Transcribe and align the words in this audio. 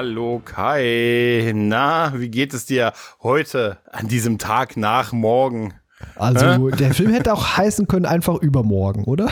Hallo 0.00 0.40
Kai. 0.42 1.52
Na, 1.54 2.14
wie 2.18 2.30
geht 2.30 2.54
es 2.54 2.64
dir 2.64 2.94
heute 3.22 3.76
an 3.92 4.08
diesem 4.08 4.38
Tag 4.38 4.78
nach 4.78 5.12
morgen? 5.12 5.74
Also 6.16 6.70
Hä? 6.70 6.76
der 6.78 6.94
Film 6.94 7.12
hätte 7.12 7.34
auch 7.34 7.46
heißen 7.58 7.86
können 7.86 8.06
einfach 8.06 8.36
übermorgen, 8.36 9.04
oder? 9.04 9.30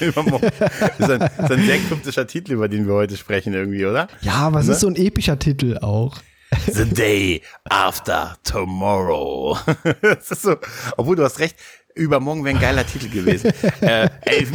übermorgen. 0.00 0.48
Das 0.58 0.98
ist 1.00 1.10
ein, 1.10 1.18
das 1.18 1.38
ist 1.38 1.52
ein 1.52 1.66
sehr 1.66 1.78
kryptischer 1.80 2.26
Titel, 2.26 2.52
über 2.54 2.68
den 2.68 2.86
wir 2.86 2.94
heute 2.94 3.14
sprechen 3.14 3.52
irgendwie, 3.52 3.84
oder? 3.84 4.08
Ja, 4.22 4.36
aber 4.36 4.60
es 4.60 4.68
ne? 4.68 4.72
ist 4.72 4.80
so 4.80 4.86
ein 4.86 4.96
epischer 4.96 5.38
Titel 5.38 5.76
auch. 5.82 6.16
The 6.66 6.88
day 6.88 7.42
after 7.68 8.38
tomorrow. 8.42 9.58
das 10.00 10.30
ist 10.30 10.40
so, 10.40 10.56
obwohl 10.96 11.16
du 11.16 11.24
hast 11.24 11.40
recht, 11.40 11.56
übermorgen 11.94 12.42
wäre 12.42 12.56
ein 12.56 12.62
geiler 12.62 12.86
Titel 12.86 13.10
gewesen. 13.10 13.52
äh, 13.82 14.08
ey, 14.22 14.48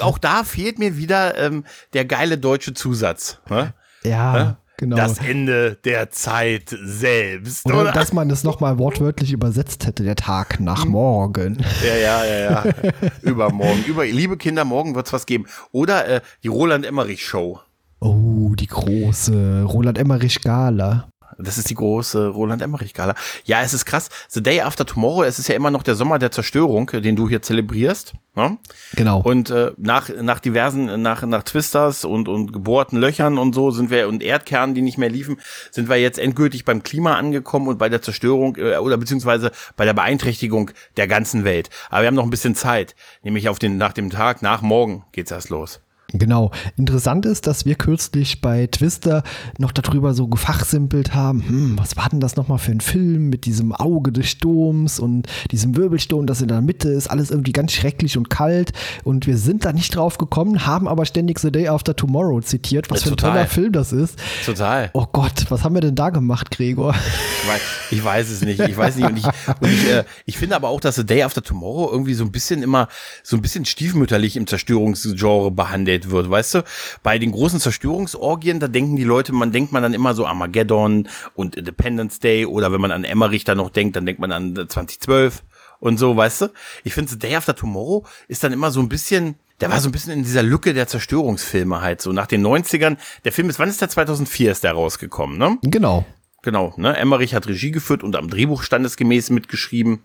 auch 0.00 0.18
da 0.18 0.44
fehlt 0.44 0.78
mir 0.78 0.98
wieder 0.98 1.38
ähm, 1.38 1.64
der 1.94 2.04
geile 2.04 2.36
deutsche 2.36 2.74
Zusatz. 2.74 3.40
Ne? 3.48 3.72
Ja. 4.04 4.32
Ne? 4.34 4.56
Genau. 4.78 4.96
Das 4.96 5.18
Ende 5.18 5.78
der 5.84 6.10
Zeit 6.10 6.76
selbst. 6.82 7.64
Oder, 7.66 7.80
oder? 7.80 7.92
dass 7.92 8.12
man 8.12 8.28
es 8.30 8.44
nochmal 8.44 8.78
wortwörtlich 8.78 9.32
übersetzt 9.32 9.86
hätte, 9.86 10.02
der 10.02 10.16
Tag 10.16 10.60
nach 10.60 10.84
hm. 10.84 10.90
morgen. 10.90 11.64
Ja, 11.82 11.96
ja, 11.96 12.24
ja, 12.24 12.38
ja. 12.50 12.64
Übermorgen. 13.22 13.84
Über, 13.86 14.04
liebe 14.04 14.36
Kinder, 14.36 14.64
morgen 14.64 14.94
wird 14.94 15.06
es 15.06 15.12
was 15.12 15.24
geben. 15.24 15.46
Oder 15.72 16.06
äh, 16.08 16.20
die 16.42 16.48
Roland 16.48 16.84
Emmerich 16.84 17.24
Show. 17.24 17.60
Oh, 18.00 18.54
die 18.54 18.66
große 18.66 19.62
Roland 19.62 19.96
Emmerich 19.96 20.42
Gala. 20.42 21.08
Das 21.38 21.58
ist 21.58 21.70
die 21.70 21.74
große 21.74 22.28
Roland 22.28 22.62
Emmerich-Gala. 22.62 23.14
Ja, 23.44 23.62
es 23.62 23.74
ist 23.74 23.84
krass. 23.84 24.08
The 24.28 24.42
Day 24.42 24.60
After 24.60 24.86
Tomorrow, 24.86 25.24
es 25.24 25.38
ist 25.38 25.48
ja 25.48 25.54
immer 25.54 25.70
noch 25.70 25.82
der 25.82 25.94
Sommer 25.94 26.18
der 26.18 26.30
Zerstörung, 26.30 26.86
den 26.86 27.16
du 27.16 27.28
hier 27.28 27.42
zelebrierst. 27.42 28.14
Ne? 28.34 28.58
Genau. 28.94 29.20
Und 29.20 29.50
äh, 29.50 29.72
nach, 29.76 30.10
nach 30.20 30.40
diversen, 30.40 31.00
nach, 31.00 31.22
nach 31.22 31.42
Twisters 31.42 32.04
und, 32.04 32.28
und 32.28 32.52
gebohrten 32.52 32.98
Löchern 32.98 33.38
und 33.38 33.54
so 33.54 33.70
sind 33.70 33.90
wir 33.90 34.08
und 34.08 34.22
Erdkernen, 34.22 34.74
die 34.74 34.82
nicht 34.82 34.98
mehr 34.98 35.08
liefen, 35.08 35.40
sind 35.70 35.88
wir 35.88 35.96
jetzt 35.96 36.18
endgültig 36.18 36.64
beim 36.64 36.82
Klima 36.82 37.14
angekommen 37.14 37.68
und 37.68 37.78
bei 37.78 37.88
der 37.88 38.02
Zerstörung 38.02 38.56
äh, 38.56 38.76
oder 38.76 38.98
beziehungsweise 38.98 39.52
bei 39.76 39.86
der 39.86 39.94
Beeinträchtigung 39.94 40.70
der 40.96 41.06
ganzen 41.06 41.44
Welt. 41.44 41.70
Aber 41.88 42.02
wir 42.02 42.08
haben 42.08 42.14
noch 42.14 42.24
ein 42.24 42.30
bisschen 42.30 42.54
Zeit, 42.54 42.94
nämlich 43.22 43.48
auf 43.48 43.58
den, 43.58 43.78
nach 43.78 43.92
dem 43.92 44.10
Tag, 44.10 44.42
nach 44.42 44.60
morgen 44.60 45.04
geht's 45.12 45.30
erst 45.30 45.48
los. 45.48 45.80
Genau. 46.12 46.52
Interessant 46.76 47.26
ist, 47.26 47.46
dass 47.46 47.66
wir 47.66 47.74
kürzlich 47.74 48.40
bei 48.40 48.68
Twister 48.68 49.24
noch 49.58 49.72
darüber 49.72 50.14
so 50.14 50.28
gefachsimpelt 50.28 51.14
haben, 51.14 51.46
hm, 51.46 51.78
was 51.78 51.96
war 51.96 52.08
denn 52.08 52.20
das 52.20 52.36
nochmal 52.36 52.58
für 52.58 52.70
ein 52.70 52.80
Film 52.80 53.28
mit 53.28 53.44
diesem 53.44 53.72
Auge 53.72 54.12
des 54.12 54.28
Sturms 54.28 55.00
und 55.00 55.26
diesem 55.50 55.76
Wirbelsturm, 55.76 56.26
das 56.26 56.40
in 56.40 56.48
der 56.48 56.60
Mitte 56.60 56.90
ist, 56.90 57.08
alles 57.08 57.30
irgendwie 57.30 57.52
ganz 57.52 57.72
schrecklich 57.72 58.16
und 58.16 58.30
kalt 58.30 58.72
und 59.02 59.26
wir 59.26 59.36
sind 59.36 59.64
da 59.64 59.72
nicht 59.72 59.94
drauf 59.96 60.16
gekommen, 60.16 60.64
haben 60.64 60.86
aber 60.86 61.06
ständig 61.06 61.40
The 61.40 61.50
Day 61.50 61.68
After 61.68 61.96
Tomorrow 61.96 62.40
zitiert, 62.40 62.88
was 62.90 63.00
ja, 63.00 63.06
für 63.06 63.14
ein 63.14 63.16
toller 63.16 63.46
Film 63.46 63.72
das 63.72 63.92
ist. 63.92 64.18
Total. 64.44 64.90
Oh 64.92 65.06
Gott, 65.12 65.46
was 65.48 65.64
haben 65.64 65.74
wir 65.74 65.80
denn 65.80 65.96
da 65.96 66.10
gemacht, 66.10 66.50
Gregor? 66.52 66.94
Ich 67.42 67.48
weiß, 67.48 67.60
ich 67.90 68.04
weiß 68.04 68.30
es 68.30 68.42
nicht, 68.42 68.60
ich 68.60 68.76
weiß 68.76 68.96
nicht 68.96 69.08
und 69.08 69.16
ich, 69.18 69.24
und 69.24 69.72
ich, 69.72 69.88
äh, 69.90 70.04
ich 70.24 70.38
finde 70.38 70.56
aber 70.56 70.68
auch, 70.68 70.80
dass 70.80 70.94
The 70.96 71.04
Day 71.04 71.22
After 71.22 71.42
Tomorrow 71.42 71.90
irgendwie 71.90 72.14
so 72.14 72.24
ein 72.24 72.32
bisschen 72.32 72.62
immer 72.62 72.88
so 73.22 73.36
ein 73.36 73.42
bisschen 73.42 73.64
stiefmütterlich 73.64 74.36
im 74.36 74.46
Zerstörungsgenre 74.46 75.50
behandelt 75.50 75.95
wird, 76.10 76.30
weißt 76.30 76.54
du? 76.54 76.64
Bei 77.02 77.18
den 77.18 77.32
großen 77.32 77.60
Zerstörungsorgien, 77.60 78.60
da 78.60 78.68
denken 78.68 78.96
die 78.96 79.04
Leute, 79.04 79.32
man 79.32 79.52
denkt 79.52 79.72
man 79.72 79.82
dann 79.82 79.94
immer 79.94 80.14
so 80.14 80.26
Armageddon 80.26 81.08
und 81.34 81.56
Independence 81.56 82.18
Day 82.20 82.46
oder 82.46 82.72
wenn 82.72 82.80
man 82.80 82.92
an 82.92 83.04
Emmerich 83.04 83.44
da 83.44 83.54
noch 83.54 83.70
denkt, 83.70 83.96
dann 83.96 84.06
denkt 84.06 84.20
man 84.20 84.32
an 84.32 84.54
2012 84.54 85.42
und 85.80 85.98
so, 85.98 86.16
weißt 86.16 86.42
du? 86.42 86.48
Ich 86.84 86.94
finde, 86.94 87.10
The 87.10 87.18
Day 87.18 87.36
After 87.36 87.54
Tomorrow 87.54 88.06
ist 88.28 88.44
dann 88.44 88.52
immer 88.52 88.70
so 88.70 88.80
ein 88.80 88.88
bisschen, 88.88 89.36
der 89.60 89.70
war 89.70 89.80
so 89.80 89.88
ein 89.88 89.92
bisschen 89.92 90.12
in 90.12 90.22
dieser 90.22 90.42
Lücke 90.42 90.74
der 90.74 90.86
Zerstörungsfilme 90.86 91.80
halt 91.80 92.00
so 92.00 92.12
nach 92.12 92.26
den 92.26 92.46
90ern. 92.46 92.96
Der 93.24 93.32
Film 93.32 93.48
ist, 93.50 93.58
wann 93.58 93.68
ist 93.68 93.80
der 93.80 93.88
2004 93.88 94.52
ist 94.52 94.64
der 94.64 94.72
rausgekommen, 94.72 95.38
ne? 95.38 95.58
Genau. 95.62 96.04
Genau, 96.42 96.72
ne? 96.76 96.96
Emmerich 96.96 97.34
hat 97.34 97.48
Regie 97.48 97.72
geführt 97.72 98.04
und 98.04 98.14
am 98.14 98.30
Drehbuch 98.30 98.62
standesgemäß 98.62 99.30
mitgeschrieben. 99.30 100.00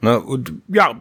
Ne? 0.00 0.20
Und 0.20 0.54
ja, 0.68 0.94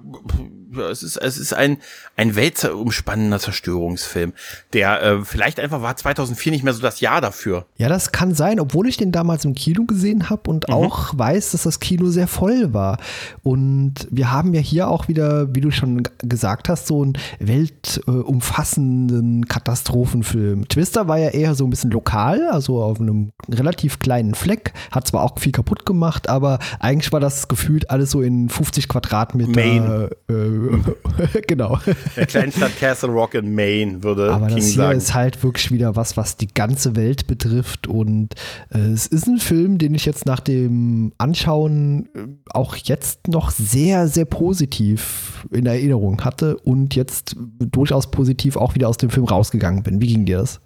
es 0.78 1.04
ist, 1.04 1.18
es 1.18 1.38
ist 1.38 1.54
ein, 1.54 1.78
ein 2.16 2.36
weltumspannender 2.36 3.40
Zerstörungsfilm, 3.40 4.34
der 4.74 5.02
äh, 5.02 5.24
vielleicht 5.24 5.60
einfach 5.60 5.82
war 5.82 5.96
2004 5.96 6.52
nicht 6.52 6.64
mehr 6.64 6.74
so 6.74 6.82
das 6.82 7.00
Jahr 7.00 7.22
dafür. 7.22 7.66
Ja, 7.78 7.90
das 7.90 8.12
kann 8.12 8.34
sein, 8.34 8.60
obwohl 8.60 8.88
ich 8.88 8.98
den 8.98 9.12
damals 9.12 9.46
im 9.46 9.56
Kino 9.56 9.86
gesehen 9.86 10.30
habe 10.30 10.50
und 10.50 10.68
mhm. 10.68 10.74
auch 10.74 11.18
weiß, 11.18 11.52
dass 11.52 11.64
das 11.64 11.80
Kino 11.80 12.10
sehr 12.10 12.28
voll 12.28 12.74
war. 12.74 12.98
Und 13.44 14.08
wir 14.12 14.32
haben 14.32 14.54
ja 14.54 14.62
hier 14.62 14.88
auch 14.88 15.08
wieder, 15.08 15.54
wie 15.56 15.62
du 15.62 15.72
schon 15.72 16.04
gesagt 16.20 16.70
hast, 16.70 16.88
so 16.88 17.02
einen 17.02 17.14
weltumfassenden 17.40 19.48
Katastrophenfilm. 19.48 20.68
Twister 20.68 21.08
war 21.08 21.20
ja 21.20 21.30
eher 21.30 21.56
so 21.56 21.66
ein 21.66 21.70
bisschen 21.70 21.92
lokal, 21.92 22.50
also 22.50 22.82
auf 22.82 23.00
einem 23.00 23.32
relativ 23.50 24.00
kleinen 24.00 24.36
Fleck, 24.36 24.74
hat 24.92 25.08
zwar 25.08 25.24
auch 25.24 25.40
viel 25.40 25.52
kaputt 25.52 25.86
gemacht, 25.86 26.30
aber 26.30 26.60
eigentlich 26.80 27.12
war 27.12 27.20
das 27.20 27.48
gefühlt 27.48 27.90
alles 27.90 28.12
so 28.12 28.22
in 28.22 28.50
50 28.50 28.88
Quadratmeter 28.96 29.52
Maine. 29.52 30.10
Äh, 30.30 31.42
genau. 31.48 31.80
Der 32.16 32.26
Kleinstadt 32.26 32.80
Castle 32.80 33.10
Rock 33.10 33.34
in 33.34 33.54
Maine 33.54 34.04
würde 34.04 34.32
Aber 34.34 34.48
King 34.48 34.58
das 34.58 34.66
hier 34.68 34.76
sagen. 34.76 34.98
ist 34.98 35.14
halt 35.14 35.44
wirklich 35.44 35.72
wieder 35.72 35.96
was, 35.96 36.16
was 36.16 36.38
die 36.38 36.48
ganze 36.48 36.96
Welt 36.96 37.28
betrifft. 37.28 37.88
Und 37.88 38.36
äh, 38.70 38.80
es 38.80 39.08
ist 39.08 39.28
ein 39.28 39.40
Film, 39.40 39.78
den 39.78 39.94
ich 39.96 40.06
jetzt 40.06 40.26
nach 40.26 40.40
dem 40.40 41.12
Anschauen 41.18 42.08
äh, 42.16 42.28
auch 42.52 42.76
jetzt 42.78 43.28
noch 43.28 43.52
sehr, 43.52 44.08
sehr 44.08 44.26
positiv 44.26 45.46
in 45.52 45.66
Erinnerung 45.66 46.24
hatte 46.24 46.58
und 46.58 46.96
jetzt 46.96 47.36
durchaus 47.60 48.10
positiv 48.12 48.56
auch 48.56 48.76
wieder 48.76 48.88
aus 48.88 48.98
dem 48.98 49.10
Film 49.10 49.26
rausgegangen 49.26 49.84
bin. 49.84 50.02
Wie 50.02 50.08
ging 50.08 50.26
dir 50.26 50.38
das? 50.38 50.62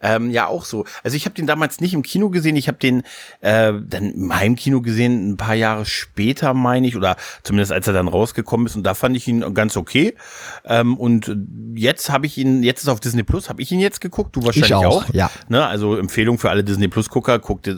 Ähm, 0.00 0.30
ja, 0.30 0.46
auch 0.46 0.64
so. 0.64 0.84
Also 1.02 1.16
ich 1.16 1.24
habe 1.24 1.34
den 1.34 1.46
damals 1.46 1.80
nicht 1.80 1.94
im 1.94 2.02
Kino 2.02 2.28
gesehen, 2.28 2.56
ich 2.56 2.68
habe 2.68 2.78
den 2.78 3.02
äh, 3.40 3.72
dann 3.72 4.12
im 4.12 4.34
Heimkino 4.34 4.82
gesehen, 4.82 5.30
ein 5.30 5.36
paar 5.36 5.54
Jahre 5.54 5.86
später, 5.86 6.52
meine 6.52 6.86
ich, 6.86 6.96
oder 6.96 7.16
zumindest 7.42 7.72
als 7.72 7.86
er 7.86 7.94
dann 7.94 8.08
rausgekommen 8.08 8.66
ist 8.66 8.76
und 8.76 8.82
da 8.82 8.94
fand 8.94 9.16
ich 9.16 9.26
ihn 9.28 9.54
ganz 9.54 9.76
okay. 9.76 10.14
Ähm, 10.64 10.98
und 10.98 11.34
jetzt 11.74 12.10
habe 12.10 12.26
ich 12.26 12.36
ihn, 12.36 12.62
jetzt 12.62 12.82
ist 12.82 12.88
auf 12.88 13.00
Disney 13.00 13.22
Plus, 13.22 13.48
habe 13.48 13.62
ich 13.62 13.72
ihn 13.72 13.80
jetzt 13.80 14.00
geguckt, 14.00 14.36
du 14.36 14.44
wahrscheinlich 14.44 14.70
ich 14.70 14.74
auch, 14.74 15.08
auch. 15.08 15.14
Ja. 15.14 15.30
Ne? 15.48 15.66
Also 15.66 15.96
Empfehlung 15.96 16.38
für 16.38 16.50
alle 16.50 16.64
Disney 16.64 16.88
Plus 16.88 17.08
Gucker, 17.08 17.38
guckt, 17.38 17.68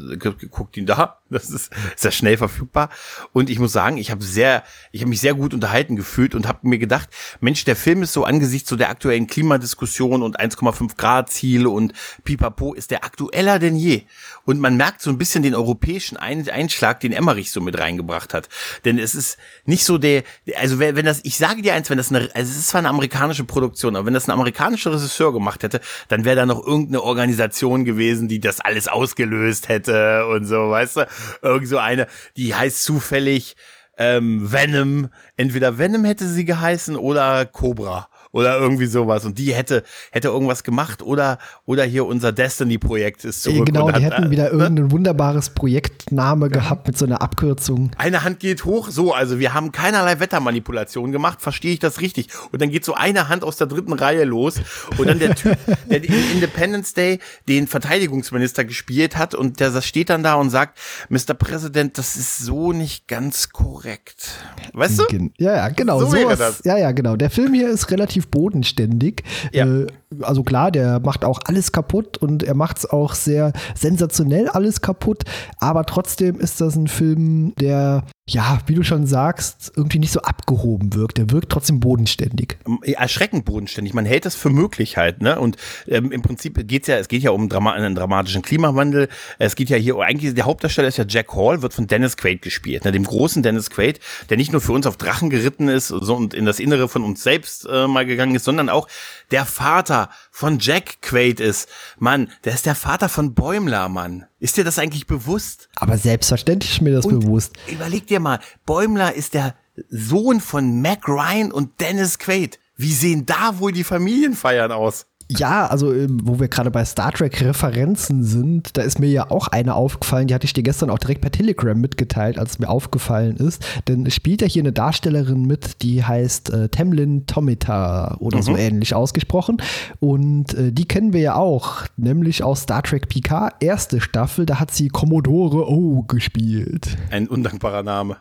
guckt 0.50 0.76
ihn 0.76 0.86
da. 0.86 1.18
Das 1.28 1.50
ist 1.50 1.72
sehr 1.96 2.12
schnell 2.12 2.36
verfügbar. 2.36 2.88
Und 3.32 3.50
ich 3.50 3.58
muss 3.58 3.72
sagen, 3.72 3.96
ich 3.96 4.12
habe 4.12 4.22
sehr, 4.22 4.62
ich 4.92 5.00
habe 5.00 5.08
mich 5.08 5.20
sehr 5.20 5.34
gut 5.34 5.54
unterhalten 5.54 5.96
gefühlt 5.96 6.34
und 6.36 6.46
habe 6.46 6.68
mir 6.68 6.78
gedacht, 6.78 7.08
Mensch, 7.40 7.64
der 7.64 7.74
Film 7.74 8.02
ist 8.02 8.12
so 8.12 8.24
angesichts 8.24 8.68
so 8.68 8.76
der 8.76 8.90
aktuellen 8.90 9.26
Klimadiskussion 9.26 10.22
und 10.22 10.38
1,5 10.38 10.96
Grad 10.96 11.30
Ziel 11.30 11.66
und 11.66 11.92
Pipapo 12.24 12.74
ist 12.74 12.90
der 12.90 13.04
aktueller 13.04 13.58
denn 13.58 13.76
je. 13.76 14.02
Und 14.44 14.60
man 14.60 14.76
merkt 14.76 15.02
so 15.02 15.10
ein 15.10 15.18
bisschen 15.18 15.42
den 15.42 15.54
europäischen 15.54 16.16
Einschlag, 16.16 17.00
den 17.00 17.12
Emmerich 17.12 17.50
so 17.50 17.60
mit 17.60 17.78
reingebracht 17.78 18.34
hat. 18.34 18.48
Denn 18.84 18.98
es 18.98 19.14
ist 19.14 19.38
nicht 19.64 19.84
so 19.84 19.98
der, 19.98 20.22
also 20.56 20.78
wenn, 20.78 21.04
das, 21.04 21.20
ich 21.24 21.36
sage 21.38 21.62
dir 21.62 21.74
eins, 21.74 21.90
wenn 21.90 21.98
das 21.98 22.10
eine, 22.10 22.28
also 22.34 22.50
es 22.50 22.58
ist 22.58 22.68
zwar 22.68 22.80
eine 22.80 22.88
amerikanische 22.88 23.44
Produktion, 23.44 23.96
aber 23.96 24.06
wenn 24.06 24.14
das 24.14 24.28
ein 24.28 24.32
amerikanischer 24.32 24.92
Regisseur 24.92 25.32
gemacht 25.32 25.62
hätte, 25.62 25.80
dann 26.08 26.24
wäre 26.24 26.36
da 26.36 26.46
noch 26.46 26.64
irgendeine 26.64 27.02
Organisation 27.02 27.84
gewesen, 27.84 28.28
die 28.28 28.40
das 28.40 28.60
alles 28.60 28.88
ausgelöst 28.88 29.68
hätte 29.68 30.26
und 30.26 30.46
so, 30.46 30.70
weißt 30.70 30.96
du? 30.96 31.06
Irgend 31.42 31.68
so 31.68 31.78
eine, 31.78 32.06
die 32.36 32.54
heißt 32.54 32.82
zufällig 32.82 33.56
ähm, 33.98 34.52
Venom. 34.52 35.08
Entweder 35.36 35.78
Venom 35.78 36.04
hätte 36.04 36.26
sie 36.28 36.44
geheißen 36.44 36.96
oder 36.96 37.46
Cobra 37.46 38.08
oder 38.36 38.58
irgendwie 38.58 38.84
sowas. 38.84 39.24
Und 39.24 39.38
die 39.38 39.54
hätte, 39.54 39.82
hätte 40.10 40.28
irgendwas 40.28 40.62
gemacht 40.62 41.02
oder, 41.02 41.38
oder 41.64 41.84
hier 41.84 42.04
unser 42.04 42.32
Destiny-Projekt 42.32 43.24
ist 43.24 43.42
zurück. 43.42 43.64
Genau, 43.64 43.90
die 43.90 44.04
hat, 44.04 44.18
hätten 44.18 44.30
wieder 44.30 44.52
äh, 44.52 44.56
irgendein 44.56 44.90
wunderbares 44.90 45.50
Projektname 45.50 46.50
gehabt 46.50 46.86
mit 46.86 46.98
so 46.98 47.06
einer 47.06 47.22
Abkürzung. 47.22 47.92
Eine 47.96 48.24
Hand 48.24 48.38
geht 48.40 48.66
hoch, 48.66 48.90
so, 48.90 49.14
also 49.14 49.38
wir 49.38 49.54
haben 49.54 49.72
keinerlei 49.72 50.20
Wettermanipulation 50.20 51.12
gemacht, 51.12 51.40
verstehe 51.40 51.72
ich 51.72 51.78
das 51.78 52.02
richtig. 52.02 52.28
Und 52.52 52.60
dann 52.60 52.70
geht 52.70 52.84
so 52.84 52.92
eine 52.92 53.30
Hand 53.30 53.42
aus 53.42 53.56
der 53.56 53.68
dritten 53.68 53.94
Reihe 53.94 54.24
los 54.24 54.60
und 54.98 55.08
dann 55.08 55.18
der 55.18 55.34
Typ, 55.34 55.56
der 55.90 56.04
in 56.04 56.32
Independence 56.34 56.92
Day 56.92 57.20
den 57.48 57.66
Verteidigungsminister 57.66 58.66
gespielt 58.66 59.16
hat 59.16 59.34
und 59.34 59.60
der 59.60 59.80
steht 59.80 60.10
dann 60.10 60.22
da 60.22 60.34
und 60.34 60.50
sagt, 60.50 60.78
Mr. 61.08 61.32
President, 61.32 61.96
das 61.96 62.16
ist 62.16 62.38
so 62.38 62.72
nicht 62.72 63.08
ganz 63.08 63.48
korrekt. 63.48 64.32
Weißt 64.74 64.98
du? 64.98 65.30
Ja, 65.38 65.56
ja, 65.56 65.68
genau. 65.70 66.00
So, 66.00 66.06
so 66.06 66.12
wäre 66.12 66.36
das. 66.36 66.62
Ja, 66.64 66.76
ja, 66.76 66.92
genau. 66.92 67.16
Der 67.16 67.30
Film 67.30 67.54
hier 67.54 67.70
ist 67.70 67.90
relativ 67.90 68.25
bodenständig. 68.30 69.22
Ja. 69.52 69.66
Äh, 69.66 69.86
also 70.22 70.42
klar, 70.42 70.70
der 70.70 71.00
macht 71.00 71.24
auch 71.24 71.40
alles 71.44 71.72
kaputt 71.72 72.18
und 72.18 72.42
er 72.42 72.54
macht 72.54 72.78
es 72.78 72.90
auch 72.90 73.14
sehr 73.14 73.52
sensationell 73.74 74.48
alles 74.48 74.80
kaputt, 74.80 75.24
aber 75.58 75.84
trotzdem 75.84 76.38
ist 76.38 76.60
das 76.60 76.76
ein 76.76 76.88
Film, 76.88 77.54
der 77.58 78.04
ja, 78.28 78.58
wie 78.66 78.74
du 78.74 78.82
schon 78.82 79.06
sagst, 79.06 79.72
irgendwie 79.76 80.00
nicht 80.00 80.10
so 80.10 80.20
abgehoben 80.20 80.94
wirkt. 80.94 81.16
Der 81.18 81.30
wirkt 81.30 81.52
trotzdem 81.52 81.78
bodenständig. 81.78 82.58
Erschreckend 82.82 83.44
bodenständig. 83.44 83.94
Man 83.94 84.04
hält 84.04 84.24
das 84.24 84.34
für 84.34 84.50
möglich 84.50 84.96
halt, 84.96 85.22
ne? 85.22 85.38
Und 85.38 85.56
ähm, 85.86 86.10
im 86.10 86.22
Prinzip 86.22 86.66
geht's 86.66 86.88
ja, 86.88 86.96
es 86.96 87.06
geht 87.06 87.22
ja 87.22 87.30
um 87.30 87.48
Drama 87.48 87.72
einen 87.72 87.94
dramatischen 87.94 88.42
Klimawandel. 88.42 89.08
Es 89.38 89.54
geht 89.54 89.70
ja 89.70 89.76
hier, 89.76 89.96
eigentlich 90.00 90.34
der 90.34 90.44
Hauptdarsteller 90.44 90.88
ist 90.88 90.96
ja 90.96 91.04
Jack 91.06 91.36
Hall, 91.36 91.62
wird 91.62 91.72
von 91.72 91.86
Dennis 91.86 92.16
Quaid 92.16 92.42
gespielt, 92.42 92.84
ne? 92.84 92.90
Dem 92.90 93.04
großen 93.04 93.44
Dennis 93.44 93.70
Quaid, 93.70 94.00
der 94.28 94.36
nicht 94.36 94.50
nur 94.50 94.60
für 94.60 94.72
uns 94.72 94.88
auf 94.88 94.96
Drachen 94.96 95.30
geritten 95.30 95.68
ist 95.68 95.92
und 95.92 96.34
in 96.34 96.46
das 96.46 96.58
Innere 96.58 96.88
von 96.88 97.04
uns 97.04 97.22
selbst 97.22 97.68
äh, 97.70 97.86
mal 97.86 98.06
gegangen 98.06 98.34
ist, 98.34 98.44
sondern 98.44 98.68
auch 98.68 98.88
der 99.30 99.44
Vater 99.44 100.05
von 100.30 100.58
Jack 100.58 101.02
Quaid 101.02 101.40
ist. 101.40 101.68
Mann, 101.98 102.30
der 102.44 102.54
ist 102.54 102.66
der 102.66 102.74
Vater 102.74 103.08
von 103.08 103.34
Bäumler, 103.34 103.88
Mann. 103.88 104.26
Ist 104.38 104.56
dir 104.56 104.64
das 104.64 104.78
eigentlich 104.78 105.06
bewusst? 105.06 105.68
Aber 105.76 105.98
selbstverständlich 105.98 106.72
ist 106.72 106.82
mir 106.82 106.94
das 106.94 107.06
und 107.06 107.20
bewusst. 107.20 107.54
Überleg 107.68 108.06
dir 108.06 108.20
mal, 108.20 108.40
Bäumler 108.64 109.14
ist 109.14 109.34
der 109.34 109.54
Sohn 109.88 110.40
von 110.40 110.80
Mac 110.80 111.08
Ryan 111.08 111.52
und 111.52 111.80
Dennis 111.80 112.18
Quaid. 112.18 112.58
Wie 112.76 112.92
sehen 112.92 113.26
da 113.26 113.58
wohl 113.58 113.72
die 113.72 113.84
Familienfeiern 113.84 114.72
aus? 114.72 115.06
Ja, 115.28 115.66
also 115.66 115.92
ähm, 115.92 116.20
wo 116.22 116.38
wir 116.38 116.48
gerade 116.48 116.70
bei 116.70 116.84
Star 116.84 117.12
Trek 117.12 117.40
Referenzen 117.40 118.22
sind, 118.22 118.76
da 118.76 118.82
ist 118.82 119.00
mir 119.00 119.08
ja 119.08 119.30
auch 119.30 119.48
eine 119.48 119.74
aufgefallen, 119.74 120.28
die 120.28 120.34
hatte 120.34 120.44
ich 120.44 120.52
dir 120.52 120.62
gestern 120.62 120.88
auch 120.88 120.98
direkt 120.98 121.20
per 121.20 121.32
Telegram 121.32 121.78
mitgeteilt, 121.78 122.38
als 122.38 122.52
es 122.52 122.58
mir 122.58 122.68
aufgefallen 122.68 123.36
ist. 123.36 123.64
Denn 123.88 124.06
es 124.06 124.14
spielt 124.14 124.40
ja 124.40 124.46
hier 124.46 124.62
eine 124.62 124.72
Darstellerin 124.72 125.44
mit, 125.44 125.82
die 125.82 126.04
heißt 126.04 126.50
äh, 126.50 126.68
Temlin 126.68 127.26
Tomita 127.26 128.16
oder 128.20 128.38
mhm. 128.38 128.42
so 128.42 128.56
ähnlich 128.56 128.94
ausgesprochen. 128.94 129.56
Und 129.98 130.54
äh, 130.54 130.70
die 130.72 130.86
kennen 130.86 131.12
wir 131.12 131.20
ja 131.20 131.34
auch, 131.34 131.86
nämlich 131.96 132.44
aus 132.44 132.62
Star 132.62 132.82
Trek 132.82 133.08
Picard, 133.08 133.54
erste 133.60 134.00
Staffel, 134.00 134.46
da 134.46 134.60
hat 134.60 134.70
sie 134.72 134.88
Commodore 134.88 135.68
O 135.68 136.02
gespielt. 136.02 136.96
Ein 137.10 137.26
undankbarer 137.26 137.82
Name. 137.82 138.16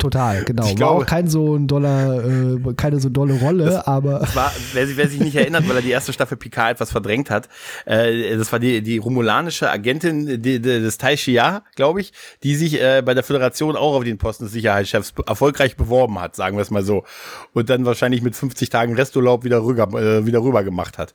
Total, 0.00 0.44
genau. 0.44 0.64
Ich 0.66 0.76
glaube, 0.76 0.94
war 0.94 1.02
auch 1.02 1.06
kein 1.06 1.28
so 1.28 1.56
ein 1.56 1.66
doller, 1.66 2.24
äh, 2.24 2.74
keine 2.74 3.00
so 3.00 3.08
dolle 3.08 3.34
Rolle, 3.34 3.66
das, 3.66 3.86
aber. 3.86 4.20
Das 4.20 4.34
war, 4.34 4.52
wer, 4.72 4.96
wer, 4.96 5.08
sich 5.08 5.20
nicht 5.20 5.36
erinnert, 5.36 5.68
weil 5.68 5.76
er 5.76 5.82
die 5.82 5.90
erste 5.90 6.12
Staffel 6.12 6.36
Picard 6.36 6.72
etwas 6.72 6.90
verdrängt 6.90 7.30
hat, 7.30 7.48
äh, 7.84 8.36
das 8.36 8.50
war 8.52 8.58
die, 8.58 8.82
die 8.82 8.98
romulanische 8.98 9.70
Agentin 9.70 10.26
die, 10.26 10.38
die, 10.38 10.60
des 10.60 10.98
Tai 10.98 11.16
Shia, 11.16 11.62
glaube 11.76 12.00
ich, 12.00 12.12
die 12.42 12.56
sich 12.56 12.80
äh, 12.80 13.02
bei 13.04 13.14
der 13.14 13.22
Föderation 13.22 13.76
auch 13.76 13.94
auf 13.94 14.04
den 14.04 14.18
Posten 14.18 14.44
des 14.44 14.52
Sicherheitschefs 14.52 15.12
erfolgreich 15.26 15.76
beworben 15.76 16.20
hat, 16.20 16.34
sagen 16.34 16.56
wir 16.56 16.62
es 16.62 16.70
mal 16.70 16.82
so. 16.82 17.04
Und 17.52 17.70
dann 17.70 17.84
wahrscheinlich 17.84 18.22
mit 18.22 18.34
50 18.34 18.70
Tagen 18.70 18.94
Resturlaub 18.94 19.44
wieder 19.44 19.62
rüber, 19.62 19.88
äh, 20.00 20.26
wieder 20.26 20.42
rüber 20.42 20.64
gemacht 20.64 20.98
hat. 20.98 21.14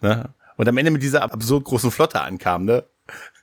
Ne? 0.00 0.30
Und 0.56 0.68
am 0.68 0.76
Ende 0.76 0.90
mit 0.90 1.02
dieser 1.02 1.22
absurd 1.22 1.64
großen 1.64 1.90
Flotte 1.90 2.20
ankam, 2.20 2.64
ne? 2.64 2.84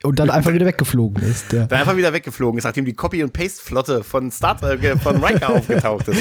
Und 0.02 0.18
dann 0.18 0.30
einfach 0.30 0.54
wieder 0.54 0.66
weggeflogen 0.66 1.22
ist. 1.24 1.52
Ja. 1.52 1.66
Dann 1.66 1.80
einfach 1.80 1.98
wieder 1.98 2.14
weggeflogen 2.14 2.58
ist, 2.58 2.64
nachdem 2.64 2.86
die 2.86 2.94
Copy- 2.94 3.22
und 3.22 3.34
Paste-Flotte 3.34 4.04
von 4.06 4.32
Star 4.32 4.62
äh, 4.64 4.98
von 4.98 5.22
Riker 5.22 5.50
aufgetaucht 5.56 6.08
ist. 6.08 6.20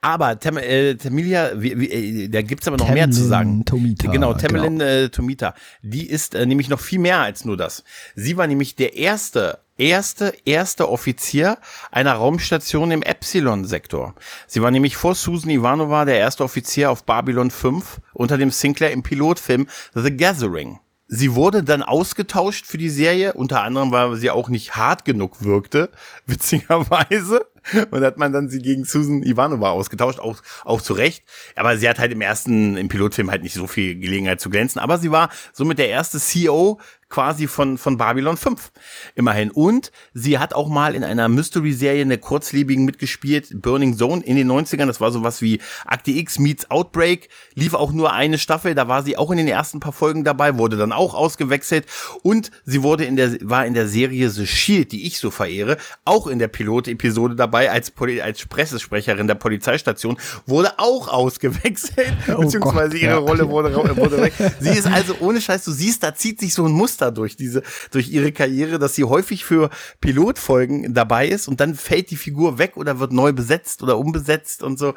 Aber 0.00 0.38
Tem 0.38 0.56
äh, 0.58 0.94
Temilia, 0.94 1.50
wie, 1.56 1.78
wie, 1.78 1.90
äh, 1.90 2.28
da 2.28 2.42
gibt's 2.42 2.68
aber 2.68 2.76
noch 2.76 2.86
Temlin 2.86 3.08
mehr 3.08 3.10
zu 3.10 3.24
sagen. 3.24 3.64
Tomita, 3.64 4.10
genau, 4.12 4.32
Temelin 4.34 4.78
genau. 4.78 4.84
Äh, 4.84 5.08
Tomita. 5.08 5.54
Die 5.82 6.08
ist 6.08 6.36
äh, 6.36 6.46
nämlich 6.46 6.68
noch 6.68 6.78
viel 6.78 7.00
mehr 7.00 7.18
als 7.18 7.44
nur 7.44 7.56
das. 7.56 7.82
Sie 8.14 8.36
war 8.36 8.46
nämlich 8.46 8.76
der 8.76 8.96
erste 8.96 9.58
erste, 9.78 10.32
erste 10.44 10.88
Offizier 10.88 11.58
einer 11.90 12.14
Raumstation 12.14 12.90
im 12.90 13.02
Epsilon-Sektor. 13.02 14.14
Sie 14.46 14.62
war 14.62 14.70
nämlich 14.70 14.96
vor 14.96 15.14
Susan 15.14 15.50
Ivanova 15.50 16.04
der 16.04 16.18
erste 16.18 16.44
Offizier 16.44 16.90
auf 16.90 17.04
Babylon 17.04 17.50
5 17.50 18.00
unter 18.12 18.38
dem 18.38 18.50
Sinclair 18.50 18.92
im 18.92 19.02
Pilotfilm 19.02 19.66
The 19.94 20.16
Gathering. 20.16 20.78
Sie 21.08 21.36
wurde 21.36 21.62
dann 21.62 21.82
ausgetauscht 21.82 22.66
für 22.66 22.78
die 22.78 22.90
Serie, 22.90 23.34
unter 23.34 23.62
anderem, 23.62 23.92
weil 23.92 24.16
sie 24.16 24.30
auch 24.30 24.48
nicht 24.48 24.74
hart 24.76 25.04
genug 25.04 25.44
wirkte, 25.44 25.90
witzigerweise. 26.26 27.46
Und 27.90 28.04
hat 28.04 28.16
man 28.16 28.32
dann 28.32 28.48
sie 28.48 28.60
gegen 28.60 28.84
Susan 28.84 29.22
Ivanova 29.24 29.70
ausgetauscht, 29.70 30.20
auch, 30.20 30.40
auch 30.64 30.80
zu 30.80 30.92
Recht. 30.92 31.24
Aber 31.56 31.76
sie 31.76 31.88
hat 31.88 31.98
halt 31.98 32.12
im 32.12 32.20
ersten, 32.20 32.76
im 32.76 32.88
Pilotfilm 32.88 33.30
halt 33.30 33.42
nicht 33.42 33.54
so 33.54 33.66
viel 33.66 33.96
Gelegenheit 33.96 34.40
zu 34.40 34.50
glänzen. 34.50 34.80
Aber 34.80 34.98
sie 34.98 35.10
war 35.10 35.30
somit 35.52 35.78
der 35.78 35.88
erste 35.88 36.20
CEO 36.20 36.80
quasi 37.16 37.46
von, 37.46 37.78
von 37.78 37.96
Babylon 37.96 38.36
5. 38.36 38.70
Immerhin. 39.14 39.50
Und 39.50 39.90
sie 40.12 40.38
hat 40.38 40.52
auch 40.52 40.68
mal 40.68 40.94
in 40.94 41.02
einer 41.02 41.30
Mystery-Serie 41.30 42.02
eine 42.02 42.18
kurzlebigen 42.18 42.84
mitgespielt, 42.84 43.62
Burning 43.62 43.96
Zone 43.96 44.22
in 44.22 44.36
den 44.36 44.52
90ern. 44.52 44.84
Das 44.84 45.00
war 45.00 45.10
sowas 45.10 45.40
wie 45.40 45.62
Akte 45.86 46.10
X 46.10 46.38
meets 46.38 46.70
Outbreak. 46.70 47.30
Lief 47.54 47.72
auch 47.72 47.90
nur 47.90 48.12
eine 48.12 48.36
Staffel. 48.36 48.74
Da 48.74 48.86
war 48.88 49.02
sie 49.02 49.16
auch 49.16 49.30
in 49.30 49.38
den 49.38 49.48
ersten 49.48 49.80
paar 49.80 49.94
Folgen 49.94 50.24
dabei, 50.24 50.58
wurde 50.58 50.76
dann 50.76 50.92
auch 50.92 51.14
ausgewechselt. 51.14 51.86
Und 52.22 52.50
sie 52.66 52.82
wurde 52.82 53.06
in 53.06 53.16
der, 53.16 53.38
war 53.40 53.64
in 53.64 53.72
der 53.72 53.88
Serie 53.88 54.28
The 54.28 54.46
Shield, 54.46 54.92
die 54.92 55.06
ich 55.06 55.18
so 55.18 55.30
verehre, 55.30 55.78
auch 56.04 56.26
in 56.26 56.38
der 56.38 56.48
Pilot-Episode 56.48 57.34
dabei 57.34 57.70
als, 57.70 57.90
Poli 57.90 58.20
als 58.20 58.44
Pressesprecherin 58.44 59.26
der 59.26 59.36
Polizeistation, 59.36 60.18
wurde 60.44 60.78
auch 60.78 61.08
ausgewechselt. 61.08 62.12
Oh 62.28 62.42
beziehungsweise 62.42 62.90
Gott, 62.90 63.00
ihre 63.00 63.12
ja. 63.12 63.16
Rolle 63.16 63.48
wurde, 63.48 63.74
wurde 63.96 64.20
weg. 64.20 64.34
Sie 64.60 64.68
ist 64.68 64.86
also 64.86 65.16
ohne 65.20 65.40
Scheiß, 65.40 65.64
du 65.64 65.72
siehst, 65.72 66.02
da 66.02 66.14
zieht 66.14 66.40
sich 66.40 66.52
so 66.52 66.66
ein 66.66 66.72
Muster 66.72 67.05
Muster 67.06 67.12
durch 67.12 67.36
diese, 67.36 67.62
durch 67.90 68.08
ihre 68.08 68.32
Karriere, 68.32 68.78
dass 68.78 68.94
sie 68.94 69.04
häufig 69.04 69.44
für 69.44 69.70
Pilotfolgen 70.00 70.94
dabei 70.94 71.28
ist 71.28 71.48
und 71.48 71.60
dann 71.60 71.74
fällt 71.74 72.10
die 72.10 72.16
Figur 72.16 72.58
weg 72.58 72.76
oder 72.76 72.98
wird 72.98 73.12
neu 73.12 73.32
besetzt 73.32 73.82
oder 73.82 73.98
umbesetzt 73.98 74.62
und 74.62 74.78
so. 74.78 74.94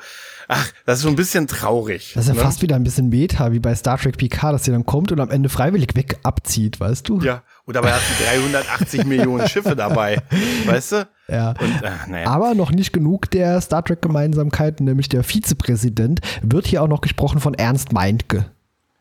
Ach, 0.48 0.72
das 0.86 1.00
ist 1.00 1.04
schon 1.04 1.14
ein 1.14 1.18
bisschen 1.18 1.48
traurig. 1.48 2.14
Das 2.16 2.26
ist 2.26 2.30
ja 2.30 2.36
ne? 2.36 2.42
fast 2.42 2.62
wieder 2.62 2.76
ein 2.76 2.84
bisschen 2.84 3.10
Meta, 3.10 3.52
wie 3.52 3.60
bei 3.60 3.76
Star 3.76 3.98
Trek 3.98 4.18
Picard, 4.18 4.54
dass 4.54 4.66
sie 4.66 4.72
dann 4.72 4.86
kommt 4.86 5.12
und 5.12 5.20
am 5.20 5.30
Ende 5.30 5.50
freiwillig 5.50 5.96
weg 5.96 6.18
abzieht, 6.24 6.80
weißt 6.80 7.08
du? 7.08 7.22
Ja, 7.22 7.44
und 7.66 7.76
dabei 7.76 7.94
hat 7.94 8.02
sie 8.02 8.24
380 8.24 9.06
Millionen 9.06 9.48
Schiffe 9.48 9.76
dabei, 9.76 10.22
weißt 10.66 10.92
du? 10.94 11.08
Ja. 11.28 11.50
Und, 11.60 11.84
ach, 11.84 12.08
naja. 12.08 12.28
Aber 12.28 12.56
noch 12.56 12.72
nicht 12.72 12.92
genug 12.92 13.30
der 13.30 13.62
Star 13.62 13.84
Trek-Gemeinsamkeiten, 13.84 14.86
nämlich 14.86 15.10
der 15.10 15.24
Vizepräsident 15.24 16.22
wird 16.42 16.66
hier 16.66 16.82
auch 16.82 16.88
noch 16.88 17.02
gesprochen 17.02 17.40
von 17.40 17.54
Ernst 17.54 17.94
Meintke, 17.94 18.46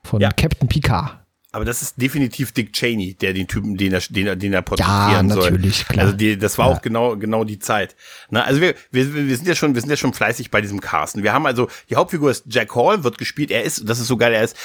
von 0.05 0.20
ja. 0.20 0.28
Captain 0.31 0.69
Picard. 0.69 1.19
Aber 1.50 1.64
das 1.64 1.80
ist 1.80 2.00
definitiv 2.00 2.52
Dick 2.52 2.74
Cheney, 2.74 3.14
der 3.14 3.32
den 3.32 3.48
Typen, 3.48 3.76
den 3.76 3.92
er, 3.94 4.00
den 4.00 4.26
er, 4.26 4.36
den 4.36 4.52
er 4.52 4.60
porträtieren 4.60 5.28
ja, 5.28 5.34
natürlich, 5.34 5.78
soll. 5.78 5.86
Klar. 5.86 6.04
Also 6.04 6.16
die, 6.16 6.36
das 6.36 6.58
war 6.58 6.68
ja. 6.68 6.76
auch 6.76 6.82
genau, 6.82 7.16
genau 7.16 7.44
die 7.44 7.58
Zeit. 7.58 7.96
Na, 8.28 8.42
also 8.42 8.60
wir, 8.60 8.74
wir, 8.90 9.14
wir 9.14 9.36
sind 9.36 9.48
ja 9.48 9.54
schon, 9.54 9.74
wir 9.74 9.80
sind 9.80 9.90
ja 9.90 9.96
schon 9.96 10.12
fleißig 10.12 10.50
bei 10.50 10.60
diesem 10.60 10.80
Casten. 10.80 11.22
Wir 11.22 11.32
haben 11.32 11.46
also, 11.46 11.68
die 11.88 11.96
Hauptfigur 11.96 12.30
ist 12.30 12.44
Jack 12.48 12.76
Hall, 12.76 13.02
wird 13.02 13.16
gespielt. 13.16 13.50
Er 13.50 13.62
ist, 13.62 13.88
das 13.88 13.98
ist 13.98 14.08
so 14.08 14.18
geil, 14.18 14.34
er 14.34 14.44
ist 14.44 14.56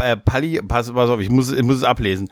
äh, 0.00 0.16
Pali, 0.16 0.60
pass, 0.62 0.92
pass 0.92 1.10
auf, 1.10 1.20
ich 1.20 1.30
muss, 1.30 1.50
ich 1.50 1.62
muss 1.62 1.76
es 1.76 1.84
ablesen. 1.84 2.30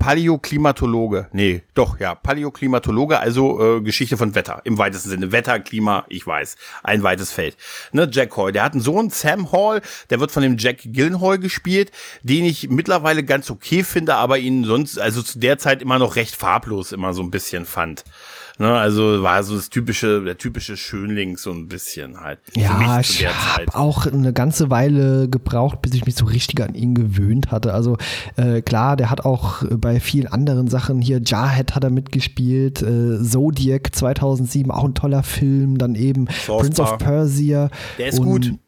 Paläoklimatologe. 0.00 1.28
Nee, 1.32 1.62
doch, 1.74 2.00
ja, 2.00 2.14
Paläoklimatologe, 2.14 3.20
also 3.20 3.76
äh, 3.76 3.80
Geschichte 3.82 4.16
von 4.16 4.34
Wetter, 4.34 4.62
im 4.64 4.78
weitesten 4.78 5.10
Sinne. 5.10 5.30
Wetter, 5.30 5.60
Klima, 5.60 6.06
ich 6.08 6.26
weiß, 6.26 6.56
ein 6.82 7.02
weites 7.02 7.30
Feld. 7.30 7.56
Ne, 7.92 8.08
Jack 8.10 8.34
Hall, 8.36 8.50
der 8.50 8.64
hat 8.64 8.72
einen 8.72 8.80
Sohn, 8.80 9.10
Sam 9.10 9.52
Hall, 9.52 9.82
der 10.08 10.18
wird 10.18 10.32
von 10.32 10.42
dem 10.42 10.56
Jack 10.56 10.78
Gillenhall 10.82 11.38
gespielt, 11.38 11.92
den 12.22 12.46
ich 12.46 12.70
mittlerweile 12.70 13.22
ganz 13.22 13.50
okay 13.50 13.84
finde, 13.84 14.14
aber 14.14 14.38
ihn 14.38 14.64
sonst, 14.64 14.98
also 14.98 15.22
zu 15.22 15.38
der 15.38 15.58
Zeit 15.58 15.82
immer 15.82 15.98
noch 15.98 16.16
recht 16.16 16.34
farblos 16.34 16.92
immer 16.92 17.12
so 17.12 17.22
ein 17.22 17.30
bisschen 17.30 17.66
fand. 17.66 18.02
Ne, 18.60 18.74
also 18.74 19.22
war 19.22 19.42
so 19.42 19.56
das 19.56 19.70
typische, 19.70 20.22
der 20.22 20.36
typische 20.36 20.76
Schönling 20.76 21.38
so 21.38 21.50
ein 21.50 21.66
bisschen 21.66 22.20
halt. 22.20 22.40
Ja, 22.54 23.00
ich 23.00 23.26
habe 23.26 23.74
auch 23.74 24.04
eine 24.04 24.34
ganze 24.34 24.68
Weile 24.68 25.30
gebraucht, 25.30 25.80
bis 25.80 25.94
ich 25.94 26.04
mich 26.04 26.14
so 26.14 26.26
richtig 26.26 26.60
an 26.62 26.74
ihn 26.74 26.94
gewöhnt 26.94 27.50
hatte. 27.50 27.72
Also 27.72 27.96
äh, 28.36 28.60
klar, 28.60 28.96
der 28.96 29.08
hat 29.08 29.24
auch 29.24 29.62
bei 29.66 29.89
vielen 29.98 30.28
anderen 30.28 30.68
Sachen. 30.68 31.00
Hier, 31.00 31.20
Jarhead 31.24 31.74
hat 31.74 31.82
er 31.82 31.90
mitgespielt, 31.90 32.82
äh, 32.82 33.20
Zodiac 33.22 33.94
2007, 33.94 34.70
auch 34.70 34.84
ein 34.84 34.94
toller 34.94 35.24
Film, 35.24 35.78
dann 35.78 35.96
eben 35.96 36.28
Source 36.28 36.68
Prince 36.68 36.82
of 36.82 36.98
Persia. 36.98 37.70
Der 37.98 38.08
ist 38.08 38.22
gut. 38.22 38.46
der, 38.46 38.58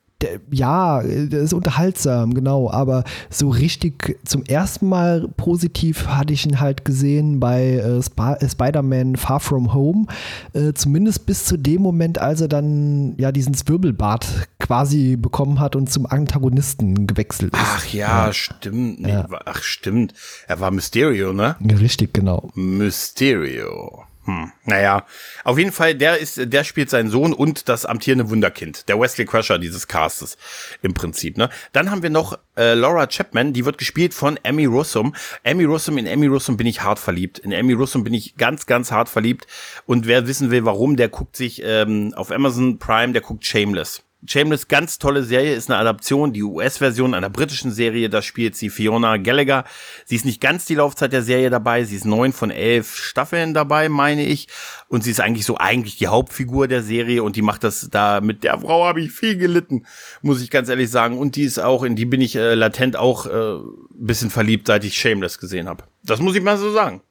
ja, 0.50 1.02
der 1.02 1.40
ist 1.40 1.52
unterhaltsam, 1.52 2.34
genau, 2.34 2.70
aber 2.70 3.04
so 3.30 3.48
richtig 3.48 4.18
zum 4.24 4.44
ersten 4.44 4.88
Mal 4.88 5.28
positiv 5.36 6.06
hatte 6.06 6.32
ich 6.32 6.46
ihn 6.46 6.60
halt 6.60 6.84
gesehen 6.84 7.40
bei 7.40 7.74
äh, 7.74 7.98
Sp 8.02 8.38
äh, 8.40 8.48
Spider-Man 8.48 9.16
Far 9.16 9.40
From 9.40 9.74
Home, 9.74 10.06
äh, 10.52 10.72
zumindest 10.72 11.26
bis 11.26 11.44
zu 11.44 11.56
dem 11.56 11.82
Moment, 11.82 12.18
als 12.18 12.40
er 12.40 12.48
dann 12.48 13.14
ja 13.18 13.32
diesen 13.32 13.54
Zwirbelbart 13.54 14.48
quasi 14.58 15.16
bekommen 15.16 15.60
hat 15.60 15.76
und 15.76 15.90
zum 15.90 16.06
Antagonisten 16.06 17.06
gewechselt 17.06 17.54
ist. 17.54 17.60
Ach 17.62 17.86
ja, 17.86 18.26
ja. 18.26 18.32
stimmt. 18.32 19.00
Nee, 19.00 19.10
ja. 19.10 19.26
Ach 19.44 19.62
stimmt. 19.62 20.14
Er 20.46 20.60
war 20.60 20.70
Mysterio, 20.70 21.32
ne? 21.32 21.56
Richtig, 21.60 22.14
genau. 22.14 22.50
Mysterio. 22.54 24.04
Hm. 24.24 24.52
Naja, 24.64 25.04
auf 25.42 25.58
jeden 25.58 25.72
Fall, 25.72 25.96
der 25.96 26.18
ist, 26.18 26.40
der 26.52 26.62
spielt 26.62 26.90
seinen 26.90 27.10
Sohn 27.10 27.32
und 27.32 27.68
das 27.68 27.84
amtierende 27.84 28.30
Wunderkind, 28.30 28.88
der 28.88 29.00
Wesley 29.00 29.26
Crusher 29.26 29.58
dieses 29.58 29.88
Castes 29.88 30.36
im 30.80 30.94
Prinzip. 30.94 31.36
Ne? 31.36 31.50
Dann 31.72 31.90
haben 31.90 32.04
wir 32.04 32.10
noch 32.10 32.38
äh, 32.56 32.74
Laura 32.74 33.08
Chapman, 33.08 33.52
die 33.52 33.64
wird 33.64 33.78
gespielt 33.78 34.14
von 34.14 34.38
Emmy 34.44 34.66
Rossum. 34.66 35.14
Emmy 35.42 35.64
Rossum, 35.64 35.98
in 35.98 36.06
Emmy 36.06 36.28
Rossum 36.28 36.56
bin 36.56 36.68
ich 36.68 36.82
hart 36.82 37.00
verliebt. 37.00 37.40
In 37.40 37.50
Emmy 37.50 37.72
Rossum 37.72 38.04
bin 38.04 38.14
ich 38.14 38.36
ganz, 38.36 38.66
ganz 38.66 38.92
hart 38.92 39.08
verliebt. 39.08 39.48
Und 39.86 40.06
wer 40.06 40.28
wissen 40.28 40.52
will, 40.52 40.64
warum, 40.64 40.96
der 40.96 41.08
guckt 41.08 41.34
sich 41.34 41.60
ähm, 41.64 42.14
auf 42.14 42.30
Amazon 42.30 42.78
Prime, 42.78 43.12
der 43.12 43.22
guckt 43.22 43.44
Shameless. 43.44 44.04
Shameless, 44.24 44.68
ganz 44.68 44.98
tolle 44.98 45.24
Serie, 45.24 45.54
ist 45.54 45.68
eine 45.68 45.80
Adaption, 45.80 46.32
die 46.32 46.44
US-Version 46.44 47.12
einer 47.12 47.28
britischen 47.28 47.72
Serie, 47.72 48.08
da 48.08 48.22
spielt 48.22 48.54
sie 48.54 48.70
Fiona 48.70 49.16
Gallagher. 49.16 49.64
Sie 50.04 50.14
ist 50.14 50.24
nicht 50.24 50.40
ganz 50.40 50.64
die 50.64 50.76
Laufzeit 50.76 51.12
der 51.12 51.22
Serie 51.22 51.50
dabei, 51.50 51.82
sie 51.82 51.96
ist 51.96 52.04
neun 52.04 52.32
von 52.32 52.52
elf 52.52 52.96
Staffeln 52.96 53.52
dabei, 53.52 53.88
meine 53.88 54.24
ich. 54.24 54.46
Und 54.86 55.02
sie 55.02 55.10
ist 55.10 55.20
eigentlich 55.20 55.44
so 55.44 55.56
eigentlich 55.56 55.96
die 55.96 56.06
Hauptfigur 56.06 56.68
der 56.68 56.82
Serie 56.82 57.22
und 57.24 57.34
die 57.34 57.42
macht 57.42 57.64
das 57.64 57.88
da, 57.90 58.20
mit 58.20 58.44
der 58.44 58.60
Frau 58.60 58.84
habe 58.86 59.00
ich 59.00 59.10
viel 59.10 59.36
gelitten, 59.36 59.86
muss 60.20 60.40
ich 60.40 60.50
ganz 60.50 60.68
ehrlich 60.68 60.90
sagen. 60.90 61.18
Und 61.18 61.34
die 61.34 61.42
ist 61.42 61.58
auch, 61.58 61.82
in 61.82 61.96
die 61.96 62.04
bin 62.04 62.20
ich 62.20 62.36
äh, 62.36 62.54
latent 62.54 62.96
auch 62.96 63.26
äh, 63.26 63.58
bisschen 63.90 64.30
verliebt, 64.30 64.68
seit 64.68 64.84
ich 64.84 64.96
Shameless 64.96 65.38
gesehen 65.38 65.68
habe. 65.68 65.84
Das 66.04 66.20
muss 66.20 66.36
ich 66.36 66.42
mal 66.42 66.58
so 66.58 66.70
sagen. 66.70 67.02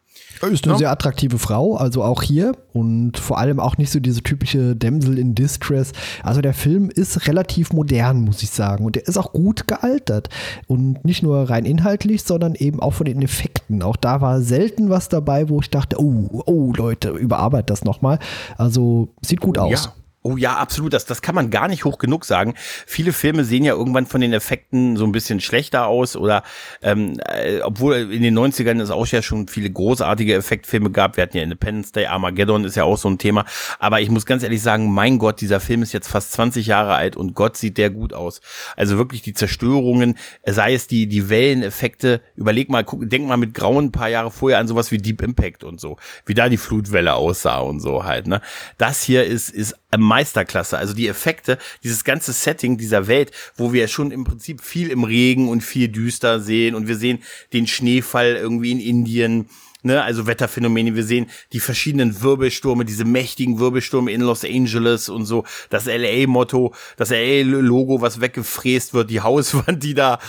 Ist 0.41 0.65
eine 0.65 0.73
ja. 0.73 0.77
sehr 0.79 0.91
attraktive 0.91 1.37
Frau, 1.37 1.75
also 1.75 2.03
auch 2.03 2.23
hier 2.23 2.53
und 2.73 3.17
vor 3.17 3.37
allem 3.37 3.59
auch 3.59 3.77
nicht 3.77 3.91
so 3.91 3.99
diese 3.99 4.23
typische 4.23 4.75
Damsel 4.75 5.17
in 5.19 5.35
Distress. 5.35 5.91
Also 6.23 6.41
der 6.41 6.53
Film 6.53 6.89
ist 6.89 7.27
relativ 7.27 7.73
modern, 7.73 8.21
muss 8.21 8.41
ich 8.41 8.49
sagen, 8.49 8.85
und 8.85 8.95
der 8.95 9.07
ist 9.07 9.17
auch 9.17 9.33
gut 9.33 9.67
gealtert 9.67 10.29
und 10.67 11.05
nicht 11.05 11.21
nur 11.21 11.49
rein 11.49 11.65
inhaltlich, 11.65 12.23
sondern 12.23 12.55
eben 12.55 12.79
auch 12.79 12.93
von 12.93 13.05
den 13.05 13.21
Effekten. 13.21 13.83
Auch 13.83 13.95
da 13.95 14.21
war 14.21 14.41
selten 14.41 14.89
was 14.89 15.09
dabei, 15.09 15.49
wo 15.49 15.59
ich 15.59 15.69
dachte, 15.69 16.01
oh, 16.01 16.43
oh 16.45 16.73
Leute, 16.75 17.09
überarbeitet 17.09 17.69
das 17.69 17.83
nochmal. 17.83 18.19
Also 18.57 19.09
sieht 19.21 19.41
gut 19.41 19.57
aus. 19.57 19.85
Ja. 19.85 20.00
Oh 20.23 20.37
ja, 20.37 20.57
absolut. 20.57 20.93
Das, 20.93 21.05
das 21.05 21.23
kann 21.23 21.33
man 21.33 21.49
gar 21.49 21.67
nicht 21.67 21.83
hoch 21.83 21.97
genug 21.97 22.25
sagen. 22.25 22.53
Viele 22.85 23.11
Filme 23.11 23.43
sehen 23.43 23.63
ja 23.63 23.73
irgendwann 23.73 24.05
von 24.05 24.21
den 24.21 24.33
Effekten 24.33 24.95
so 24.95 25.03
ein 25.03 25.11
bisschen 25.11 25.39
schlechter 25.39 25.87
aus 25.87 26.15
oder 26.15 26.43
ähm, 26.83 27.19
äh, 27.25 27.61
obwohl 27.61 28.11
in 28.13 28.21
den 28.21 28.37
90ern 28.37 28.79
es 28.79 28.91
auch 28.91 29.07
ja 29.07 29.23
schon 29.23 29.47
viele 29.47 29.71
großartige 29.71 30.35
Effektfilme 30.35 30.91
gab. 30.91 31.17
Wir 31.17 31.23
hatten 31.23 31.37
ja 31.37 31.43
Independence 31.43 31.91
Day, 31.91 32.05
Armageddon 32.05 32.65
ist 32.65 32.75
ja 32.75 32.83
auch 32.83 32.97
so 32.97 33.09
ein 33.09 33.17
Thema. 33.17 33.45
Aber 33.79 33.99
ich 33.99 34.11
muss 34.11 34.27
ganz 34.27 34.43
ehrlich 34.43 34.61
sagen, 34.61 34.93
mein 34.93 35.17
Gott, 35.17 35.41
dieser 35.41 35.59
Film 35.59 35.81
ist 35.81 35.91
jetzt 35.91 36.07
fast 36.07 36.33
20 36.33 36.67
Jahre 36.67 36.93
alt 36.93 37.15
und 37.15 37.33
Gott 37.33 37.57
sieht 37.57 37.79
der 37.79 37.89
gut 37.89 38.13
aus. 38.13 38.41
Also 38.77 38.99
wirklich 38.99 39.23
die 39.23 39.33
Zerstörungen, 39.33 40.19
sei 40.45 40.75
es 40.75 40.85
die, 40.85 41.07
die 41.07 41.29
Welleneffekte. 41.29 42.21
Überleg 42.35 42.69
mal, 42.69 42.83
guck, 42.83 43.09
denk 43.09 43.27
mal 43.27 43.37
mit 43.37 43.55
Grauen 43.55 43.85
ein 43.85 43.91
paar 43.91 44.09
Jahre 44.09 44.29
vorher 44.29 44.59
an 44.59 44.67
sowas 44.67 44.91
wie 44.91 44.99
Deep 44.99 45.23
Impact 45.23 45.63
und 45.63 45.81
so. 45.81 45.97
Wie 46.27 46.35
da 46.35 46.47
die 46.47 46.57
Flutwelle 46.57 47.15
aussah 47.15 47.57
und 47.57 47.79
so 47.79 48.03
halt, 48.03 48.27
ne? 48.27 48.39
Das 48.77 49.01
hier 49.01 49.23
ist, 49.23 49.49
ist 49.49 49.80
Meisterklasse. 49.97 50.77
Also 50.77 50.93
die 50.93 51.07
Effekte, 51.07 51.57
dieses 51.83 52.03
ganze 52.03 52.31
Setting 52.33 52.77
dieser 52.77 53.07
Welt, 53.07 53.31
wo 53.55 53.73
wir 53.73 53.87
schon 53.87 54.11
im 54.11 54.23
Prinzip 54.23 54.61
viel 54.61 54.89
im 54.89 55.03
Regen 55.03 55.49
und 55.49 55.61
viel 55.61 55.87
düster 55.87 56.39
sehen 56.39 56.75
und 56.75 56.87
wir 56.87 56.95
sehen 56.95 57.23
den 57.53 57.67
Schneefall 57.67 58.35
irgendwie 58.35 58.71
in 58.71 58.79
Indien 58.79 59.49
ne, 59.83 60.03
also 60.03 60.27
Wetterphänomene. 60.27 60.95
Wir 60.95 61.03
sehen 61.03 61.29
die 61.53 61.59
verschiedenen 61.59 62.21
Wirbelstürme, 62.21 62.85
diese 62.85 63.05
mächtigen 63.05 63.59
Wirbelstürme 63.59 64.11
in 64.11 64.21
Los 64.21 64.43
Angeles 64.43 65.09
und 65.09 65.25
so. 65.25 65.43
Das 65.69 65.85
LA-Motto, 65.85 66.73
das 66.97 67.09
LA-Logo, 67.09 68.01
was 68.01 68.21
weggefräst 68.21 68.93
wird, 68.93 69.09
die 69.09 69.21
Hauswand, 69.21 69.83
die 69.83 69.93
da, 69.93 70.19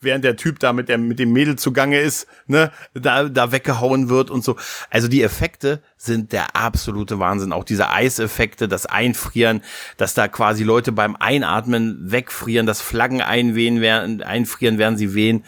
während 0.00 0.24
der 0.24 0.36
Typ 0.36 0.58
da 0.58 0.72
mit, 0.72 0.88
der, 0.88 0.98
mit 0.98 1.18
dem 1.18 1.32
Mädel 1.32 1.56
zugange 1.56 2.00
ist, 2.00 2.26
ne, 2.46 2.70
da, 2.94 3.28
da 3.28 3.52
weggehauen 3.52 4.08
wird 4.08 4.30
und 4.30 4.44
so. 4.44 4.56
Also 4.90 5.08
die 5.08 5.22
Effekte 5.22 5.82
sind 5.96 6.32
der 6.32 6.56
absolute 6.56 7.18
Wahnsinn. 7.18 7.52
Auch 7.52 7.64
diese 7.64 7.90
Eiseffekte, 7.90 8.68
das 8.68 8.86
Einfrieren, 8.86 9.62
dass 9.96 10.14
da 10.14 10.28
quasi 10.28 10.64
Leute 10.64 10.92
beim 10.92 11.16
Einatmen 11.16 12.10
wegfrieren, 12.10 12.66
das 12.66 12.80
Flaggen 12.80 13.20
einwehen, 13.20 13.80
während, 13.80 14.22
einfrieren, 14.22 14.78
während 14.78 14.98
sie 14.98 15.14
wehen. 15.14 15.44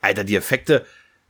Alter, 0.00 0.24
die 0.24 0.36
Effekte, 0.36 0.86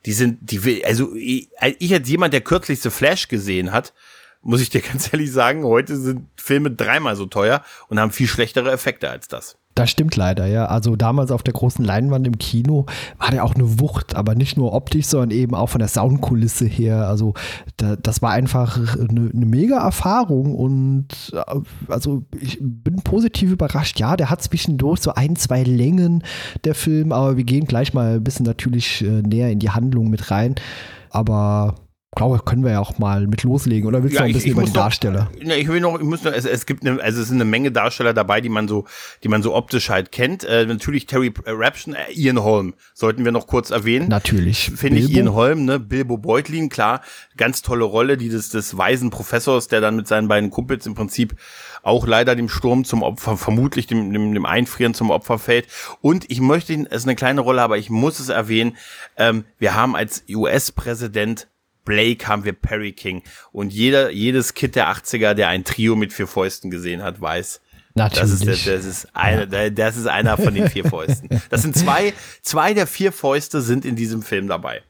die 0.07 0.13
sind, 0.13 0.39
die, 0.41 0.85
also 0.85 1.15
ich, 1.17 1.51
ich 1.79 1.93
als 1.93 2.09
jemand, 2.09 2.33
der 2.33 2.41
kürzlichste 2.41 2.91
Flash 2.91 3.29
gesehen 3.29 3.73
hat, 3.73 3.93
muss 4.41 4.61
ich 4.61 4.71
dir 4.71 4.81
ganz 4.93 5.13
ehrlich 5.13 5.33
sagen, 5.33 5.65
heute 5.65 5.97
sind 5.97 6.29
Filme 6.37 6.71
dreimal 6.71 7.17
so 7.17 7.27
teuer 7.27 7.63
und 7.89 8.01
haben 8.01 8.13
viel 8.13 8.29
schlechtere 8.29 8.71
Effekte 8.71 9.11
als 9.11 9.29
das. 9.29 9.59
Das 9.77 9.91
stimmt 9.91 10.17
leider, 10.17 10.47
ja. 10.47 10.65
Also 10.65 10.97
damals 10.97 11.31
auf 11.31 11.43
der 11.43 11.53
großen 11.53 11.85
Leinwand 11.85 12.27
im 12.27 12.39
Kino 12.39 12.87
war 13.19 13.31
der 13.31 13.45
auch 13.45 13.55
eine 13.55 13.79
Wucht, 13.79 14.17
aber 14.17 14.35
nicht 14.35 14.57
nur 14.57 14.73
optisch, 14.73 15.05
sondern 15.05 15.33
eben 15.33 15.55
auch 15.55 15.69
von 15.69 15.81
der 15.81 15.89
Soundkulisse 15.89 16.65
her. 16.65 17.07
Also 17.07 17.35
da, 17.77 17.95
das 17.95 18.23
war 18.23 18.31
einfach 18.31 18.79
eine, 18.79 19.31
eine 19.35 19.45
mega 19.45 19.77
Erfahrung 19.77 20.55
und 20.55 21.09
äh, 21.35 21.93
also 21.93 22.23
ich 22.41 22.59
bin 22.59 23.03
positiv 23.03 23.53
überrascht. 23.53 24.01
Ja, 24.01 24.17
der 24.17 24.31
hat 24.31 24.43
zwischendurch 24.43 25.01
so 25.01 25.13
ein, 25.13 25.37
zwei 25.37 25.63
Längen 25.63 26.25
der 26.65 26.75
Film, 26.75 27.13
aber 27.13 27.37
wir 27.37 27.45
gehen 27.45 27.67
gleich 27.67 27.93
mal 27.93 28.15
ein 28.15 28.25
bisschen 28.25 28.47
natürlich 28.47 29.03
äh, 29.03 29.21
näher 29.21 29.51
in 29.51 29.59
die 29.59 29.71
Handlung 29.71 30.09
mit 30.09 30.31
rein. 30.31 30.55
Aber 31.11 31.75
glaube, 32.17 32.41
können 32.45 32.65
wir 32.65 32.73
ja 32.73 32.81
auch 32.81 32.99
mal 32.99 33.27
mit 33.29 33.45
loslegen. 33.45 33.87
Oder 33.87 34.03
willst 34.03 34.15
ja, 34.15 34.23
du 34.23 34.25
noch 34.25 34.31
ein 34.31 34.35
bisschen 34.35 34.53
über 34.53 34.63
die 34.63 34.69
noch, 34.69 34.75
Darsteller? 34.75 35.31
Ne, 35.41 35.57
ich 35.57 35.69
will 35.69 35.81
noch, 35.81 36.01
ich 36.01 36.05
muss 36.05 36.25
noch, 36.25 36.33
es, 36.33 36.45
es 36.45 36.67
gibt 36.67 36.85
eine, 36.85 37.01
also 37.01 37.21
es 37.21 37.29
sind 37.29 37.37
eine 37.37 37.45
Menge 37.45 37.71
Darsteller 37.71 38.13
dabei, 38.13 38.41
die 38.41 38.49
man 38.49 38.67
so, 38.67 38.85
die 39.23 39.29
man 39.29 39.43
so 39.43 39.55
optisch 39.55 39.91
halt 39.91 40.11
kennt. 40.11 40.43
Äh, 40.43 40.67
natürlich 40.67 41.07
Terry 41.07 41.33
Raption, 41.47 41.95
äh, 41.95 42.11
Ian 42.13 42.43
Holm, 42.43 42.75
sollten 42.95 43.25
wir 43.25 43.31
noch 43.31 43.47
kurz 43.47 43.71
erwähnen. 43.71 44.09
Natürlich. 44.09 44.73
Finde 44.75 44.99
ich 44.99 45.11
Ian 45.11 45.33
Holm, 45.33 45.65
ne, 45.65 45.79
Bilbo 45.79 46.17
Beutlin, 46.17 46.69
klar, 46.69 47.03
ganz 47.37 47.63
tolle 47.63 47.85
Rolle, 47.85 48.17
die 48.17 48.29
des, 48.29 48.49
des 48.49 48.77
weisen 48.77 49.11
Professors, 49.11 49.69
der 49.69 49.81
dann 49.81 49.95
mit 49.95 50.09
seinen 50.09 50.27
beiden 50.27 50.51
Kumpels 50.51 50.87
im 50.87 50.95
Prinzip 50.95 51.37
auch 51.83 52.07
leider 52.07 52.35
dem 52.35 52.49
Sturm 52.49 52.85
zum 52.85 53.03
Opfer, 53.03 53.37
vermutlich 53.37 53.87
dem, 53.87 54.13
dem, 54.13 54.35
dem 54.35 54.47
Einfrieren 54.47 54.95
zum 54.95 55.11
Opfer 55.11 55.39
fällt. 55.39 55.69
Und 56.01 56.29
ich 56.31 56.41
möchte, 56.41 56.73
es 56.73 57.03
ist 57.03 57.05
eine 57.05 57.15
kleine 57.15 57.43
Rolle, 57.43 57.63
aber 57.63 57.79
ich 57.79 57.91
muss 57.91 58.19
es 58.19 58.29
erwähnen, 58.29 58.77
ähm, 59.17 59.45
wir 59.59 59.75
haben 59.75 59.95
als 59.95 60.25
US-Präsident 60.29 61.47
Blake 61.87 62.29
haben 62.29 62.45
wir 62.45 62.53
Perry 62.53 62.93
King. 62.93 63.23
Und 63.53 63.73
jeder, 63.73 64.11
jedes 64.11 64.53
Kid 64.53 64.77
der 64.77 64.91
80er, 64.91 65.33
der 65.33 65.49
ein 65.49 65.65
Trio 65.65 65.97
mit 65.97 66.13
vier 66.13 66.27
Fäusten 66.27 66.71
gesehen 66.71 67.03
hat, 67.03 67.19
weiß, 67.19 67.63
Natürlich. 67.95 68.21
Das 68.21 68.31
ist, 68.31 68.67
das 68.67 68.85
ist, 68.85 69.09
eine, 69.17 69.73
das 69.73 69.97
ist 69.97 70.07
einer 70.07 70.37
von 70.37 70.53
den 70.53 70.69
vier 70.69 70.85
Fäusten. 70.91 71.31
Das 71.49 71.63
sind 71.63 71.75
zwei, 71.75 72.13
zwei 72.43 72.75
der 72.75 72.87
vier 72.87 73.11
Fäuste 73.11 73.63
sind 73.63 73.87
in 73.87 73.97
diesem 73.97 74.21
Film 74.21 74.49
dabei 74.49 74.83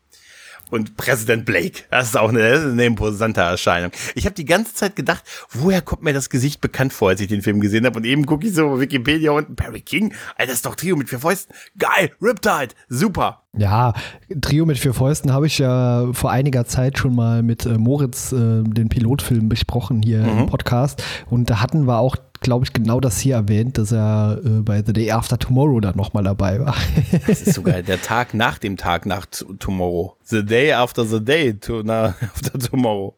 und 0.71 0.97
Präsident 0.97 1.45
Blake. 1.45 1.83
Das 1.91 2.09
ist 2.09 2.17
auch 2.17 2.29
eine, 2.29 2.43
eine 2.43 2.85
imposante 2.85 3.41
Erscheinung. 3.41 3.91
Ich 4.15 4.25
habe 4.25 4.35
die 4.35 4.45
ganze 4.45 4.75
Zeit 4.75 4.97
gedacht, 4.97 5.23
woher 5.51 5.83
kommt 5.83 6.03
mir 6.03 6.13
das 6.13 6.31
Gesicht 6.31 6.61
bekannt 6.61 6.93
vor, 6.93 7.11
als 7.11 7.21
ich 7.21 7.29
den 7.29 7.43
Film 7.43 7.61
gesehen 7.61 7.87
habe? 7.87 7.99
Und 7.99 8.05
eben 8.05 8.27
gucke 8.27 8.47
ich 8.47 8.55
so 8.55 8.67
auf 8.69 8.81
Wikipedia 8.81 9.31
unten, 9.31 9.57
Perry 9.57 9.81
King, 9.81 10.13
Alter, 10.37 10.47
das 10.47 10.55
ist 10.57 10.67
doch 10.67 10.75
Trio 10.75 10.97
mit 10.97 11.09
vier 11.09 11.21
Fäusten. 11.21 11.55
Geil, 11.79 12.11
Riptide, 12.21 12.75
super. 12.89 13.43
Ja, 13.57 13.95
Trio 14.41 14.67
mit 14.67 14.79
vier 14.79 14.93
Fäusten 14.93 15.33
habe 15.33 15.47
ich 15.47 15.59
ja 15.59 16.13
vor 16.13 16.31
einiger 16.31 16.67
Zeit 16.67 16.99
schon 16.99 17.15
mal 17.15 17.43
mit 17.43 17.65
äh, 17.65 17.79
Moritz 17.79 18.33
äh, 18.33 18.63
den 18.63 18.89
Pilotfilm 18.89 19.49
besprochen 19.49 20.03
hier 20.03 20.23
mhm. 20.23 20.41
im 20.41 20.47
Podcast. 20.47 21.03
Und 21.31 21.49
da 21.49 21.61
hatten 21.61 21.87
wir 21.87 21.99
auch 21.99 22.17
glaube 22.47 22.65
ich, 22.65 22.73
genau 22.73 23.01
das 23.01 23.19
hier 23.19 23.35
erwähnt, 23.35 23.77
dass 23.77 23.91
er 23.91 24.41
äh, 24.45 24.49
bei 24.63 24.83
The 24.85 24.93
Day 24.93 25.11
After 25.11 25.37
Tomorrow 25.37 25.81
dann 25.81 25.97
nochmal 25.97 26.23
dabei 26.23 26.61
war. 26.61 26.77
das 27.27 27.43
ist 27.43 27.55
sogar 27.55 27.83
der 27.83 28.01
Tag 28.01 28.35
nach 28.35 28.59
dem 28.59 28.77
Tag 28.77 29.05
nach 29.05 29.27
Tomorrow. 29.59 30.17
The 30.23 30.45
Day 30.45 30.73
After 30.73 31.05
the 31.05 31.23
Day 31.23 31.55
to, 31.55 31.83
na, 31.85 32.15
After 32.35 32.59
Tomorrow. 32.59 33.17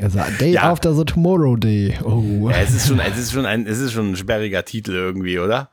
Also 0.00 0.20
Day 0.38 0.52
ja. 0.52 0.62
After 0.62 0.94
the 0.94 1.04
Tomorrow 1.04 1.56
Day. 1.56 1.98
Oh. 2.04 2.48
Ja, 2.48 2.58
es 2.58 2.72
ist 2.72 2.86
schon, 2.86 3.00
es 3.00 3.18
ist 3.18 3.32
schon 3.32 3.44
ein, 3.44 3.66
es 3.66 3.80
ist 3.80 3.92
schon 3.92 4.12
ein 4.12 4.16
sperriger 4.16 4.64
Titel 4.64 4.92
irgendwie, 4.92 5.38
oder? 5.40 5.70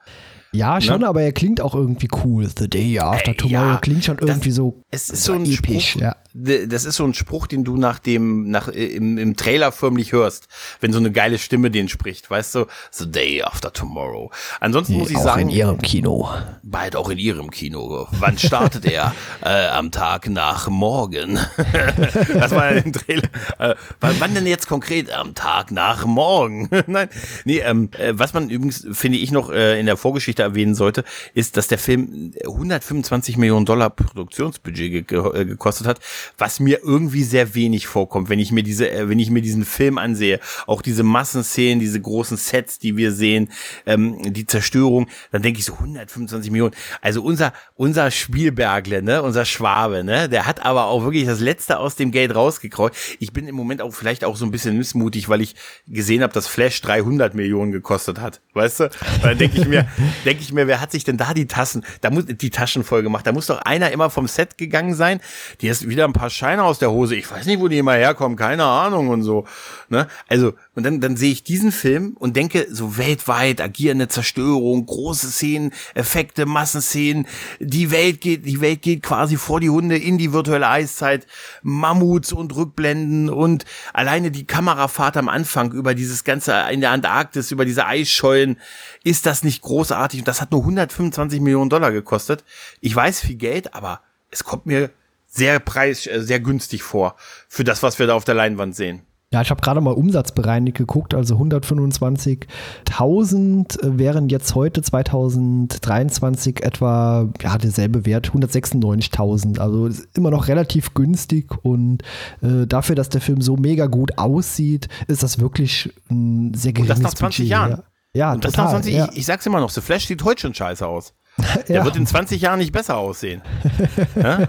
Ja, 0.57 0.75
ne? 0.75 0.81
schon, 0.81 1.01
ne? 1.01 1.07
aber 1.07 1.21
er 1.21 1.31
klingt 1.31 1.61
auch 1.61 1.75
irgendwie 1.75 2.09
cool. 2.23 2.47
The 2.47 2.67
Day 2.67 2.99
After 2.99 3.31
äh, 3.31 3.35
Tomorrow 3.35 3.71
ja, 3.73 3.77
klingt 3.77 4.03
schon 4.03 4.17
irgendwie 4.17 4.49
das, 4.49 4.55
so, 4.55 4.83
es 4.89 5.09
ist 5.09 5.23
so, 5.23 5.33
so 5.33 5.51
episch. 5.51 5.89
Spruch, 5.91 6.01
ja. 6.01 6.15
Das 6.33 6.85
ist 6.85 6.95
so 6.95 7.03
ein 7.03 7.15
Spruch, 7.15 7.47
den 7.47 7.63
du 7.63 7.77
nach 7.77 7.99
dem, 7.99 8.49
nach, 8.49 8.67
äh, 8.67 8.85
im, 8.85 9.17
im 9.17 9.35
Trailer 9.35 9.71
förmlich 9.71 10.11
hörst, 10.11 10.47
wenn 10.79 10.93
so 10.93 10.99
eine 10.99 11.11
geile 11.11 11.37
Stimme 11.37 11.71
den 11.71 11.89
spricht, 11.89 12.29
weißt 12.29 12.55
du? 12.55 12.65
The 12.91 13.09
Day 13.09 13.43
After 13.43 13.71
Tomorrow. 13.71 14.31
Ansonsten 14.59 14.93
nee, 14.93 14.99
muss 14.99 15.09
ich 15.09 15.17
auch 15.17 15.23
sagen. 15.23 15.41
in 15.43 15.49
ihrem 15.49 15.81
Kino. 15.81 16.29
Bald 16.63 16.95
auch 16.95 17.09
in 17.09 17.17
ihrem 17.17 17.51
Kino. 17.51 18.07
Wann 18.11 18.37
startet 18.37 18.85
er? 18.85 19.13
äh, 19.43 19.67
am 19.67 19.91
Tag 19.91 20.29
nach 20.29 20.69
morgen. 20.69 21.39
das 22.33 22.51
war 22.51 22.73
ja 22.73 22.81
im 22.81 22.93
Trailer. 22.93 23.29
Äh, 23.59 23.75
wann 23.99 24.33
denn 24.33 24.47
jetzt 24.47 24.67
konkret? 24.67 25.11
Am 25.11 25.35
Tag 25.35 25.71
nach 25.71 26.05
morgen. 26.05 26.69
Nein. 26.87 27.09
Nee, 27.45 27.59
ähm, 27.59 27.89
äh, 27.97 28.13
was 28.15 28.33
man 28.33 28.49
übrigens, 28.49 28.87
finde 28.91 29.17
ich, 29.17 29.31
noch 29.31 29.51
äh, 29.51 29.79
in 29.79 29.85
der 29.85 29.97
Vorgeschichte 29.97 30.46
erwähnen 30.47 30.75
sollte, 30.75 31.03
ist, 31.33 31.57
dass 31.57 31.67
der 31.67 31.77
Film 31.77 32.31
125 32.43 33.37
Millionen 33.37 33.65
Dollar 33.65 33.89
Produktionsbudget 33.89 35.07
ge 35.07 35.19
äh, 35.33 35.45
gekostet 35.45 35.87
hat, 35.87 35.99
was 36.37 36.59
mir 36.59 36.79
irgendwie 36.83 37.23
sehr 37.23 37.55
wenig 37.55 37.87
vorkommt, 37.87 38.29
wenn 38.29 38.39
ich 38.39 38.51
mir 38.51 38.63
diese, 38.63 38.89
äh, 38.89 39.09
wenn 39.09 39.19
ich 39.19 39.29
mir 39.29 39.41
diesen 39.41 39.65
Film 39.65 39.97
ansehe, 39.97 40.39
auch 40.65 40.81
diese 40.81 41.03
Massenszenen, 41.03 41.79
diese 41.79 42.01
großen 42.01 42.37
Sets, 42.37 42.79
die 42.79 42.97
wir 42.97 43.11
sehen, 43.11 43.49
ähm, 43.85 44.33
die 44.33 44.45
Zerstörung, 44.45 45.07
dann 45.31 45.41
denke 45.41 45.59
ich 45.59 45.65
so 45.65 45.73
125 45.73 46.51
Millionen. 46.51 46.73
Also 47.01 47.21
unser 47.21 47.53
unser 47.75 48.11
Spielbergle, 48.11 49.01
ne, 49.01 49.21
unser 49.21 49.45
Schwabe, 49.45 50.03
ne, 50.03 50.27
der 50.29 50.45
hat 50.45 50.65
aber 50.65 50.85
auch 50.85 51.03
wirklich 51.03 51.25
das 51.25 51.39
Letzte 51.39 51.79
aus 51.79 51.95
dem 51.95 52.11
Geld 52.11 52.33
rausgekraut. 52.35 52.93
Ich 53.19 53.33
bin 53.33 53.47
im 53.47 53.55
Moment 53.55 53.81
auch 53.81 53.93
vielleicht 53.93 54.23
auch 54.23 54.35
so 54.35 54.45
ein 54.45 54.51
bisschen 54.51 54.77
missmutig, 54.77 55.29
weil 55.29 55.41
ich 55.41 55.55
gesehen 55.87 56.23
habe, 56.23 56.33
dass 56.33 56.47
Flash 56.47 56.81
300 56.81 57.35
Millionen 57.35 57.71
gekostet 57.71 58.19
hat, 58.19 58.41
weißt 58.53 58.79
du? 58.81 58.89
Dann 59.21 59.37
denke 59.37 59.61
ich 59.61 59.67
mir, 59.67 59.87
denke 60.27 60.43
ich 60.43 60.51
mir, 60.51 60.67
wer 60.67 60.81
hat 60.81 60.91
sich 60.91 61.05
denn 61.05 61.17
da 61.17 61.33
die 61.33 61.47
Tassen, 61.47 61.85
da 62.01 62.09
muss 62.09 62.25
die 62.27 62.49
Taschen 62.49 62.83
voll 62.83 63.01
gemacht? 63.01 63.25
Da 63.25 63.31
muss 63.31 63.47
doch 63.47 63.59
einer 63.59 63.91
immer 63.91 64.09
vom 64.09 64.27
Set 64.27 64.57
gegangen 64.57 64.93
sein. 64.93 65.21
Die 65.61 65.67
ist 65.67 65.87
wieder 65.87 66.05
ein 66.05 66.13
paar 66.13 66.29
Scheine 66.29 66.63
aus 66.63 66.79
der 66.79 66.91
Hose. 66.91 67.15
Ich 67.15 67.31
weiß 67.31 67.45
nicht, 67.45 67.61
wo 67.61 67.69
die 67.69 67.77
immer 67.77 67.93
herkommen, 67.93 68.37
keine 68.37 68.65
Ahnung 68.65 69.07
und 69.07 69.23
so. 69.23 69.45
Ne? 69.89 70.07
Also, 70.27 70.53
und 70.75 70.85
dann, 70.85 70.99
dann 70.99 71.15
sehe 71.15 71.31
ich 71.31 71.43
diesen 71.43 71.71
Film 71.71 72.15
und 72.19 72.35
denke, 72.35 72.67
so 72.69 72.97
weltweit 72.97 73.61
agierende 73.61 74.09
Zerstörung, 74.09 74.85
große 74.85 75.27
Szenen, 75.27 75.71
Effekte, 75.95 76.45
Massenszenen, 76.45 77.25
die 77.59 77.89
Welt 77.91 78.19
geht, 78.19 78.45
die 78.45 78.59
Welt 78.59 78.81
geht 78.81 79.03
quasi 79.03 79.37
vor 79.37 79.61
die 79.61 79.69
Hunde 79.69 79.97
in 79.97 80.17
die 80.17 80.33
virtuelle 80.33 80.67
Eiszeit, 80.67 81.25
Mammuts 81.63 82.33
und 82.33 82.53
Rückblenden 82.53 83.29
und 83.29 83.63
alleine 83.93 84.29
die 84.31 84.45
Kamerafahrt 84.45 85.15
am 85.15 85.29
Anfang 85.29 85.71
über 85.71 85.95
dieses 85.95 86.25
ganze 86.25 86.53
in 86.69 86.81
der 86.81 86.91
Antarktis, 86.91 87.51
über 87.51 87.63
diese 87.63 87.85
Eisschollen, 87.85 88.57
ist 89.03 89.25
das 89.25 89.43
nicht 89.43 89.61
großartig? 89.61 90.16
Und 90.19 90.27
das 90.27 90.41
hat 90.41 90.51
nur 90.51 90.61
125 90.61 91.41
Millionen 91.41 91.69
Dollar 91.69 91.91
gekostet. 91.91 92.43
Ich 92.81 92.95
weiß 92.95 93.21
viel 93.21 93.35
Geld, 93.35 93.73
aber 93.73 94.01
es 94.31 94.43
kommt 94.43 94.65
mir 94.65 94.89
sehr 95.27 95.59
preis, 95.59 96.07
äh, 96.07 96.21
sehr 96.21 96.39
günstig 96.39 96.83
vor 96.83 97.15
für 97.47 97.63
das, 97.63 97.83
was 97.83 97.99
wir 97.99 98.07
da 98.07 98.15
auf 98.15 98.25
der 98.25 98.35
Leinwand 98.35 98.75
sehen. 98.75 99.01
Ja, 99.33 99.41
ich 99.41 99.49
habe 99.49 99.59
gerade 99.59 99.81
mal 99.81 99.91
umsatzbereinigt 99.91 100.77
geguckt, 100.77 101.13
also 101.13 101.35
125.000 101.35 103.83
äh, 103.83 103.99
wären 103.99 104.29
jetzt 104.29 104.55
heute 104.55 104.81
2023 104.81 106.63
etwa 106.63 107.27
ja 107.41 107.57
derselbe 107.57 108.05
Wert, 108.05 108.29
196.000. 108.29 109.59
Also 109.59 109.89
immer 110.13 110.31
noch 110.31 110.47
relativ 110.47 110.93
günstig 110.93 111.49
und 111.61 112.03
äh, 112.41 112.65
dafür, 112.67 112.95
dass 112.95 113.09
der 113.09 113.19
Film 113.19 113.41
so 113.41 113.57
mega 113.57 113.87
gut 113.87 114.17
aussieht, 114.17 114.87
ist 115.07 115.23
das 115.23 115.39
wirklich 115.39 115.93
ein 116.09 116.53
sehr 116.53 116.71
geringes 116.71 116.97
Und 116.97 117.03
das 117.03 117.11
nach 117.11 117.19
20 117.19 117.39
Budget. 117.39 117.51
Jahren. 117.51 117.71
Ja, 117.71 117.83
Und 118.31 118.43
das 118.43 118.53
total. 118.53 118.65
nach 118.65 118.71
20, 118.71 118.93
ja. 118.93 119.07
ich, 119.11 119.17
ich 119.19 119.25
sag's 119.25 119.45
immer 119.45 119.59
noch, 119.59 119.69
The 119.69 119.81
Flash 119.81 120.07
sieht 120.07 120.23
heute 120.23 120.41
schon 120.41 120.53
scheiße 120.53 120.85
aus. 120.85 121.13
Der 121.67 121.77
ja. 121.77 121.85
wird 121.85 121.95
in 121.95 122.07
20 122.07 122.41
Jahren 122.41 122.59
nicht 122.59 122.71
besser 122.71 122.97
aussehen. 122.97 123.41
ja? 124.15 124.47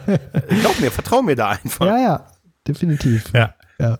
Glaub 0.49 0.81
mir, 0.81 0.91
vertrau 0.91 1.23
mir 1.23 1.37
da 1.37 1.51
einfach. 1.51 1.87
ja, 1.87 1.99
ja, 1.99 2.27
definitiv. 2.67 3.25
Ja. 3.35 3.55
Ja. 3.79 3.99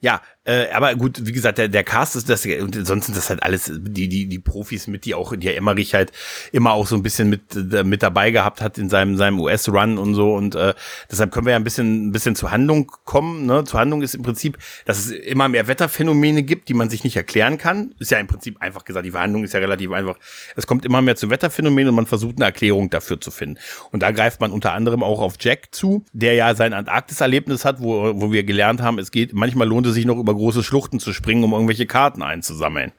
Ja, 0.00 0.20
äh, 0.46 0.66
aber 0.72 0.94
gut, 0.94 1.26
wie 1.26 1.32
gesagt, 1.32 1.56
der, 1.56 1.68
der 1.68 1.84
Cast 1.84 2.16
ist 2.16 2.28
das, 2.28 2.44
und 2.44 2.86
sonst 2.86 3.06
sind 3.06 3.16
das 3.16 3.30
halt 3.30 3.42
alles 3.42 3.72
die, 3.74 4.08
die, 4.08 4.26
die 4.26 4.38
Profis 4.38 4.86
mit, 4.86 5.06
die 5.06 5.14
auch, 5.14 5.34
die 5.34 5.48
Emmerich 5.48 5.94
halt 5.94 6.12
immer 6.52 6.72
auch 6.72 6.86
so 6.86 6.96
ein 6.96 7.02
bisschen 7.02 7.30
mit, 7.30 7.56
äh, 7.72 7.82
mit 7.82 8.02
dabei 8.02 8.30
gehabt 8.30 8.60
hat 8.60 8.76
in 8.76 8.90
seinem, 8.90 9.16
seinem 9.16 9.40
US-Run 9.40 9.96
und 9.96 10.14
so. 10.14 10.34
Und 10.34 10.54
äh, 10.54 10.74
deshalb 11.10 11.32
können 11.32 11.46
wir 11.46 11.52
ja 11.52 11.56
ein 11.56 11.64
bisschen, 11.64 12.08
ein 12.08 12.12
bisschen 12.12 12.36
zur 12.36 12.50
Handlung 12.50 12.92
kommen. 13.04 13.46
Ne? 13.46 13.64
Zur 13.64 13.80
Handlung 13.80 14.02
ist 14.02 14.14
im 14.14 14.22
Prinzip, 14.22 14.58
dass 14.84 14.98
es 14.98 15.10
immer 15.10 15.48
mehr 15.48 15.66
Wetterphänomene 15.66 16.42
gibt, 16.42 16.68
die 16.68 16.74
man 16.74 16.90
sich 16.90 17.04
nicht 17.04 17.16
erklären 17.16 17.56
kann. 17.56 17.94
Ist 17.98 18.10
ja 18.10 18.18
im 18.18 18.26
Prinzip 18.26 18.60
einfach 18.60 18.84
gesagt, 18.84 19.06
die 19.06 19.12
Verhandlung 19.12 19.44
ist 19.44 19.54
ja 19.54 19.60
relativ 19.60 19.92
einfach. 19.92 20.18
Es 20.56 20.66
kommt 20.66 20.84
immer 20.84 21.00
mehr 21.00 21.16
zu 21.16 21.30
Wetterphänomenen 21.30 21.88
und 21.88 21.94
man 21.94 22.06
versucht 22.06 22.36
eine 22.36 22.44
Erklärung 22.44 22.90
dafür 22.90 23.18
zu 23.18 23.30
finden. 23.30 23.58
Und 23.92 24.02
da 24.02 24.10
greift 24.10 24.42
man 24.42 24.52
unter 24.52 24.74
anderem 24.74 25.02
auch 25.02 25.22
auf 25.22 25.36
Jack 25.40 25.74
zu, 25.74 26.04
der 26.12 26.34
ja 26.34 26.54
sein 26.54 26.74
Antarktis-Erlebnis 26.74 27.64
hat, 27.64 27.80
wo, 27.80 28.20
wo 28.20 28.30
wir 28.30 28.44
gelernt 28.44 28.82
haben, 28.82 28.98
es 28.98 29.10
geht, 29.10 29.32
manchmal 29.32 29.66
lohnt 29.66 29.86
es 29.86 29.94
sich 29.94 30.04
noch 30.04 30.18
über 30.18 30.33
große 30.34 30.62
Schluchten 30.62 31.00
zu 31.00 31.12
springen, 31.12 31.44
um 31.44 31.52
irgendwelche 31.52 31.86
Karten 31.86 32.22
einzusammeln. 32.22 32.92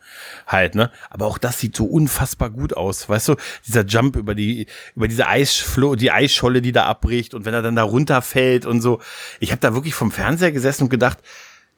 Halt, 0.47 0.75
ne? 0.75 0.91
Aber 1.09 1.25
auch 1.25 1.37
das 1.37 1.59
sieht 1.59 1.75
so 1.75 1.85
unfassbar 1.85 2.49
gut 2.49 2.75
aus. 2.75 3.07
Weißt 3.07 3.29
du, 3.29 3.35
dieser 3.65 3.85
Jump 3.85 4.15
über 4.15 4.35
die, 4.35 4.67
über 4.95 5.07
diese 5.07 5.27
Eisflo, 5.27 5.95
die 5.95 6.11
Eisscholle, 6.11 6.61
die 6.61 6.71
da 6.71 6.85
abbricht 6.85 7.33
und 7.33 7.45
wenn 7.45 7.53
er 7.53 7.61
dann 7.61 7.75
da 7.75 7.83
runterfällt 7.83 8.65
und 8.65 8.81
so. 8.81 8.99
Ich 9.39 9.51
habe 9.51 9.61
da 9.61 9.73
wirklich 9.73 9.95
vom 9.95 10.11
Fernseher 10.11 10.51
gesessen 10.51 10.83
und 10.83 10.89
gedacht, 10.89 11.19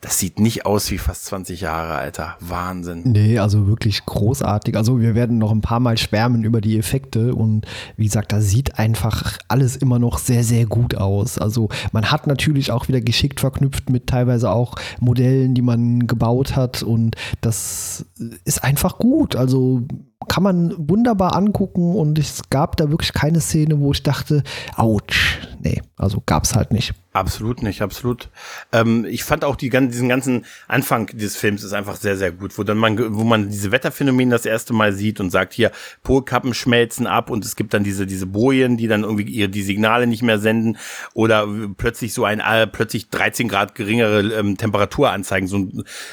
das 0.01 0.19
sieht 0.19 0.39
nicht 0.39 0.67
aus 0.67 0.91
wie 0.91 0.99
fast 0.99 1.25
20 1.25 1.61
Jahre, 1.61 1.95
Alter. 1.95 2.37
Wahnsinn. 2.39 3.01
Nee, 3.03 3.39
also 3.39 3.67
wirklich 3.67 4.05
großartig. 4.05 4.77
Also 4.77 5.01
wir 5.01 5.15
werden 5.15 5.39
noch 5.39 5.51
ein 5.51 5.61
paar 5.61 5.79
Mal 5.79 5.97
schwärmen 5.97 6.43
über 6.43 6.61
die 6.61 6.77
Effekte 6.77 7.33
und 7.33 7.65
wie 7.95 8.05
gesagt, 8.05 8.31
da 8.31 8.39
sieht 8.39 8.77
einfach 8.77 9.39
alles 9.47 9.75
immer 9.75 9.97
noch 9.97 10.19
sehr, 10.19 10.43
sehr 10.43 10.67
gut 10.67 10.95
aus. 10.95 11.39
Also 11.39 11.69
man 11.93 12.11
hat 12.11 12.27
natürlich 12.27 12.71
auch 12.71 12.87
wieder 12.87 13.01
geschickt 13.01 13.39
verknüpft 13.39 13.89
mit 13.89 14.05
teilweise 14.05 14.51
auch 14.51 14.75
Modellen, 14.99 15.55
die 15.55 15.63
man 15.63 16.05
gebaut 16.05 16.55
hat 16.55 16.83
und 16.83 17.15
das 17.41 18.05
ist 18.45 18.63
einfach 18.63 18.99
gut. 18.99 19.35
Also 19.35 19.81
kann 20.27 20.43
man 20.43 20.75
wunderbar 20.77 21.35
angucken 21.35 21.95
und 21.95 22.19
es 22.19 22.49
gab 22.51 22.77
da 22.77 22.91
wirklich 22.91 23.13
keine 23.13 23.41
Szene, 23.41 23.79
wo 23.79 23.91
ich 23.93 24.03
dachte, 24.03 24.43
ouch, 24.75 25.01
nee, 25.59 25.81
also 25.95 26.21
gab's 26.23 26.55
halt 26.55 26.71
nicht. 26.71 26.93
Absolut 27.17 27.63
nicht, 27.63 27.81
absolut. 27.81 28.29
Ähm, 28.71 29.03
ich 29.09 29.23
fand 29.23 29.43
auch 29.43 29.55
die, 29.55 29.71
diesen 29.71 30.07
ganzen 30.07 30.45
Anfang 30.67 31.07
des 31.07 31.35
Films 31.35 31.63
ist 31.63 31.73
einfach 31.73 31.95
sehr, 31.95 32.15
sehr 32.15 32.31
gut, 32.31 32.55
wo 32.59 32.63
dann 32.63 32.77
man, 32.77 32.95
wo 33.15 33.23
man 33.23 33.49
diese 33.49 33.71
Wetterphänomene 33.71 34.29
das 34.29 34.45
erste 34.45 34.73
Mal 34.73 34.93
sieht 34.93 35.19
und 35.19 35.31
sagt 35.31 35.53
hier, 35.53 35.71
Polkappen 36.03 36.53
schmelzen 36.53 37.07
ab 37.07 37.31
und 37.31 37.43
es 37.43 37.55
gibt 37.55 37.73
dann 37.73 37.83
diese, 37.83 38.05
diese 38.05 38.27
Bojen, 38.27 38.77
die 38.77 38.87
dann 38.87 39.01
irgendwie 39.01 39.23
ihre, 39.23 39.49
die 39.49 39.63
Signale 39.63 40.05
nicht 40.05 40.21
mehr 40.21 40.37
senden 40.37 40.77
oder 41.15 41.47
plötzlich 41.75 42.13
so 42.13 42.23
ein, 42.23 42.39
äh, 42.39 42.67
plötzlich 42.67 43.09
13 43.09 43.47
Grad 43.47 43.73
geringere 43.73 44.19
ähm, 44.35 44.55
Temperatur 44.55 45.09
anzeigen, 45.09 45.47
so, 45.47 45.67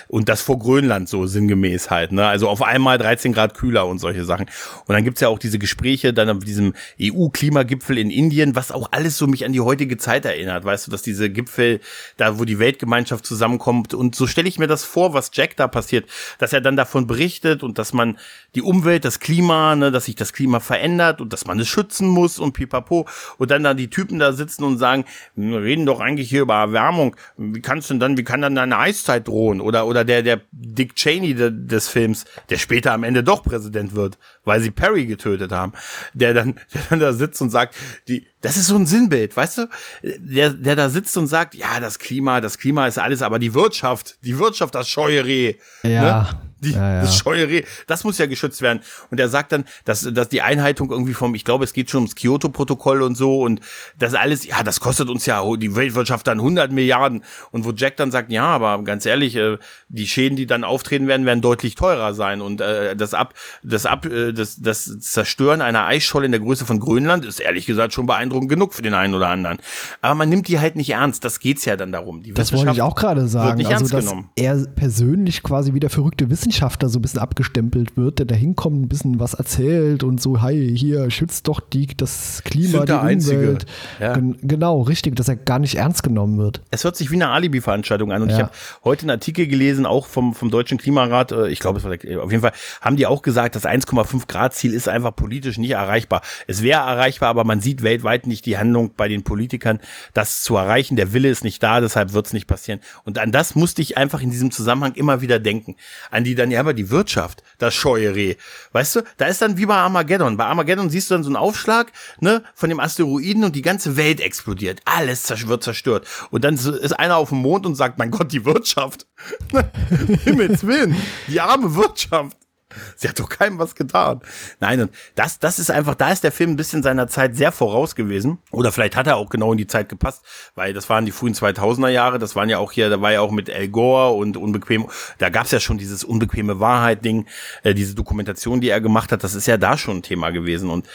und 0.09 0.29
das 0.31 0.40
vor 0.40 0.59
Grönland 0.59 1.11
so 1.11 1.27
sinngemäß 1.27 1.90
halt, 1.90 2.12
ne, 2.12 2.27
also 2.27 2.49
auf 2.49 2.62
einmal 2.62 2.97
13 2.97 3.35
Grad 3.35 3.53
kühler 3.53 3.87
und 3.87 3.99
solche 3.99 4.25
Sachen. 4.25 4.47
Und 4.87 4.95
dann 4.95 5.05
gibt's 5.05 5.21
ja 5.21 5.29
auch 5.29 5.38
diese 5.38 5.59
Gespräche 5.59 6.14
dann 6.14 6.31
auf 6.31 6.45
diesem 6.45 6.73
EU-Klimagipfel 6.99 7.99
in 7.99 8.09
Indien, 8.09 8.57
was 8.57 8.73
auch 8.73 8.88
alles 8.93 9.19
so 9.19 9.27
mich 9.27 9.45
an 9.45 9.53
die 9.53 9.61
heutige 9.61 9.99
Zeit 9.99 10.25
erinnert, 10.25 10.64
weißt 10.64 10.87
du, 10.87 10.94
dass 10.95 11.03
diese 11.03 11.29
Gipfel, 11.29 11.81
da 12.17 12.39
wo 12.39 12.45
die 12.45 12.59
Weltgemeinschaft 12.59 13.27
zusammenkommt. 13.27 13.93
Und 13.93 14.15
so 14.15 14.27
stelle 14.27 14.49
ich 14.49 14.59
mir 14.59 14.67
das 14.67 14.85
vor, 14.85 15.13
was 15.13 15.31
Jack 15.35 15.57
da 15.57 15.69
passiert, 15.69 16.09
dass 16.39 16.53
er 16.53 16.61
dann 16.61 16.77
davon 16.77 17.07
berichtet 17.07 17.63
und 17.63 17.79
dass 17.79 17.93
man 17.93 18.19
die 18.55 18.63
Umwelt, 18.63 19.05
das 19.05 19.21
Klima, 19.21 19.77
ne, 19.77 19.91
dass 19.91 20.07
sich 20.07 20.15
das 20.15 20.33
Klima 20.33 20.61
verändert 20.61 21.21
und 21.21 21.33
dass 21.33 21.47
man 21.47 21.59
es 21.61 21.69
schützen 21.69 22.09
muss 22.09 22.39
und 22.39 22.53
pipapo. 22.53 23.07
Und 23.39 23.51
dann 23.51 23.65
da 23.65 23.75
die 23.75 23.91
Typen 23.91 24.19
da 24.19 24.33
sitzen 24.33 24.65
und 24.65 24.79
sagen, 24.79 25.05
wir 25.35 25.61
reden 25.61 25.87
doch 25.87 26.01
eigentlich 26.01 26.31
hier 26.31 26.43
über 26.43 26.55
Erwärmung, 26.55 27.17
wie 27.37 27.61
kannst 27.61 27.91
denn 27.91 28.01
dann, 28.01 28.17
wie 28.17 28.25
kann 28.25 28.41
dann 28.41 28.57
eine 28.57 28.79
Eiszeit 28.79 29.29
drohen? 29.29 29.61
Oder 29.61 29.87
oder 29.87 30.05
der 30.05 30.23
der 30.23 30.41
Dick 30.53 30.95
Cheney 30.95 31.35
de, 31.35 31.51
des 31.53 31.89
Films, 31.89 32.25
der 32.49 32.59
später 32.59 32.93
am 32.93 33.05
Ende 33.05 33.23
doch 33.23 33.43
Präsident 33.43 33.95
wird, 33.95 34.19
weil 34.45 34.61
sie 34.61 34.71
Perry 34.71 35.07
getötet 35.07 35.53
haben, 35.53 35.73
der 36.13 36.35
dann 36.35 36.55
der 36.75 36.83
dann 36.91 37.01
da 37.01 37.13
sitzt 37.13 37.41
und 37.43 37.51
sagt, 37.51 37.75
die 38.09 38.27
das 38.41 38.57
ist 38.59 38.67
so 38.67 38.77
ein 38.77 38.87
Sinnbild, 38.87 39.37
weißt 39.37 39.59
du? 39.59 39.69
Der, 40.03 40.51
der 40.51 40.77
da 40.77 40.91
sitzt 40.91 41.17
und 41.17 41.27
sagt, 41.29 41.55
ja, 41.55 41.81
das 41.81 41.99
Klima, 41.99 42.43
das 42.43 42.59
Klima 42.59 42.87
ist 42.87 42.99
alles, 42.99 43.23
aber 43.23 43.39
die 43.39 43.55
Wirtschaft, 43.55 44.19
die 44.23 44.39
Wirtschaft, 44.39 44.75
das 44.75 44.87
Scheueree. 44.89 45.57
Ja. 45.83 46.23
Ne? 46.23 46.29
Die, 46.64 46.72
Ja, 46.72 46.94
ja. 46.94 47.00
Das 47.03 47.16
Scheueree, 47.16 47.64
das 47.87 48.05
muss 48.05 48.18
ja 48.18 48.27
geschützt 48.27 48.62
werden. 48.62 48.81
Und 49.11 49.20
er 49.20 49.29
sagt 49.29 49.53
dann, 49.53 49.64
dass, 49.85 50.09
dass 50.12 50.29
die 50.29 50.42
Einhaltung 50.42 50.90
irgendwie 50.90 51.14
vom, 51.14 51.35
ich 51.35 51.44
glaube, 51.44 51.64
es 51.64 51.72
geht 51.72 51.90
schon 51.90 52.00
ums 52.00 52.14
Kyoto-Protokoll 52.16 53.03
und 53.03 53.16
so 53.16 53.42
und 53.42 53.61
das 53.98 54.14
alles, 54.14 54.44
ja, 54.46 54.62
das 54.62 54.81
kostet 54.81 55.09
uns 55.09 55.27
ja 55.27 55.42
die 55.57 55.77
Weltwirtschaft 55.77 56.27
dann 56.27 56.38
100 56.38 56.72
Milliarden. 56.72 57.22
Und 57.50 57.64
wo 57.64 57.72
Jack 57.72 57.96
dann 57.96 58.11
sagt, 58.11 58.31
ja, 58.33 58.44
aber 58.46 58.83
ganz 58.85 59.07
ehrlich, 59.07 59.37
äh, 59.37 59.59
die 59.88 60.07
Schäden, 60.07 60.37
die 60.37 60.46
dann 60.46 60.64
auftreten 60.64 61.07
werden, 61.07 61.27
werden 61.27 61.40
deutlich 61.40 61.74
teurer 61.74 62.14
sein. 62.14 62.40
Und 62.40 62.61
äh, 62.61 62.96
das 62.96 63.14
Ab, 63.14 63.35
das 63.62 63.87
Ab, 63.87 64.07
äh, 64.07 64.33
das, 64.33 64.61
das 64.61 64.98
Zerstören 65.00 65.61
einer 65.61 65.87
Eisscholle 65.87 66.27
in 66.27 66.33
der 66.33 66.40
Größe 66.40 66.64
von 66.66 66.81
Grönland 66.81 67.24
ist 67.24 67.40
ehrlich 67.40 67.66
gesagt 67.66 67.92
schon 67.92 68.07
beeindruckend 68.07 68.48
genug 68.48 68.74
für 68.74 68.83
den 68.83 68.94
einen 68.94 69.14
oder 69.14 69.29
anderen. 69.29 69.59
Aber 70.00 70.14
man 70.14 70.29
nimmt 70.29 70.48
die 70.48 70.59
halt 70.59 70.77
nicht 70.77 70.90
ernst. 70.90 71.24
Das 71.24 71.40
geht's 71.40 71.64
ja 71.64 71.77
dann 71.77 71.92
darum. 71.92 72.22
Die 72.22 72.33
Das 72.33 72.53
wollte 72.53 72.72
ich 72.72 72.83
auch 72.83 72.94
gerade 72.94 73.27
sagen. 73.29 73.59
nicht 73.59 73.66
Also, 73.66 73.79
ernst 73.81 73.94
dass 73.94 74.05
genommen. 74.05 74.31
er 74.37 74.57
persönlich 74.74 75.42
quasi 75.42 75.74
wie 75.74 75.81
der 75.81 75.90
verrückte 75.90 76.31
Wissenschaftler 76.55 76.88
so 76.88 76.99
ein 76.99 77.03
bisschen 77.03 77.21
abgestempelt 77.21 77.97
wird, 77.97 78.19
der 78.21 78.27
da 78.27 78.35
hinkommt, 78.35 78.81
ein 78.83 78.88
bisschen 78.88 79.19
was 79.19 79.35
erzählt 79.35 80.05
und 80.05 80.21
so, 80.23 80.40
hey, 80.40 80.73
hier, 80.77 81.11
schützt 81.11 81.49
doch 81.49 81.59
die, 81.61 81.88
das 81.97 82.43
Klima, 82.45 82.85
die. 82.85 82.93
Umwelt. 82.93 83.67
Ja. 84.01 84.14
Gen 84.14 84.37
genau, 84.43 84.83
richtig, 84.83 85.17
dass 85.17 85.29
er 85.29 85.35
gar 85.37 85.59
nicht 85.59 85.75
ernst 85.75 86.03
genommen 86.05 86.38
wird. 86.38 86.61
Es 86.71 86.85
hört 86.85 86.97
sich 86.97 87.11
wie 87.11 87.17
eine 87.17 87.29
Alibi-Veranstaltung 87.31 88.12
an. 88.12 88.23
Und 88.23 88.31
ich 88.31 88.37
Ja. 88.38 88.45
habe 88.45 88.53
heute 88.85 89.03
einen 89.03 89.11
Artikel 89.11 89.47
gelesen, 89.49 89.85
auch 89.85 90.07
vom, 90.07 90.35
vom 90.35 90.51
Deutschen 90.51 90.79
Klimarat. 90.79 91.33
äh, 91.33 91.49
Ich 91.49 91.59
glaube, 91.59 91.79
es 91.79 91.85
war 91.85 91.97
der, 91.97 92.23
auf 92.23 92.31
jeden 92.31 92.43
Fall 92.43 92.53
haben 92.81 92.97
die 92.97 93.07
auch 93.07 93.23
gesagt, 93.23 93.57
das 93.57 93.64
1,5 93.67 94.27
Grad 94.29 94.55
Ziel 94.55 94.73
ist 94.75 94.88
einfach 94.88 95.14
politisch 95.14 95.59
nicht 95.59 95.73
erreichbar. 95.73 96.23
Es 96.47 96.62
wäre 96.62 96.81
erreichbar, 96.83 97.31
aber 97.31 97.45
man 97.45 97.61
sieht 97.61 97.83
weltweit 97.83 98.27
nicht 98.29 98.47
die 98.47 98.57
Handlung 98.59 98.93
bei 98.97 99.09
den 99.09 99.25
Politikern, 99.25 99.81
das 100.12 100.43
zu 100.43 100.57
erreichen. 100.57 100.95
Der 100.97 101.12
Wille 101.12 101.29
ist 101.29 101.43
nicht 101.45 101.62
da, 101.62 101.81
deshalb 101.81 102.12
wird 102.12 102.27
es 102.27 102.33
nicht 102.33 102.47
passieren. 102.47 102.81
Und 103.05 103.19
an 103.19 103.33
das 103.33 103.55
musste 103.57 103.83
ich 103.83 103.97
einfach 103.99 104.23
in 104.23 104.31
diesem 104.31 104.51
Zusammenhang 104.51 104.93
immer 104.95 105.21
wieder 105.21 105.38
denken. 105.40 105.77
An 106.11 106.25
die 106.25 106.35
dann, 106.45 106.51
ja, 106.51 106.61
aber 106.61 106.75
die 106.75 106.91
Wirtschaft, 106.91 107.43
das 107.59 107.75
Scheueree. 107.75 108.37
Weißt 108.73 108.97
du, 108.97 109.03
da 109.17 109.27
ist 109.27 109.43
dann 109.43 109.57
wie 109.57 109.67
bei 109.67 109.75
Armageddon. 109.75 110.37
Bei 110.37 110.45
Armageddon 110.45 110.91
siehst 110.91 111.11
du 111.11 111.15
dann 111.15 111.25
so 111.25 111.31
einen 111.31 111.37
Aufschlag, 111.37 111.93
ne, 112.21 112.43
von 112.55 112.69
dem 112.69 112.81
Asteroiden 112.81 113.45
und 113.45 113.57
die 113.57 113.63
ganze 113.63 113.97
Welt 113.97 114.21
explodiert. 114.21 114.81
Alles 114.85 115.29
wird 115.49 115.65
zerstört. 115.65 116.07
Und 116.31 116.45
dann 116.45 116.55
ist 116.55 116.93
einer 116.93 117.17
auf 117.17 117.31
dem 117.31 117.39
Mond 117.39 117.67
und 117.67 117.75
sagt, 117.75 117.99
mein 117.99 118.11
Gott, 118.11 118.33
die 118.33 118.45
Wirtschaft. 118.45 119.07
Himmels 120.25 120.67
Willen, 120.67 120.97
die 121.29 121.41
arme 121.41 121.75
Wirtschaft. 121.75 122.37
Sie 122.97 123.09
hat 123.09 123.19
doch 123.19 123.29
keinem 123.29 123.59
was 123.59 123.75
getan. 123.75 124.21
Nein, 124.61 124.83
und 124.83 124.91
das, 125.15 125.39
das 125.39 125.59
ist 125.59 125.71
einfach, 125.71 125.95
da 125.95 126.11
ist 126.11 126.25
der 126.25 126.33
Film 126.33 126.51
ein 126.51 126.57
bisschen 126.57 126.83
seiner 126.83 127.09
Zeit 127.09 127.37
sehr 127.37 127.53
voraus 127.53 127.95
gewesen. 127.95 128.39
Oder 128.51 128.73
vielleicht 128.73 128.97
hat 128.97 129.07
er 129.07 129.17
auch 129.17 129.31
genau 129.31 129.53
in 129.53 129.59
die 129.59 129.67
Zeit 129.67 129.89
gepasst, 129.89 130.25
weil 130.55 130.73
das 130.73 130.89
waren 130.89 131.07
die 131.07 131.13
frühen 131.13 131.35
2000er 131.35 131.89
Jahre, 131.89 132.19
das 132.19 132.37
waren 132.37 132.49
ja 132.49 132.59
auch 132.59 132.73
hier, 132.73 132.91
da 132.91 133.01
war 133.01 133.13
ja 133.13 133.21
auch 133.21 133.31
mit 133.31 133.51
Al 133.51 133.69
Gore 133.69 134.15
und 134.15 134.37
unbequem, 134.37 134.87
da 135.19 135.29
gab's 135.29 135.51
ja 135.51 135.61
schon 135.61 135.79
dieses 135.79 136.05
unbequeme 136.05 136.61
Wahrheit-Ding, 136.61 137.27
äh, 137.63 137.75
diese 137.75 137.95
Dokumentation, 137.95 138.61
die 138.61 138.69
er 138.69 138.81
gemacht 138.81 139.13
hat, 139.13 139.25
das 139.25 139.35
ist 139.35 139.47
ja 139.47 139.57
da 139.57 139.79
schon 139.79 139.99
ein 139.99 140.03
Thema 140.03 140.31
gewesen 140.31 140.71
und 140.71 140.89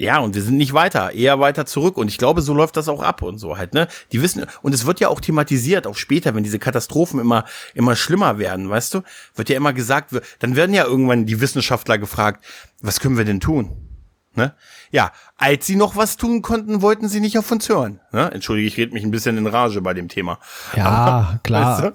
Ja, 0.00 0.20
und 0.20 0.36
wir 0.36 0.42
sind 0.42 0.56
nicht 0.56 0.74
weiter, 0.74 1.10
eher 1.10 1.40
weiter 1.40 1.66
zurück. 1.66 1.96
Und 1.96 2.06
ich 2.06 2.18
glaube, 2.18 2.40
so 2.40 2.54
läuft 2.54 2.76
das 2.76 2.88
auch 2.88 3.02
ab 3.02 3.20
und 3.20 3.38
so 3.38 3.58
halt, 3.58 3.74
ne? 3.74 3.88
Die 4.12 4.22
wissen, 4.22 4.46
und 4.62 4.72
es 4.72 4.86
wird 4.86 5.00
ja 5.00 5.08
auch 5.08 5.20
thematisiert, 5.20 5.88
auch 5.88 5.96
später, 5.96 6.36
wenn 6.36 6.44
diese 6.44 6.60
Katastrophen 6.60 7.18
immer, 7.18 7.44
immer 7.74 7.96
schlimmer 7.96 8.38
werden, 8.38 8.70
weißt 8.70 8.94
du? 8.94 9.02
Wird 9.34 9.48
ja 9.48 9.56
immer 9.56 9.72
gesagt, 9.72 10.12
dann 10.38 10.54
werden 10.54 10.72
ja 10.72 10.84
irgendwann 10.84 11.26
die 11.26 11.40
Wissenschaftler 11.40 11.98
gefragt, 11.98 12.44
was 12.80 13.00
können 13.00 13.18
wir 13.18 13.24
denn 13.24 13.40
tun? 13.40 13.87
Ne? 14.34 14.54
Ja, 14.92 15.10
als 15.36 15.66
sie 15.66 15.74
noch 15.74 15.96
was 15.96 16.16
tun 16.16 16.42
konnten, 16.42 16.80
wollten 16.80 17.08
sie 17.08 17.18
nicht 17.18 17.38
auf 17.38 17.50
uns 17.50 17.68
hören. 17.68 17.98
Ne? 18.12 18.30
Entschuldige, 18.30 18.68
ich 18.68 18.76
rede 18.76 18.92
mich 18.92 19.02
ein 19.02 19.10
bisschen 19.10 19.36
in 19.36 19.46
Rage 19.46 19.80
bei 19.80 19.94
dem 19.94 20.08
Thema. 20.08 20.38
Ja, 20.76 20.84
Aber, 20.84 21.40
klar. 21.42 21.82
Weißt 21.82 21.94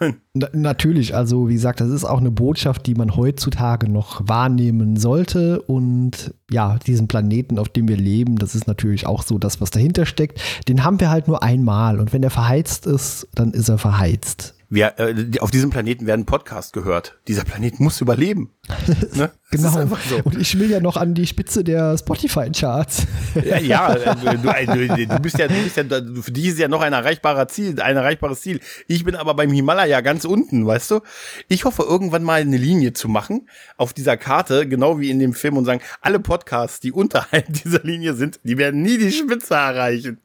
du? 0.00 0.14
Na, 0.34 0.48
natürlich, 0.52 1.14
also 1.14 1.48
wie 1.48 1.54
gesagt, 1.54 1.80
das 1.80 1.90
ist 1.90 2.04
auch 2.04 2.18
eine 2.18 2.32
Botschaft, 2.32 2.86
die 2.86 2.94
man 2.94 3.14
heutzutage 3.16 3.88
noch 3.88 4.26
wahrnehmen 4.26 4.96
sollte. 4.96 5.62
Und 5.62 6.34
ja, 6.50 6.78
diesen 6.86 7.06
Planeten, 7.06 7.58
auf 7.58 7.68
dem 7.68 7.86
wir 7.88 7.96
leben, 7.96 8.36
das 8.36 8.54
ist 8.54 8.66
natürlich 8.66 9.06
auch 9.06 9.22
so 9.22 9.38
das, 9.38 9.60
was 9.60 9.70
dahinter 9.70 10.06
steckt. 10.06 10.40
Den 10.66 10.82
haben 10.82 10.98
wir 10.98 11.10
halt 11.10 11.28
nur 11.28 11.42
einmal. 11.42 12.00
Und 12.00 12.12
wenn 12.12 12.22
er 12.22 12.30
verheizt 12.30 12.86
ist, 12.86 13.28
dann 13.34 13.52
ist 13.52 13.68
er 13.68 13.78
verheizt 13.78 14.55
wir, 14.68 14.98
äh, 14.98 15.38
auf 15.38 15.50
diesem 15.50 15.70
Planeten 15.70 16.06
werden 16.06 16.26
Podcast 16.26 16.72
gehört. 16.72 17.18
Dieser 17.28 17.44
Planet 17.44 17.78
muss 17.78 18.00
überleben. 18.00 18.50
ne? 19.14 19.30
genau. 19.50 19.70
So. 20.08 20.22
Und 20.24 20.40
ich 20.40 20.58
will 20.58 20.70
ja 20.70 20.80
noch 20.80 20.96
an 20.96 21.14
die 21.14 21.26
Spitze 21.26 21.62
der 21.62 21.96
Spotify-Charts. 21.96 23.06
ja, 23.44 23.58
ja 23.58 23.94
äh, 23.94 24.36
du, 24.36 24.48
äh, 24.48 25.06
du, 25.06 25.18
bist 25.20 25.38
ja, 25.38 25.46
du 25.46 25.54
bist 25.54 25.76
ja, 25.76 25.86
für 26.22 26.32
dich 26.32 26.46
ist 26.46 26.58
ja 26.58 26.66
noch 26.66 26.80
ein 26.80 26.92
erreichbarer 26.92 27.46
Ziel, 27.46 27.80
ein 27.80 27.96
erreichbares 27.96 28.40
Ziel. 28.40 28.60
Ich 28.88 29.04
bin 29.04 29.14
aber 29.14 29.34
beim 29.34 29.52
Himalaya 29.52 30.00
ganz 30.00 30.24
unten, 30.24 30.66
weißt 30.66 30.90
du? 30.90 31.00
Ich 31.48 31.64
hoffe, 31.64 31.84
irgendwann 31.84 32.24
mal 32.24 32.40
eine 32.40 32.56
Linie 32.56 32.92
zu 32.92 33.08
machen 33.08 33.48
auf 33.76 33.92
dieser 33.92 34.16
Karte, 34.16 34.66
genau 34.66 34.98
wie 34.98 35.10
in 35.10 35.20
dem 35.20 35.32
Film 35.32 35.56
und 35.56 35.64
sagen, 35.64 35.80
alle 36.00 36.18
Podcasts, 36.18 36.80
die 36.80 36.90
unterhalb 36.90 37.52
dieser 37.52 37.84
Linie 37.84 38.14
sind, 38.14 38.40
die 38.42 38.58
werden 38.58 38.82
nie 38.82 38.98
die 38.98 39.12
Spitze 39.12 39.54
erreichen. 39.54 40.18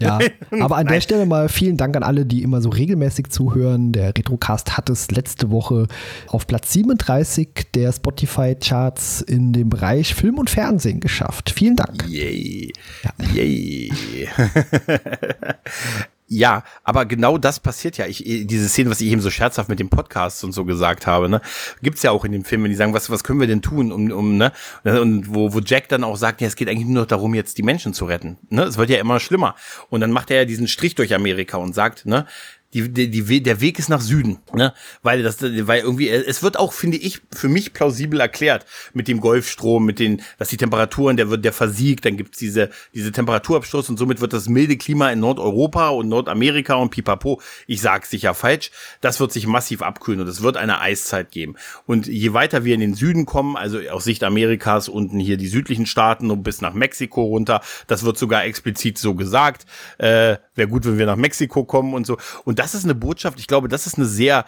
Ja, 0.00 0.18
aber 0.60 0.76
an 0.76 0.86
der 0.86 1.00
Stelle 1.00 1.26
mal 1.26 1.48
vielen 1.48 1.76
Dank 1.76 1.96
an 1.96 2.02
alle, 2.02 2.26
die 2.26 2.42
immer 2.42 2.60
so 2.60 2.68
regelmäßig 2.68 3.30
zuhören. 3.30 3.92
Der 3.92 4.08
Retrocast 4.08 4.76
hat 4.76 4.90
es 4.90 5.10
letzte 5.10 5.50
Woche 5.50 5.86
auf 6.28 6.46
Platz 6.46 6.72
37 6.72 7.48
der 7.74 7.92
Spotify-Charts 7.92 9.22
in 9.22 9.52
dem 9.52 9.70
Bereich 9.70 10.14
Film 10.14 10.38
und 10.38 10.50
Fernsehen 10.50 11.00
geschafft. 11.00 11.50
Vielen 11.50 11.76
Dank. 11.76 12.06
Yay. 12.06 12.72
Ja. 13.02 13.10
Yay. 13.34 13.92
Ja, 16.26 16.64
aber 16.84 17.04
genau 17.04 17.36
das 17.36 17.60
passiert 17.60 17.98
ja. 17.98 18.06
Ich, 18.06 18.24
diese 18.24 18.68
Szene, 18.68 18.88
was 18.90 19.00
ich 19.00 19.08
eben 19.08 19.20
so 19.20 19.30
scherzhaft 19.30 19.68
mit 19.68 19.78
dem 19.78 19.90
Podcast 19.90 20.42
und 20.42 20.52
so 20.52 20.64
gesagt 20.64 21.06
habe, 21.06 21.28
ne, 21.28 21.42
gibt's 21.82 22.02
ja 22.02 22.12
auch 22.12 22.24
in 22.24 22.32
dem 22.32 22.44
Film, 22.44 22.62
wenn 22.62 22.70
die 22.70 22.76
sagen, 22.76 22.94
was, 22.94 23.10
was 23.10 23.24
können 23.24 23.40
wir 23.40 23.46
denn 23.46 23.60
tun, 23.60 23.92
um, 23.92 24.10
um, 24.10 24.36
ne, 24.38 24.52
und 24.84 25.34
wo, 25.34 25.52
wo 25.52 25.60
Jack 25.60 25.88
dann 25.88 26.02
auch 26.02 26.16
sagt, 26.16 26.40
ja, 26.40 26.46
es 26.46 26.56
geht 26.56 26.68
eigentlich 26.68 26.86
nur 26.86 27.02
noch 27.02 27.08
darum, 27.08 27.34
jetzt 27.34 27.58
die 27.58 27.62
Menschen 27.62 27.92
zu 27.92 28.06
retten, 28.06 28.38
ne, 28.48 28.62
es 28.62 28.78
wird 28.78 28.88
ja 28.88 28.98
immer 28.98 29.20
schlimmer. 29.20 29.54
Und 29.90 30.00
dann 30.00 30.12
macht 30.12 30.30
er 30.30 30.38
ja 30.38 30.44
diesen 30.46 30.66
Strich 30.66 30.94
durch 30.94 31.14
Amerika 31.14 31.58
und 31.58 31.74
sagt, 31.74 32.06
ne, 32.06 32.26
die, 32.74 32.88
die, 32.92 33.10
die, 33.10 33.42
der 33.42 33.60
Weg 33.60 33.78
ist 33.78 33.88
nach 33.88 34.00
Süden, 34.00 34.38
ne? 34.52 34.74
Weil 35.02 35.22
das, 35.22 35.40
weil 35.40 35.82
irgendwie, 35.82 36.08
es 36.08 36.42
wird 36.42 36.58
auch, 36.58 36.72
finde 36.72 36.96
ich, 36.96 37.20
für 37.32 37.48
mich 37.48 37.72
plausibel 37.72 38.18
erklärt 38.18 38.66
mit 38.92 39.06
dem 39.06 39.20
Golfstrom, 39.20 39.84
mit 39.84 40.00
den, 40.00 40.22
dass 40.38 40.48
die 40.48 40.56
Temperaturen, 40.56 41.16
der 41.16 41.30
wird, 41.30 41.44
der 41.44 41.52
versiegt, 41.52 42.04
dann 42.04 42.16
gibt's 42.16 42.38
diese, 42.38 42.70
diese 42.92 43.12
Temperaturabstoß 43.12 43.90
und 43.90 43.96
somit 43.96 44.20
wird 44.20 44.32
das 44.32 44.48
milde 44.48 44.76
Klima 44.76 45.10
in 45.10 45.20
Nordeuropa 45.20 45.90
und 45.90 46.08
Nordamerika 46.08 46.74
und 46.74 46.90
Pipapo, 46.90 47.40
ich 47.68 47.80
sag's 47.80 48.10
sicher 48.10 48.34
falsch, 48.34 48.72
das 49.00 49.20
wird 49.20 49.32
sich 49.32 49.46
massiv 49.46 49.82
abkühlen 49.82 50.20
und 50.20 50.28
es 50.28 50.42
wird 50.42 50.56
eine 50.56 50.80
Eiszeit 50.80 51.30
geben. 51.30 51.54
Und 51.86 52.08
je 52.08 52.32
weiter 52.32 52.64
wir 52.64 52.74
in 52.74 52.80
den 52.80 52.94
Süden 52.94 53.24
kommen, 53.24 53.56
also 53.56 53.78
aus 53.90 54.04
Sicht 54.04 54.24
Amerikas 54.24 54.88
unten 54.88 55.20
hier 55.20 55.36
die 55.36 55.46
südlichen 55.46 55.86
Staaten 55.86 56.30
und 56.32 56.42
bis 56.42 56.60
nach 56.60 56.74
Mexiko 56.74 57.22
runter, 57.22 57.60
das 57.86 58.04
wird 58.04 58.18
sogar 58.18 58.44
explizit 58.44 58.98
so 58.98 59.14
gesagt, 59.14 59.64
äh, 59.98 60.36
wäre 60.54 60.68
gut, 60.68 60.84
wenn 60.84 60.98
wir 60.98 61.06
nach 61.06 61.16
Mexiko 61.16 61.64
kommen 61.64 61.94
und 61.94 62.06
so. 62.06 62.16
Und 62.44 62.58
das 62.58 62.74
ist 62.74 62.84
eine 62.84 62.94
Botschaft, 62.94 63.38
ich 63.38 63.46
glaube, 63.46 63.68
das 63.68 63.86
ist 63.86 63.96
eine 63.96 64.06
sehr 64.06 64.44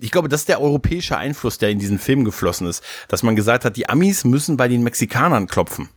ich 0.00 0.10
glaube, 0.10 0.28
das 0.28 0.40
ist 0.40 0.48
der 0.48 0.60
europäische 0.60 1.16
Einfluss, 1.16 1.58
der 1.58 1.70
in 1.70 1.78
diesen 1.78 2.00
Film 2.00 2.24
geflossen 2.24 2.66
ist, 2.66 2.82
dass 3.06 3.22
man 3.22 3.36
gesagt 3.36 3.64
hat, 3.64 3.76
die 3.76 3.88
Amis 3.88 4.24
müssen 4.24 4.56
bei 4.56 4.66
den 4.66 4.82
Mexikanern 4.82 5.46
klopfen. 5.46 5.88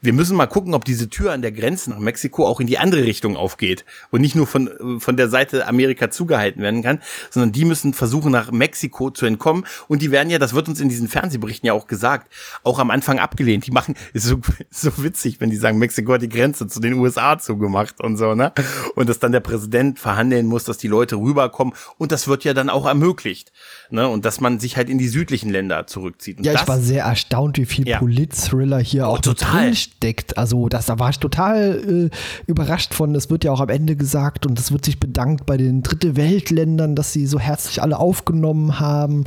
Wir 0.00 0.12
müssen 0.12 0.36
mal 0.36 0.46
gucken, 0.46 0.74
ob 0.74 0.84
diese 0.84 1.08
Tür 1.08 1.32
an 1.32 1.42
der 1.42 1.52
Grenze 1.52 1.90
nach 1.90 1.98
Mexiko 1.98 2.46
auch 2.46 2.60
in 2.60 2.66
die 2.66 2.78
andere 2.78 3.04
Richtung 3.04 3.36
aufgeht 3.36 3.84
und 4.10 4.20
nicht 4.20 4.34
nur 4.34 4.46
von, 4.46 5.00
von 5.00 5.16
der 5.16 5.28
Seite 5.28 5.66
Amerika 5.66 6.10
zugehalten 6.10 6.62
werden 6.62 6.82
kann, 6.82 7.00
sondern 7.30 7.52
die 7.52 7.64
müssen 7.64 7.94
versuchen, 7.94 8.32
nach 8.32 8.50
Mexiko 8.50 9.10
zu 9.10 9.26
entkommen 9.26 9.64
und 9.88 10.02
die 10.02 10.10
werden 10.10 10.30
ja, 10.30 10.38
das 10.38 10.54
wird 10.54 10.68
uns 10.68 10.80
in 10.80 10.88
diesen 10.88 11.08
Fernsehberichten 11.08 11.66
ja 11.66 11.72
auch 11.72 11.86
gesagt, 11.86 12.30
auch 12.62 12.78
am 12.78 12.90
Anfang 12.90 13.18
abgelehnt. 13.18 13.66
Die 13.66 13.70
machen, 13.70 13.94
ist 14.12 14.24
so, 14.24 14.40
so 14.70 15.02
witzig, 15.02 15.40
wenn 15.40 15.50
die 15.50 15.56
sagen, 15.56 15.78
Mexiko 15.78 16.14
hat 16.14 16.22
die 16.22 16.28
Grenze 16.28 16.66
zu 16.66 16.80
den 16.80 16.94
USA 16.94 17.38
zugemacht 17.38 18.00
und 18.00 18.16
so, 18.16 18.34
ne? 18.34 18.52
Und 18.94 19.08
dass 19.08 19.18
dann 19.18 19.32
der 19.32 19.40
Präsident 19.40 19.98
verhandeln 19.98 20.46
muss, 20.46 20.64
dass 20.64 20.78
die 20.78 20.88
Leute 20.88 21.16
rüberkommen 21.16 21.74
und 21.98 22.12
das 22.12 22.28
wird 22.28 22.44
ja 22.44 22.54
dann 22.54 22.70
auch 22.70 22.86
ermöglicht. 22.86 23.52
Ne? 23.90 24.08
Und 24.08 24.24
dass 24.24 24.40
man 24.40 24.58
sich 24.58 24.76
halt 24.76 24.88
in 24.88 24.98
die 24.98 25.08
südlichen 25.08 25.50
Länder 25.50 25.86
zurückzieht. 25.86 26.38
Und 26.38 26.44
ja, 26.44 26.54
ich 26.54 26.66
war 26.66 26.78
sehr 26.78 27.04
erstaunt, 27.04 27.58
wie 27.58 27.66
viel 27.66 27.86
ja. 27.86 27.98
Polit-Thriller 27.98 28.78
hier 28.78 29.04
oh, 29.04 29.12
auch 29.12 29.18
total. 29.20 29.72
Steckt. 29.84 30.36
Also 30.36 30.68
das, 30.68 30.86
da 30.86 30.98
war 30.98 31.10
ich 31.10 31.18
total 31.18 32.10
äh, 32.10 32.16
überrascht 32.46 32.94
von. 32.94 33.14
Es 33.14 33.30
wird 33.30 33.44
ja 33.44 33.52
auch 33.52 33.60
am 33.60 33.68
Ende 33.68 33.96
gesagt 33.96 34.46
und 34.46 34.58
es 34.58 34.72
wird 34.72 34.84
sich 34.84 34.98
bedankt 34.98 35.46
bei 35.46 35.56
den 35.56 35.82
Dritte 35.82 36.16
Weltländern, 36.16 36.96
dass 36.96 37.12
sie 37.12 37.26
so 37.26 37.38
herzlich 37.38 37.80
alle 37.82 37.98
aufgenommen 37.98 38.80
haben. 38.80 39.24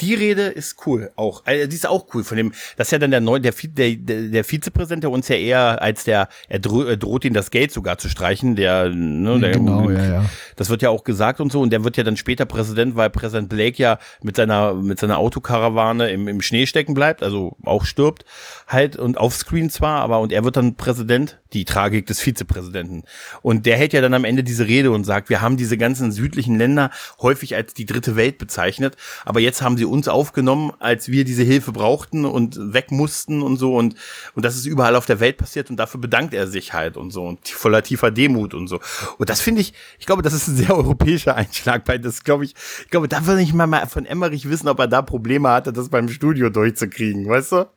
Die 0.00 0.14
Rede 0.14 0.42
ist 0.42 0.86
cool 0.86 1.10
auch. 1.16 1.42
Also, 1.46 1.66
die 1.66 1.74
ist 1.74 1.86
auch 1.86 2.06
cool 2.14 2.22
von 2.22 2.36
dem. 2.36 2.52
Das 2.76 2.88
ist 2.88 2.92
ja 2.92 2.98
dann 2.98 3.10
der 3.10 3.20
neue, 3.20 3.40
der, 3.40 3.52
der, 3.52 3.96
der 3.96 4.44
Vizepräsident, 4.44 5.04
der 5.04 5.10
uns 5.10 5.28
ja 5.28 5.36
eher 5.36 5.80
als 5.80 6.04
der, 6.04 6.28
er 6.48 6.58
droht 6.58 7.24
ihn 7.24 7.32
das 7.32 7.50
Geld 7.50 7.72
sogar 7.72 7.96
zu 7.98 8.08
streichen. 8.08 8.56
Der, 8.56 8.90
ne, 8.90 9.40
der 9.40 9.52
genau, 9.52 9.90
ja, 9.90 10.04
ja. 10.04 10.24
Das 10.56 10.68
wird 10.68 10.82
ja 10.82 10.90
auch 10.90 11.04
gesagt 11.04 11.40
und 11.40 11.50
so. 11.50 11.60
Und 11.60 11.70
der 11.70 11.84
wird 11.84 11.96
ja 11.96 12.04
dann 12.04 12.16
später 12.16 12.44
Präsident, 12.44 12.96
weil 12.96 13.08
Präsident 13.10 13.48
Blake 13.48 13.78
ja 13.78 13.98
mit 14.22 14.36
seiner 14.36 14.74
mit 14.74 14.98
seiner 14.98 15.18
Autokarawane 15.18 16.10
im, 16.10 16.28
im 16.28 16.42
Schnee 16.42 16.66
stecken 16.66 16.94
bleibt, 16.94 17.22
also 17.22 17.56
auch 17.64 17.84
stirbt 17.84 18.24
halt 18.66 18.96
und 18.96 19.16
offscreen 19.16 19.70
zwar, 19.70 20.02
aber 20.02 20.20
und 20.20 20.32
er 20.32 20.44
wird 20.44 20.56
dann 20.56 20.76
Präsident. 20.76 21.38
Die 21.52 21.64
Tragik 21.64 22.04
des 22.06 22.20
Vizepräsidenten. 22.20 23.04
Und 23.40 23.64
der 23.64 23.78
hält 23.78 23.94
ja 23.94 24.02
dann 24.02 24.12
am 24.12 24.24
Ende 24.24 24.44
diese 24.44 24.66
Rede 24.66 24.90
und 24.90 25.04
sagt, 25.04 25.30
wir 25.30 25.40
haben 25.40 25.56
diese 25.56 25.78
ganzen 25.78 26.12
südlichen 26.12 26.58
Länder 26.58 26.90
häufig 27.22 27.54
als 27.54 27.72
die 27.72 27.86
dritte 27.86 28.16
Welt 28.16 28.36
bezeichnet, 28.36 28.96
aber 29.24 29.40
jetzt 29.40 29.62
haben 29.62 29.78
sie 29.78 29.85
uns 29.88 30.08
aufgenommen, 30.08 30.72
als 30.78 31.08
wir 31.08 31.24
diese 31.24 31.42
Hilfe 31.42 31.72
brauchten 31.72 32.24
und 32.24 32.72
weg 32.72 32.90
mussten 32.90 33.42
und 33.42 33.56
so 33.56 33.76
und, 33.76 33.94
und 34.34 34.44
das 34.44 34.56
ist 34.56 34.66
überall 34.66 34.96
auf 34.96 35.06
der 35.06 35.20
Welt 35.20 35.36
passiert 35.36 35.70
und 35.70 35.76
dafür 35.76 36.00
bedankt 36.00 36.34
er 36.34 36.46
sich 36.46 36.72
halt 36.72 36.96
und 36.96 37.10
so 37.10 37.24
und 37.26 37.48
voller 37.48 37.82
tiefer 37.82 38.10
Demut 38.10 38.54
und 38.54 38.68
so. 38.68 38.80
Und 39.18 39.28
das 39.28 39.40
finde 39.40 39.60
ich, 39.60 39.72
ich 39.98 40.06
glaube, 40.06 40.22
das 40.22 40.32
ist 40.32 40.48
ein 40.48 40.56
sehr 40.56 40.70
europäischer 40.76 41.34
Einschlag 41.34 41.84
bei 41.84 41.98
das, 41.98 42.24
glaube 42.24 42.44
ich, 42.44 42.54
ich 42.82 42.90
glaube, 42.90 43.08
da 43.08 43.26
würde 43.26 43.42
ich 43.42 43.52
mal, 43.52 43.66
mal 43.66 43.86
von 43.86 44.06
Emmerich 44.06 44.48
wissen, 44.48 44.68
ob 44.68 44.78
er 44.78 44.88
da 44.88 45.02
Probleme 45.02 45.48
hatte, 45.48 45.72
das 45.72 45.88
beim 45.88 46.08
Studio 46.08 46.50
durchzukriegen, 46.50 47.28
weißt 47.28 47.52
du? 47.52 47.75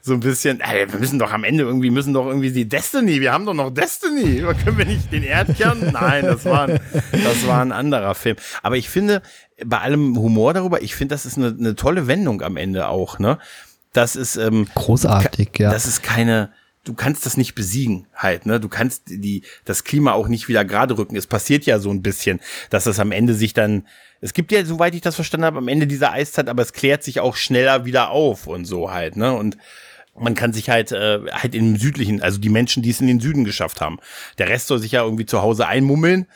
So 0.00 0.14
ein 0.14 0.20
bisschen, 0.20 0.60
ey, 0.60 0.90
wir 0.92 0.98
müssen 0.98 1.18
doch 1.18 1.32
am 1.32 1.44
Ende 1.44 1.64
irgendwie, 1.64 1.90
müssen 1.90 2.14
doch 2.14 2.26
irgendwie 2.26 2.52
die 2.52 2.68
Destiny, 2.68 3.20
wir 3.20 3.32
haben 3.32 3.44
doch 3.44 3.54
noch 3.54 3.70
Destiny. 3.70 4.42
Können 4.64 4.78
wir 4.78 4.84
nicht 4.84 5.12
den 5.12 5.24
Erdkern? 5.24 5.90
Nein, 5.92 6.24
das 6.24 6.44
war, 6.44 6.68
ein, 6.68 6.80
das 7.12 7.46
war 7.46 7.60
ein 7.60 7.72
anderer 7.72 8.14
Film. 8.14 8.36
Aber 8.62 8.76
ich 8.76 8.88
finde, 8.88 9.22
bei 9.64 9.78
allem 9.78 10.16
Humor 10.16 10.54
darüber, 10.54 10.82
ich 10.82 10.94
finde, 10.94 11.14
das 11.14 11.26
ist 11.26 11.38
eine, 11.38 11.48
eine 11.58 11.74
tolle 11.74 12.06
Wendung 12.06 12.42
am 12.42 12.56
Ende 12.56 12.88
auch, 12.88 13.18
ne? 13.18 13.38
Das 13.92 14.16
ist, 14.16 14.36
ähm, 14.36 14.68
großartig, 14.74 15.50
ja. 15.58 15.70
Das 15.70 15.86
ist 15.86 16.02
keine, 16.02 16.50
du 16.84 16.94
kannst 16.94 17.26
das 17.26 17.36
nicht 17.36 17.54
besiegen 17.54 18.06
halt, 18.14 18.46
ne? 18.46 18.58
Du 18.58 18.68
kannst 18.68 19.04
die, 19.06 19.42
das 19.64 19.84
Klima 19.84 20.12
auch 20.12 20.28
nicht 20.28 20.48
wieder 20.48 20.64
gerade 20.64 20.98
rücken. 20.98 21.16
Es 21.16 21.26
passiert 21.26 21.64
ja 21.64 21.78
so 21.78 21.90
ein 21.90 22.02
bisschen, 22.02 22.40
dass 22.70 22.84
das 22.84 22.98
am 22.98 23.12
Ende 23.12 23.34
sich 23.34 23.52
dann, 23.52 23.86
es 24.20 24.32
gibt 24.34 24.52
ja, 24.52 24.64
soweit 24.64 24.94
ich 24.94 25.00
das 25.00 25.14
verstanden 25.14 25.46
habe, 25.46 25.58
am 25.58 25.68
Ende 25.68 25.86
dieser 25.86 26.12
Eiszeit, 26.12 26.48
aber 26.48 26.62
es 26.62 26.72
klärt 26.72 27.02
sich 27.02 27.20
auch 27.20 27.36
schneller 27.36 27.84
wieder 27.84 28.10
auf 28.10 28.46
und 28.46 28.64
so 28.64 28.90
halt, 28.90 29.16
ne? 29.16 29.32
Und 29.32 29.56
man 30.14 30.34
kann 30.34 30.52
sich 30.52 30.68
halt 30.68 30.92
äh, 30.92 31.20
halt 31.30 31.54
im 31.54 31.76
südlichen, 31.76 32.20
also 32.20 32.38
die 32.38 32.50
Menschen, 32.50 32.82
die 32.82 32.90
es 32.90 33.00
in 33.00 33.06
den 33.06 33.20
Süden 33.20 33.44
geschafft 33.44 33.80
haben. 33.80 33.98
Der 34.38 34.48
Rest 34.48 34.66
soll 34.66 34.78
sich 34.78 34.92
ja 34.92 35.02
irgendwie 35.02 35.26
zu 35.26 35.40
Hause 35.40 35.66
einmummeln 35.66 36.26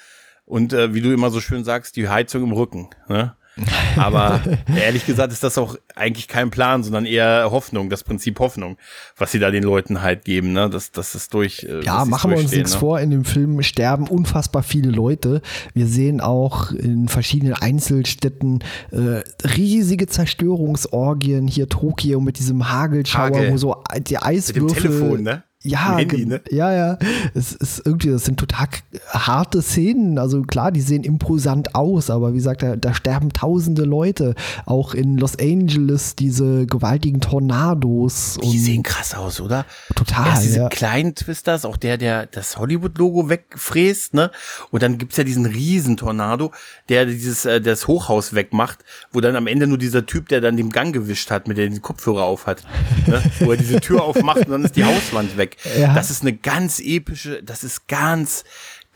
und 0.46 0.72
äh, 0.72 0.94
wie 0.94 1.02
du 1.02 1.12
immer 1.12 1.30
so 1.30 1.40
schön 1.40 1.64
sagst, 1.64 1.96
die 1.96 2.09
Heizung 2.09 2.44
im 2.44 2.52
Rücken. 2.52 2.88
Ne? 3.09 3.37
Aber 3.97 4.40
ehrlich 4.77 5.07
gesagt 5.07 5.33
ist 5.33 5.42
das 5.42 5.57
auch 5.57 5.77
eigentlich 5.95 6.29
kein 6.29 6.51
Plan, 6.51 6.83
sondern 6.83 7.07
eher 7.07 7.49
Hoffnung, 7.51 7.88
das 7.88 8.05
Prinzip 8.05 8.38
Hoffnung, 8.38 8.77
was 9.16 9.33
sie 9.33 9.38
da 9.38 9.51
den 9.51 9.62
Leuten 9.62 10.03
halt 10.03 10.25
geben, 10.25 10.53
ne? 10.53 10.69
Das, 10.69 10.92
das 10.92 11.14
ist 11.14 11.33
durch. 11.33 11.64
Äh, 11.64 11.83
ja, 11.83 12.05
machen 12.05 12.31
wir 12.31 12.38
uns 12.38 12.53
nichts 12.53 12.75
ne? 12.75 12.79
vor, 12.79 13.01
in 13.01 13.11
dem 13.11 13.25
Film 13.25 13.62
sterben 13.62 14.09
unfassbar 14.09 14.62
viele 14.62 14.90
Leute. 14.90 15.40
Wir 15.73 15.87
sehen 15.87 16.21
auch 16.21 16.71
in 16.71 17.09
verschiedenen 17.09 17.55
Einzelstädten 17.55 18.62
äh, 18.90 19.23
riesige 19.57 20.07
Zerstörungsorgien. 20.07 21.49
Hier 21.49 21.69
Tokio 21.69 22.21
mit 22.21 22.38
diesem 22.38 22.71
Hagelschauer, 22.71 23.37
Hagel. 23.37 23.53
wo 23.53 23.57
so 23.57 23.83
die 23.99 24.19
Eiswürfel. 24.19 24.62
Mit 24.62 24.71
dem 24.71 24.83
Telefon, 24.83 25.23
ne? 25.23 25.42
Ja, 25.68 25.96
Handy, 25.96 26.26
ne? 26.26 26.40
ja, 26.50 26.72
ja. 26.72 26.98
Es 27.35 27.52
ist 27.52 27.83
irgendwie, 27.85 28.11
das 28.11 28.24
sind 28.24 28.38
total 28.38 28.66
harte 29.11 29.62
Szenen. 29.62 30.18
Also 30.18 30.42
klar, 30.42 30.72
die 30.72 30.81
sehen 30.81 31.05
imposant 31.05 31.74
aus, 31.74 32.11
aber 32.11 32.33
wie 32.33 32.38
gesagt, 32.38 32.62
da, 32.62 32.76
da 32.76 32.94
sterben 32.94 33.33
tausende 33.33 33.85
Leute. 33.85 34.35
Auch 34.64 34.94
in 34.94 35.18
Los 35.18 35.38
Angeles 35.38 36.16
diese 36.16 36.66
gewaltigen 36.66 37.20
Tornados. 37.20 38.38
Die 38.42 38.59
sehen 38.59 38.83
krass 38.83 39.14
aus, 39.14 39.40
oder? 39.40 39.64
Total. 39.94 40.26
Erst 40.26 40.44
diese 40.44 40.59
ja. 40.59 40.68
kleinen 40.68 41.14
Twisters, 41.14 41.64
auch 41.64 41.76
der, 41.76 41.98
der 41.98 42.26
das 42.26 42.59
Hollywood-Logo 42.59 43.29
wegfräst, 43.29 44.14
ne? 44.14 44.31
Und 44.70 44.83
dann 44.83 44.98
gibt's 44.98 45.16
ja 45.16 45.24
diesen 45.24 45.46
Riesentornado, 45.46 46.52
der 46.88 47.07
dieses 47.07 47.44
äh, 47.44 47.61
das 47.61 47.87
Hochhaus 47.87 48.35
wegmacht, 48.35 48.81
wo 49.12 49.20
dann 49.20 49.37
am 49.37 49.46
Ende 49.46 49.66
nur 49.66 49.79
dieser 49.79 50.07
Typ, 50.07 50.29
der 50.29 50.40
dann 50.40 50.57
den 50.57 50.70
Gang 50.70 50.92
gewischt 50.92 51.31
hat, 51.31 51.48
mit 51.48 51.59
dem 51.59 51.76
den 51.76 51.83
Kopfhörer 51.83 52.24
auf 52.24 52.46
hat, 52.46 52.62
ne? 53.07 53.22
wo 53.40 53.50
er 53.50 53.57
diese 53.57 53.81
Tür 53.81 54.02
aufmacht 54.02 54.46
und 54.46 54.50
dann 54.50 54.64
ist 54.64 54.76
die 54.76 54.85
Hauswand 54.85 55.37
weg. 55.37 55.56
Ja. 55.79 55.95
Das 55.95 56.11
ist 56.11 56.23
eine 56.23 56.35
ganz 56.35 56.81
epische, 56.81 57.42
das 57.42 57.64
ist 57.64 57.88
ganz 57.88 58.45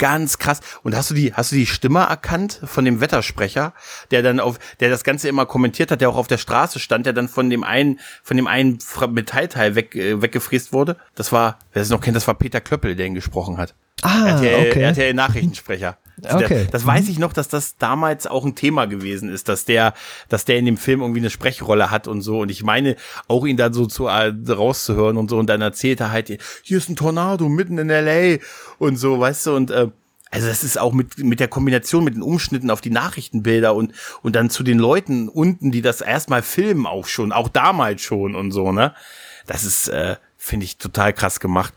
ganz 0.00 0.38
krass. 0.38 0.60
Und 0.82 0.96
hast 0.96 1.10
du 1.10 1.14
die, 1.14 1.34
hast 1.34 1.52
du 1.52 1.56
die 1.56 1.66
Stimme 1.66 2.00
erkannt 2.00 2.60
von 2.64 2.84
dem 2.84 3.00
Wettersprecher, 3.00 3.74
der 4.10 4.22
dann 4.22 4.40
auf, 4.40 4.58
der 4.80 4.90
das 4.90 5.04
Ganze 5.04 5.28
immer 5.28 5.46
kommentiert 5.46 5.92
hat, 5.92 6.00
der 6.00 6.08
auch 6.08 6.16
auf 6.16 6.26
der 6.26 6.38
Straße 6.38 6.80
stand, 6.80 7.06
der 7.06 7.12
dann 7.12 7.28
von 7.28 7.50
dem 7.50 7.62
einen, 7.62 8.00
von 8.24 8.36
dem 8.36 8.48
einen 8.48 8.78
Metallteil 9.10 9.76
weg, 9.76 9.94
äh, 9.94 10.20
weggefräst 10.20 10.72
wurde? 10.72 10.96
Das 11.14 11.30
war, 11.30 11.58
wer 11.72 11.82
es 11.82 11.90
noch 11.90 12.00
kennt, 12.00 12.16
das 12.16 12.26
war 12.26 12.34
Peter 12.34 12.60
Klöppel, 12.60 12.96
der 12.96 13.06
ihn 13.06 13.14
gesprochen 13.14 13.58
hat. 13.58 13.74
Ah, 14.02 14.28
RTL, 14.28 14.70
okay. 14.70 14.82
RTL 14.82 15.14
Nachrichtensprecher. 15.14 15.98
Okay. 16.28 16.66
Das 16.70 16.86
weiß 16.86 17.08
ich 17.08 17.18
noch, 17.18 17.32
dass 17.32 17.48
das 17.48 17.76
damals 17.76 18.26
auch 18.26 18.44
ein 18.44 18.54
Thema 18.54 18.86
gewesen 18.86 19.28
ist, 19.28 19.48
dass 19.48 19.64
der, 19.64 19.94
dass 20.28 20.44
der 20.44 20.58
in 20.58 20.64
dem 20.64 20.76
Film 20.76 21.00
irgendwie 21.00 21.20
eine 21.20 21.30
Sprechrolle 21.30 21.90
hat 21.90 22.08
und 22.08 22.22
so. 22.22 22.40
Und 22.40 22.50
ich 22.50 22.62
meine, 22.62 22.96
auch 23.28 23.46
ihn 23.46 23.56
dann 23.56 23.72
so 23.72 23.86
zu 23.86 24.06
äh, 24.06 24.32
rauszuhören 24.48 25.16
und 25.16 25.30
so. 25.30 25.38
Und 25.38 25.48
dann 25.48 25.60
erzählt 25.60 26.00
er 26.00 26.10
halt, 26.10 26.28
hier 26.62 26.78
ist 26.78 26.88
ein 26.88 26.96
Tornado 26.96 27.48
mitten 27.48 27.78
in 27.78 27.88
LA 27.88 28.38
und 28.78 28.96
so, 28.96 29.18
weißt 29.20 29.46
du, 29.46 29.56
und 29.56 29.70
äh, 29.70 29.88
also 30.30 30.46
das 30.46 30.62
ist 30.62 30.78
auch 30.78 30.92
mit, 30.92 31.18
mit 31.18 31.40
der 31.40 31.48
Kombination 31.48 32.04
mit 32.04 32.14
den 32.14 32.22
Umschnitten 32.22 32.70
auf 32.70 32.80
die 32.80 32.90
Nachrichtenbilder 32.90 33.74
und, 33.74 33.92
und 34.22 34.36
dann 34.36 34.48
zu 34.48 34.62
den 34.62 34.78
Leuten 34.78 35.28
unten, 35.28 35.72
die 35.72 35.82
das 35.82 36.00
erstmal 36.00 36.42
filmen 36.42 36.86
auch 36.86 37.06
schon, 37.06 37.32
auch 37.32 37.48
damals 37.48 38.02
schon 38.02 38.36
und 38.36 38.52
so, 38.52 38.70
ne? 38.70 38.94
Das 39.46 39.64
ist, 39.64 39.88
äh, 39.88 40.16
finde 40.36 40.64
ich, 40.64 40.76
total 40.76 41.12
krass 41.12 41.40
gemacht. 41.40 41.74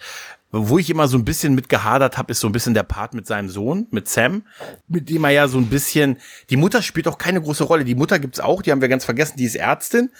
Wo 0.55 0.77
ich 0.77 0.91
immer 0.91 1.07
so 1.07 1.17
ein 1.17 1.25
bisschen 1.25 1.55
mit 1.55 1.67
gehadert 1.67 2.19
habe, 2.19 2.31
ist 2.31 2.39
so 2.39 2.47
ein 2.47 2.51
bisschen 2.51 2.75
der 2.75 2.83
Part 2.83 3.15
mit 3.15 3.25
seinem 3.25 3.49
Sohn, 3.49 3.87
mit 3.89 4.07
Sam, 4.07 4.43
mit 4.87 5.09
dem 5.09 5.23
er 5.23 5.31
ja 5.31 5.47
so 5.47 5.57
ein 5.57 5.65
bisschen, 5.65 6.17
die 6.51 6.57
Mutter 6.57 6.83
spielt 6.83 7.07
auch 7.07 7.17
keine 7.17 7.41
große 7.41 7.63
Rolle. 7.63 7.85
Die 7.85 7.95
Mutter 7.95 8.19
gibt's 8.19 8.39
auch, 8.39 8.61
die 8.61 8.71
haben 8.71 8.79
wir 8.79 8.87
ganz 8.87 9.03
vergessen, 9.03 9.33
die 9.35 9.45
ist 9.45 9.55
Ärztin, 9.55 10.11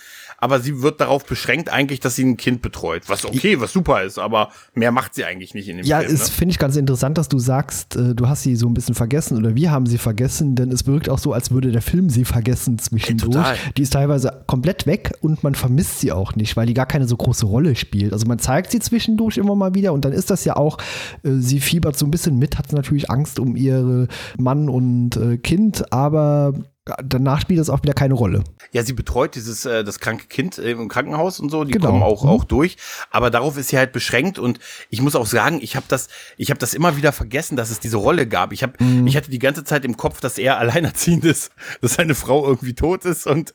aber 0.44 0.60
sie 0.60 0.82
wird 0.82 1.00
darauf 1.00 1.24
beschränkt 1.26 1.70
eigentlich, 1.72 2.02
dass 2.02 2.16
sie 2.18 2.26
ein 2.26 2.36
Kind 2.36 2.62
betreut. 2.62 3.04
Was 3.08 3.24
okay, 3.24 3.62
was 3.62 3.72
super 3.72 4.04
ist, 4.04 4.20
aber 4.20 4.50
mehr 4.74 4.92
macht 4.92 5.16
sie 5.16 5.24
eigentlich 5.24 5.54
nicht 5.54 5.70
in 5.70 5.78
dem 5.78 5.86
Ja, 5.86 6.02
Film. 6.02 6.14
es 6.14 6.30
finde 6.30 6.52
ich 6.52 6.60
ganz 6.60 6.76
interessant, 6.76 7.18
dass 7.18 7.30
du 7.30 7.40
sagst, 7.40 7.96
äh, 7.96 8.14
du 8.14 8.28
hast 8.28 8.42
sie 8.44 8.58
so 8.58 8.68
ein 8.68 8.74
bisschen 8.74 8.94
vergessen 8.94 9.38
oder 9.38 9.56
wir 9.56 9.72
haben 9.72 9.86
sie 9.86 9.98
vergessen, 9.98 10.56
denn 10.56 10.70
es 10.70 10.86
wirkt 10.86 11.08
auch 11.08 11.18
so, 11.18 11.32
als 11.32 11.52
würde 11.52 11.72
der 11.72 11.82
Film 11.82 12.10
sie 12.10 12.26
vergessen 12.26 12.78
zwischendurch. 12.78 13.34
total. 13.36 13.56
die 13.78 13.84
ist 13.84 13.94
teilweise 13.94 14.44
komplett 14.46 14.86
weg 14.86 15.14
und 15.22 15.44
man 15.44 15.56
vermisst 15.56 16.02
sie 16.02 16.12
auch 16.12 16.36
nicht, 16.36 16.58
weil 16.58 16.66
die 16.66 16.74
gar 16.74 16.88
keine 16.88 17.08
so 17.08 17.16
große 17.16 17.46
Rolle 17.46 17.78
spielt. 17.78 18.12
Also 18.12 18.26
man 18.26 18.38
zeigt 18.38 18.72
sie 18.72 18.80
zwischendurch 18.80 19.38
immer 19.38 19.56
mal 19.56 19.74
wieder 19.76 19.94
und 19.94 20.04
dann 20.04 20.12
ist 20.12 20.30
das 20.30 20.44
ja 20.44 20.58
auch, 20.58 20.78
äh, 21.24 21.30
sie 21.38 21.62
fiebert 21.62 21.98
so 21.98 22.06
ein 22.06 22.12
bisschen 22.12 22.38
mit, 22.38 22.58
hat 22.58 22.74
natürlich 22.74 23.10
Angst 23.10 23.40
um 23.40 23.56
ihre 23.56 24.10
Mann 24.38 24.68
und 24.68 25.16
äh, 25.16 25.38
Kind, 25.38 25.94
aber 25.94 26.54
danach 26.86 27.42
spielt 27.42 27.60
das 27.60 27.70
auch 27.70 27.82
wieder 27.82 27.94
keine 27.94 28.14
Rolle. 28.14 28.44
Ja, 28.74 28.84
sie 28.84 28.94
betreut 28.94 29.36
dieses 29.36 29.66
äh, 29.66 29.84
das 29.84 30.00
kranke 30.00 30.28
Kind 30.28 30.58
im 30.58 30.90
Krankenhaus 30.90 31.40
und 31.40 31.50
so, 31.50 31.64
die 31.64 31.72
Genau. 31.72 31.88
kommen 31.88 32.04
auch 32.04 32.24
Mhm. 32.24 32.30
auch 32.30 32.44
durch, 32.44 32.78
aber 33.10 33.30
darauf 33.30 33.58
ist 33.58 33.70
sie 33.70 33.78
halt 33.78 33.94
beschränkt 33.94 34.38
und 34.40 34.60
ich 34.90 35.02
muss 35.02 35.16
auch 35.16 35.26
sagen, 35.26 35.60
ich 35.62 35.76
habe 35.78 35.86
das 35.88 36.10
ich 36.38 36.50
habe 36.50 36.60
das 36.60 36.74
immer 36.74 36.98
wieder 36.98 37.12
vergessen, 37.14 37.56
dass 37.56 37.70
es 37.70 37.80
diese 37.80 37.98
Rolle 37.98 38.28
gab. 38.28 38.52
Ich 38.52 38.64
habe 38.64 38.74
Mhm. 38.84 39.08
ich 39.08 39.16
hatte 39.16 39.32
die 39.32 39.40
ganze 39.40 39.64
Zeit 39.64 39.86
im 39.86 39.96
Kopf, 39.96 40.20
dass 40.20 40.38
er 40.38 40.58
alleinerziehend 41.14 41.24
ist, 41.26 41.52
dass 41.82 41.94
seine 41.94 42.16
Frau 42.16 42.46
irgendwie 42.46 42.74
tot 42.74 43.06
ist 43.06 43.28
und 43.28 43.54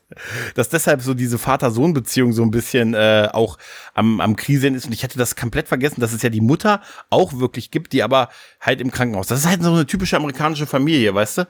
dass 0.55 0.69
deshalb 0.69 1.01
so 1.01 1.13
diese 1.13 1.37
Vater-Sohn 1.37 1.93
Beziehung 1.93 2.33
so 2.33 2.41
ein 2.43 2.51
bisschen 2.51 2.93
äh, 2.95 3.29
auch 3.31 3.57
am 3.93 4.21
am 4.21 4.35
Kriseln 4.35 4.73
ist 4.73 4.85
und 4.87 4.93
ich 4.93 5.03
hatte 5.03 5.17
das 5.19 5.35
komplett 5.35 5.67
vergessen, 5.67 6.01
dass 6.01 6.13
es 6.13 6.23
ja 6.23 6.29
die 6.29 6.41
Mutter 6.41 6.81
auch 7.11 7.33
wirklich 7.39 7.69
gibt, 7.69 7.93
die 7.93 8.01
aber 8.01 8.29
halt 8.59 8.81
im 8.81 8.89
Krankenhaus. 8.91 9.27
Das 9.27 9.39
ist 9.39 9.45
halt 9.47 9.61
so 9.61 9.71
eine 9.71 9.85
typische 9.85 10.17
amerikanische 10.17 10.65
Familie, 10.65 11.13
weißt 11.13 11.39
du? 11.39 11.47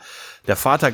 Der 0.48 0.56
Vater 0.56 0.92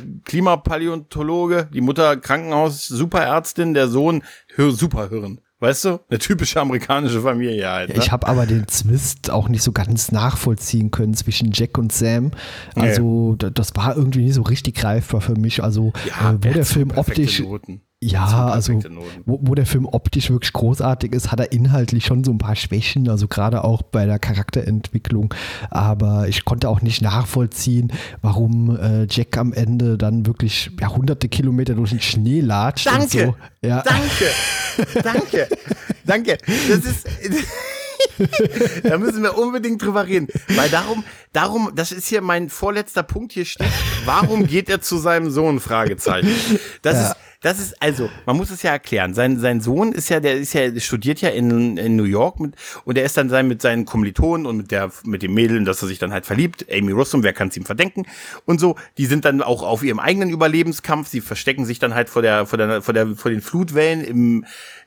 Klimapaläontologe, 0.76 1.70
die 1.74 1.82
Mutter 1.82 2.18
Krankenhaus 2.18 2.88
Superärztin, 2.88 3.74
der 3.74 3.88
Sohn 3.88 4.24
Hör 4.56 4.72
Superhirn. 4.72 5.40
Weißt 5.60 5.86
du? 5.86 6.00
Eine 6.10 6.20
typische 6.20 6.60
amerikanische 6.60 7.22
Familie 7.22 7.70
halt. 7.70 7.90
Ne? 7.90 7.96
Ich 7.98 8.12
habe 8.12 8.28
aber 8.28 8.46
den 8.46 8.68
Twist 8.68 9.30
auch 9.32 9.48
nicht 9.48 9.64
so 9.64 9.72
ganz 9.72 10.12
nachvollziehen 10.12 10.92
können 10.92 11.14
zwischen 11.14 11.52
Jack 11.54 11.78
und 11.78 11.94
Sam. 11.94 12.32
Also 12.76 13.36
da- 13.38 13.50
das 13.50 13.74
war 13.76 13.96
irgendwie 13.96 14.24
nicht 14.26 14.34
so 14.34 14.42
richtig 14.42 14.76
greifbar 14.76 15.22
für 15.22 15.36
mich. 15.40 15.64
Also 15.64 15.94
ja, 16.06 16.32
äh, 16.34 16.38
wo 16.42 16.52
der 16.54 16.66
Film 16.66 16.92
optisch 16.94 17.40
Noten. 17.40 17.82
Ja, 18.12 18.28
So 18.28 18.36
also 18.38 18.82
wo, 19.26 19.40
wo 19.42 19.56
der 19.56 19.66
Film 19.66 19.86
optisch 19.86 20.30
wirklich 20.30 20.54
großartig 20.54 21.14
ist, 21.14 21.32
hat 21.32 21.40
er 21.40 21.52
inhaltlich 21.52 22.06
schon 22.06 22.24
so 22.24 22.32
ein 22.32 22.38
paar 22.38 22.56
Schwächen, 22.56 23.10
also 23.10 23.28
gerade 23.28 23.64
auch 23.64 23.82
bei 23.82 24.06
der 24.06 24.20
Charakterentwicklung. 24.20 25.34
Aber 25.70 26.28
ich 26.28 26.46
konnte 26.46 26.70
auch 26.70 26.82
nicht 26.82 27.02
nachvollziehen, 27.02 27.92
warum 28.22 28.78
äh, 28.78 29.08
Jack 29.10 29.38
am 29.38 29.54
Ende 29.54 29.98
dann 29.98 30.26
wirklich 30.26 30.72
ja, 30.80 30.90
hunderte 30.90 31.30
Kilometer 31.30 31.74
durch 31.76 31.92
den 31.92 32.02
Schnee 32.02 32.42
latscht. 32.42 32.88
Und 32.88 33.14
Danke. 33.14 33.36
so. 33.62 33.68
Ja. 33.68 33.84
Danke. 33.84 35.02
Danke. 35.04 35.48
Danke. 36.06 36.38
Das 36.70 36.86
ist. 36.86 37.08
da 38.84 38.98
müssen 38.98 39.24
wir 39.24 39.38
unbedingt 39.38 39.82
drüber 39.82 40.08
reden. 40.08 40.28
Weil 40.56 40.70
darum, 40.70 41.04
darum, 41.34 41.72
das 41.76 41.92
ist 41.92 42.08
hier 42.08 42.22
mein 42.22 42.50
vorletzter 42.50 43.04
Punkt 43.04 43.34
hier 43.34 43.46
steht. 43.46 43.68
Warum 44.06 44.48
geht 44.48 44.70
er 44.70 44.82
zu 44.82 44.98
seinem 44.98 45.30
Sohn? 45.32 45.60
Fragezeichen. 45.60 46.30
Das 46.82 46.96
Ja. 46.96 47.08
ist, 47.10 47.16
das 47.42 47.60
ist, 47.60 47.80
also, 47.80 48.10
man 48.26 48.38
muss 48.38 48.50
es 48.50 48.64
ja 48.64 48.72
erklären. 48.72 49.14
Sein, 49.14 49.40
sein 49.40 49.62
Sohn 49.62 49.92
ist 49.92 50.10
ja, 50.10 50.20
der 50.20 50.36
ist 50.38 50.54
ja, 50.54 50.72
der 50.72 50.80
studiert 50.80 51.22
ja 51.22 51.30
in, 51.30 51.78
in 51.78 51.96
New 51.96 52.06
York 52.06 52.40
mit, 52.40 52.56
und 52.86 52.98
er 52.98 53.06
ist 53.06 53.18
dann 53.18 53.30
sein, 53.30 53.48
mit 53.48 53.62
seinen 53.62 53.86
Kommilitonen 53.86 54.48
und 54.48 54.58
mit 54.58 54.72
der, 54.72 54.92
mit 55.04 55.22
dem 55.22 55.36
Mädel, 55.36 55.58
in 55.58 55.66
das 55.66 55.80
er 55.82 55.88
sich 55.88 56.00
dann 56.00 56.12
halt 56.12 56.26
verliebt. 56.26 56.66
Amy 56.72 56.92
Rossum, 56.92 57.22
wer 57.22 57.34
kann 57.34 57.50
es 57.50 57.58
ihm 57.58 57.66
verdenken? 57.66 58.08
Und 58.46 58.60
so, 58.60 58.76
die 58.98 59.06
sind 59.06 59.26
dann 59.26 59.44
auch 59.44 59.62
auf 59.62 59.84
ihrem 59.84 60.00
eigenen 60.00 60.32
Überlebenskampf. 60.32 61.08
Sie 61.08 61.22
verstecken 61.22 61.66
sich 61.66 61.78
dann 61.78 61.94
halt 61.94 62.10
vor 62.10 62.24
der, 62.24 62.48
vor 62.48 62.58
der, 62.58 62.82
vor 62.82 62.94
der, 62.96 63.16
vor 63.16 63.30
den 63.30 63.42
Flutwellen 63.42 64.04
im, 64.04 64.46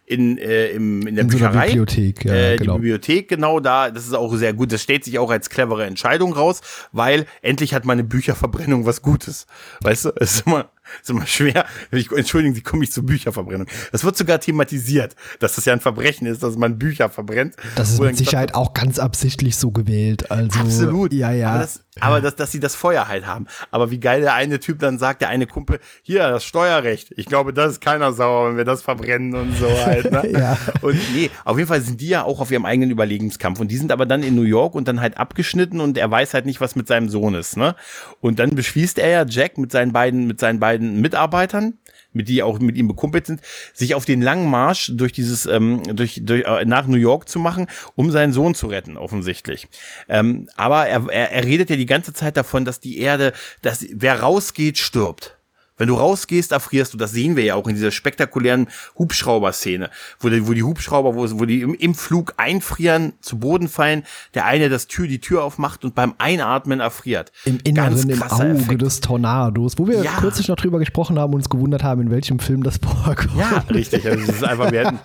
in, 0.09 0.39
äh, 0.39 0.69
im, 0.69 1.07
in 1.07 1.17
der 1.17 1.25
In 1.25 1.31
so 1.31 1.37
Bücherei. 1.37 1.67
Bibliothek, 1.67 2.25
ja, 2.25 2.33
äh, 2.33 2.57
genau. 2.57 2.75
Die 2.75 2.79
Bibliothek, 2.79 3.29
genau 3.29 3.61
da. 3.61 3.91
Das 3.91 4.07
ist 4.07 4.15
auch 4.15 4.35
sehr 4.37 4.55
gut. 4.55 4.73
Das 4.73 4.83
stellt 4.83 5.05
sich 5.05 5.19
auch 5.19 5.31
als 5.31 5.51
clevere 5.51 5.85
Entscheidung 5.85 6.33
raus, 6.33 6.63
weil 6.93 7.27
endlich 7.43 7.75
hat 7.75 7.85
meine 7.85 8.05
Bücherverbrennung 8.05 8.87
was 8.87 9.03
Gutes. 9.03 9.47
Weißt 9.83 10.07
du, 10.07 10.13
es 10.17 10.37
ist 10.37 10.47
immer, 10.47 10.71
ist 11.03 11.11
immer 11.11 11.27
schwer. 11.27 11.67
Ich, 11.91 12.11
entschuldigen 12.11 12.55
Sie, 12.55 12.63
komme 12.63 12.85
ich 12.85 12.93
zur 12.93 13.05
Bücherverbrennung. 13.05 13.67
Das 13.93 14.03
wird 14.03 14.17
sogar 14.17 14.41
thematisiert, 14.41 15.15
dass 15.41 15.57
das 15.57 15.67
ja 15.67 15.75
ein 15.75 15.81
Verbrechen 15.81 16.27
ist, 16.27 16.43
dass 16.43 16.57
man 16.57 16.79
Bücher 16.79 17.11
verbrennt. 17.11 17.57
Das 17.77 17.91
ist 17.91 18.01
mit 18.01 18.17
Sicherheit 18.17 18.55
auch 18.55 18.73
ganz 18.73 18.99
absichtlich 18.99 19.57
so 19.57 19.71
gewählt. 19.73 20.31
Also, 20.31 20.59
Absolut. 20.59 21.13
Ja, 21.13 21.33
ja. 21.33 21.67
Aber, 22.01 22.17
das, 22.17 22.19
aber 22.19 22.21
das, 22.23 22.37
dass 22.37 22.53
sie 22.53 22.61
das 22.61 22.75
Feuer 22.75 23.09
halt 23.09 23.27
haben. 23.27 23.47
Aber 23.71 23.91
wie 23.91 24.01
geil 24.01 24.21
der 24.21 24.35
eine 24.35 24.61
Typ 24.61 24.79
dann 24.79 24.99
sagt, 24.99 25.23
der 25.23 25.29
eine 25.29 25.47
Kumpel, 25.47 25.81
hier, 26.03 26.29
das 26.29 26.45
Steuerrecht. 26.45 27.13
Ich 27.17 27.27
glaube, 27.27 27.53
das 27.53 27.73
ist 27.73 27.81
keiner 27.81 28.13
sauer, 28.13 28.51
wenn 28.51 28.57
wir 28.57 28.65
das 28.65 28.83
verbrennen 28.83 29.35
und 29.35 29.57
so 29.57 29.69
halt. 29.69 30.11
Ne? 30.11 30.19
Ja. 30.39 30.57
Und 30.83 30.97
nee, 31.15 31.31
auf 31.45 31.57
jeden 31.57 31.69
Fall 31.69 31.81
sind 31.81 32.01
die 32.01 32.09
ja 32.09 32.23
auch 32.23 32.41
auf 32.41 32.51
ihrem 32.51 32.65
eigenen 32.65 32.91
Überlebenskampf. 32.91 33.61
Und 33.61 33.69
die 33.69 33.77
sind 33.77 33.91
aber 33.91 34.07
dann 34.07 34.23
in 34.23 34.35
New 34.35 34.43
York 34.43 34.75
und 34.75 34.87
dann 34.87 35.01
halt 35.01 35.17
abgeschnitten 35.17 35.81
und 35.81 35.99
er 35.99 36.11
weiß 36.11 36.35
halt 36.35 36.47
nicht, 36.47 36.61
was 36.61 36.77
mit 36.77 36.87
seinem 36.87 37.09
Sohn 37.09 37.35
ist. 37.35 37.57
Ne? 37.57 37.75
Und 38.21 38.39
dann 38.39 38.51
beschließt 38.51 38.99
er 38.99 39.09
ja, 39.09 39.25
Jack 39.27 39.59
mit 39.59 39.73
seinen 39.73 39.93
beiden, 39.93 40.27
mit 40.27 40.39
seinen 40.39 40.61
beiden 40.61 41.01
Mitarbeitern, 41.01 41.75
mit 42.19 42.29
die 42.29 42.43
auch 42.43 42.59
mit 42.59 42.77
ihm 42.77 42.89
bekumpelt 42.89 43.27
sind, 43.27 43.41
sich 43.73 43.95
auf 43.95 44.05
den 44.05 44.21
langen 44.21 44.51
Marsch 44.51 44.93
durch 44.95 45.13
dieses 45.13 45.47
ähm, 45.47 45.83
durch, 45.97 46.21
durch 46.23 46.45
äh, 46.45 46.67
nach 46.67 46.87
New 46.87 46.99
York 46.99 47.29
zu 47.29 47.39
machen, 47.39 47.67
um 47.95 48.11
seinen 48.11 48.35
Sohn 48.35 48.55
zu 48.55 48.67
retten, 48.67 48.99
offensichtlich. 48.99 49.69
Ähm, 50.09 50.49
aber 50.57 50.87
er, 50.87 51.09
er, 51.09 51.33
er 51.33 51.45
redet 51.45 51.71
ja 51.71 51.77
die 51.77 51.87
ganze 51.87 52.13
Zeit 52.13 52.37
davon, 52.37 52.67
dass 52.67 52.81
die 52.81 52.99
Erde, 52.99 53.33
dass 53.63 53.87
wer 53.91 54.21
rausgeht, 54.21 54.77
stirbt. 54.77 55.38
Wenn 55.79 55.89
du 55.89 55.95
rausgehst, 55.95 56.53
erfrierst 56.53 56.93
du. 56.93 56.99
Das 56.99 57.13
sehen 57.13 57.37
wir 57.37 57.45
ja 57.45 57.55
auch 57.55 57.67
in 57.69 57.75
dieser 57.77 57.91
spektakulären 57.91 58.69
Hubschrauber-Szene, 58.99 59.91
wo 60.21 60.29
die, 60.29 60.47
wo 60.47 60.53
die 60.53 60.63
Hubschrauber, 60.63 61.15
wo, 61.15 61.27
wo 61.41 61.45
die 61.45 61.63
im, 61.63 61.75
im 61.75 61.95
Flug 61.95 62.35
einfrieren, 62.37 63.15
zu 63.21 63.39
Boden 63.39 63.69
fallen, 63.69 64.03
der 64.35 64.45
eine 64.45 64.69
das 64.69 64.87
Tür, 64.87 65.07
die 65.07 65.21
Tür 65.21 65.43
aufmacht 65.45 65.85
und 65.85 65.95
beim 65.95 66.15
Einatmen 66.19 66.81
erfriert. 66.81 67.33
Im 67.45 67.59
Inneren, 67.65 67.91
Ganz 67.95 68.05
im 68.05 68.23
Auge 68.23 68.49
Effekt. 68.59 68.83
des 68.83 69.01
Tornados, 69.01 69.75
wo 69.79 69.87
wir 69.89 70.03
Ja. 70.03 70.19
kürzlich 70.21 70.49
noch 70.49 70.57
drüber 70.57 70.79
gesprochen 70.79 71.19
haben 71.19 71.33
und 71.33 71.41
uns 71.41 71.49
gewundert 71.49 71.83
haben, 71.83 72.03
in 72.03 72.11
welchem 72.11 72.39
Film 72.39 72.63
das 72.63 72.79
vorkommt. 72.79 73.37
Ja, 73.37 73.65
richtig. 73.73 74.07
Also 74.07 74.27
das 74.27 74.37
ist 74.37 74.45
einfach, 74.45 74.71
wir 74.73 74.87
hätten 74.87 74.99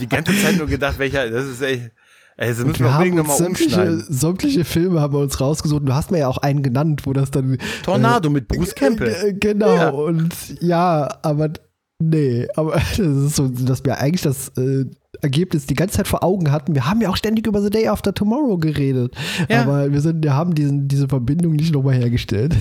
die 0.00 0.08
ganze 0.08 0.32
Zeit 0.40 0.56
nur 0.56 0.66
gedacht, 0.66 0.98
welcher, 0.98 1.30
das 1.30 1.44
ist 1.46 1.62
echt, 1.62 1.90
ey, 2.36 2.48
das 2.48 2.58
müssen 2.64 2.80
wir 2.80 2.86
Wir 2.86 2.94
haben 2.94 3.18
uns 3.18 3.38
sämtliche, 3.38 3.98
sämtliche 3.98 4.64
Filme 4.64 5.00
haben 5.00 5.14
wir 5.14 5.20
uns 5.20 5.40
rausgesucht. 5.40 5.82
Du 5.86 5.94
hast 5.94 6.10
mir 6.10 6.18
ja 6.18 6.28
auch 6.28 6.38
einen 6.38 6.62
genannt, 6.62 7.02
wo 7.04 7.12
das 7.12 7.30
dann 7.30 7.58
Tornado 7.82 8.30
mit 8.30 8.48
Bruce 8.48 8.74
Campbell. 8.74 9.14
Äh, 9.24 9.32
genau. 9.34 9.74
Ja. 9.74 9.88
Und 9.90 10.34
ja, 10.60 11.18
aber 11.22 11.50
Nee, 11.98 12.46
aber 12.56 12.72
das 12.90 12.98
ist 12.98 13.36
so, 13.36 13.48
dass 13.48 13.84
wir 13.84 13.98
eigentlich 13.98 14.22
das 14.22 14.48
äh, 14.58 14.84
Ergebnis 15.22 15.66
die 15.66 15.74
ganze 15.74 15.96
Zeit 15.96 16.08
vor 16.08 16.22
Augen 16.22 16.52
hatten. 16.52 16.74
Wir 16.74 16.86
haben 16.86 17.00
ja 17.00 17.08
auch 17.08 17.16
ständig 17.16 17.46
über 17.46 17.62
The 17.62 17.70
Day 17.70 17.88
After 17.88 18.12
Tomorrow 18.12 18.58
geredet. 18.58 19.14
Ja. 19.48 19.62
Aber 19.62 19.90
wir, 19.90 20.00
sind, 20.00 20.22
wir 20.22 20.34
haben 20.34 20.54
diesen, 20.54 20.88
diese 20.88 21.08
Verbindung 21.08 21.54
nicht 21.54 21.72
nochmal 21.72 21.94
hergestellt. 21.94 22.54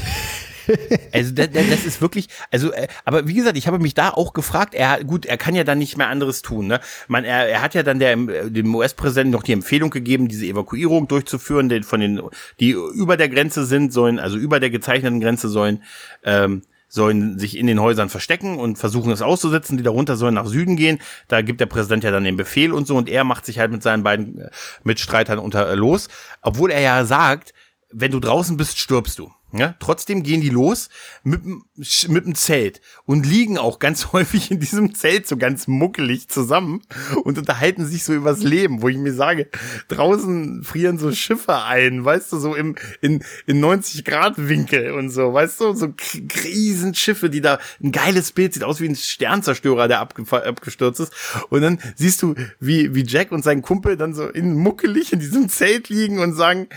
Also 1.11 1.33
das, 1.33 1.49
das 1.51 1.85
ist 1.85 2.01
wirklich, 2.01 2.27
also, 2.51 2.73
äh, 2.73 2.87
aber 3.05 3.27
wie 3.27 3.33
gesagt, 3.33 3.57
ich 3.57 3.67
habe 3.67 3.79
mich 3.79 3.93
da 3.93 4.09
auch 4.09 4.33
gefragt, 4.33 4.73
er, 4.73 5.03
gut, 5.03 5.25
er 5.25 5.37
kann 5.37 5.55
ja 5.55 5.63
dann 5.63 5.77
nicht 5.77 5.97
mehr 5.97 6.07
anderes 6.07 6.41
tun, 6.41 6.67
ne? 6.67 6.79
Man, 7.07 7.23
er, 7.23 7.47
er 7.47 7.61
hat 7.61 7.73
ja 7.73 7.83
dann 7.83 7.99
der, 7.99 8.15
dem 8.15 8.75
US-Präsidenten 8.75 9.31
noch 9.31 9.43
die 9.43 9.53
Empfehlung 9.53 9.89
gegeben, 9.89 10.27
diese 10.27 10.45
Evakuierung 10.45 11.07
durchzuführen, 11.07 11.69
den, 11.69 11.83
von 11.83 11.99
den, 11.99 12.21
die 12.59 12.71
über 12.71 13.17
der 13.17 13.29
Grenze 13.29 13.65
sind, 13.65 13.93
sollen, 13.93 14.19
also 14.19 14.37
über 14.37 14.59
der 14.59 14.69
gezeichneten 14.69 15.21
Grenze 15.21 15.47
sollen, 15.47 15.83
ähm, 16.23 16.63
sollen 16.87 17.37
sich 17.37 17.57
in 17.57 17.67
den 17.67 17.79
Häusern 17.79 18.09
verstecken 18.09 18.57
und 18.57 18.77
versuchen 18.77 19.11
es 19.11 19.21
auszusetzen. 19.21 19.77
Die 19.77 19.83
darunter 19.83 20.15
sollen 20.15 20.35
nach 20.35 20.47
Süden 20.47 20.75
gehen. 20.75 20.99
Da 21.27 21.41
gibt 21.41 21.59
der 21.59 21.65
Präsident 21.65 22.03
ja 22.03 22.11
dann 22.11 22.23
den 22.23 22.37
Befehl 22.37 22.71
und 22.71 22.87
so 22.87 22.95
und 22.95 23.09
er 23.09 23.23
macht 23.23 23.45
sich 23.45 23.59
halt 23.59 23.71
mit 23.71 23.83
seinen 23.83 24.03
beiden 24.03 24.39
äh, 24.39 24.49
Mitstreitern 24.83 25.39
unter 25.39 25.69
äh, 25.69 25.75
los, 25.75 26.07
obwohl 26.41 26.71
er 26.71 26.81
ja 26.81 27.05
sagt, 27.05 27.53
wenn 27.91 28.11
du 28.11 28.19
draußen 28.19 28.57
bist, 28.57 28.79
stirbst 28.79 29.19
du. 29.19 29.31
Ja, 29.57 29.73
trotzdem 29.79 30.21
gehen 30.23 30.41
die 30.41 30.49
los 30.49 30.89
mit, 31.23 31.41
mit 31.45 32.25
dem 32.25 32.35
Zelt 32.35 32.81
und 33.05 33.25
liegen 33.25 33.57
auch 33.57 33.79
ganz 33.79 34.07
häufig 34.11 34.51
in 34.51 34.59
diesem 34.59 34.93
Zelt 34.95 35.27
so 35.27 35.37
ganz 35.37 35.67
muckelig 35.67 36.27
zusammen 36.27 36.81
und 37.23 37.37
unterhalten 37.37 37.85
sich 37.85 38.03
so 38.03 38.13
übers 38.13 38.43
Leben, 38.43 38.81
wo 38.81 38.89
ich 38.89 38.97
mir 38.97 39.13
sage, 39.13 39.47
draußen 39.87 40.63
frieren 40.63 40.97
so 40.97 41.13
Schiffe 41.13 41.63
ein, 41.63 42.03
weißt 42.03 42.33
du, 42.33 42.37
so 42.37 42.53
im, 42.53 42.75
in, 42.99 43.23
in 43.45 43.61
90 43.61 44.03
Grad 44.03 44.33
Winkel 44.37 44.91
und 44.91 45.09
so, 45.09 45.33
weißt 45.33 45.61
du, 45.61 45.73
so 45.73 45.93
riesen 46.43 46.93
Schiffe, 46.93 47.29
die 47.29 47.39
da, 47.39 47.59
ein 47.81 47.93
geiles 47.93 48.33
Bild, 48.33 48.53
sieht 48.53 48.63
aus 48.63 48.81
wie 48.81 48.89
ein 48.89 48.95
Sternzerstörer, 48.95 49.87
der 49.87 50.01
abgestürzt 50.01 50.99
ist 50.99 51.13
und 51.49 51.61
dann 51.61 51.79
siehst 51.95 52.21
du, 52.21 52.35
wie, 52.59 52.93
wie 52.93 53.05
Jack 53.05 53.31
und 53.31 53.43
sein 53.43 53.61
Kumpel 53.61 53.95
dann 53.95 54.13
so 54.13 54.27
in 54.27 54.53
muckelig 54.55 55.13
in 55.13 55.19
diesem 55.19 55.47
Zelt 55.47 55.87
liegen 55.87 56.19
und 56.19 56.33
sagen, 56.33 56.67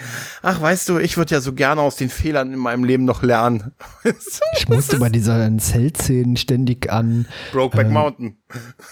ach, 0.42 0.60
weißt 0.60 0.88
du, 0.88 0.98
ich 0.98 1.16
würde 1.16 1.34
ja 1.34 1.40
so 1.40 1.52
gerne 1.52 1.80
aus 1.80 1.96
den 1.96 2.08
Fehlern 2.08 2.52
in 2.52 2.67
meinem 2.68 2.84
Leben 2.84 3.04
noch 3.04 3.22
lernen. 3.22 3.72
ich 4.56 4.68
musste 4.68 4.98
bei 4.98 5.08
dieser 5.08 5.56
Zeltszenen 5.58 6.36
ständig 6.36 6.92
an 6.92 7.26
Brokeback 7.52 7.86
äh, 7.86 7.90
Mountain. 7.90 8.36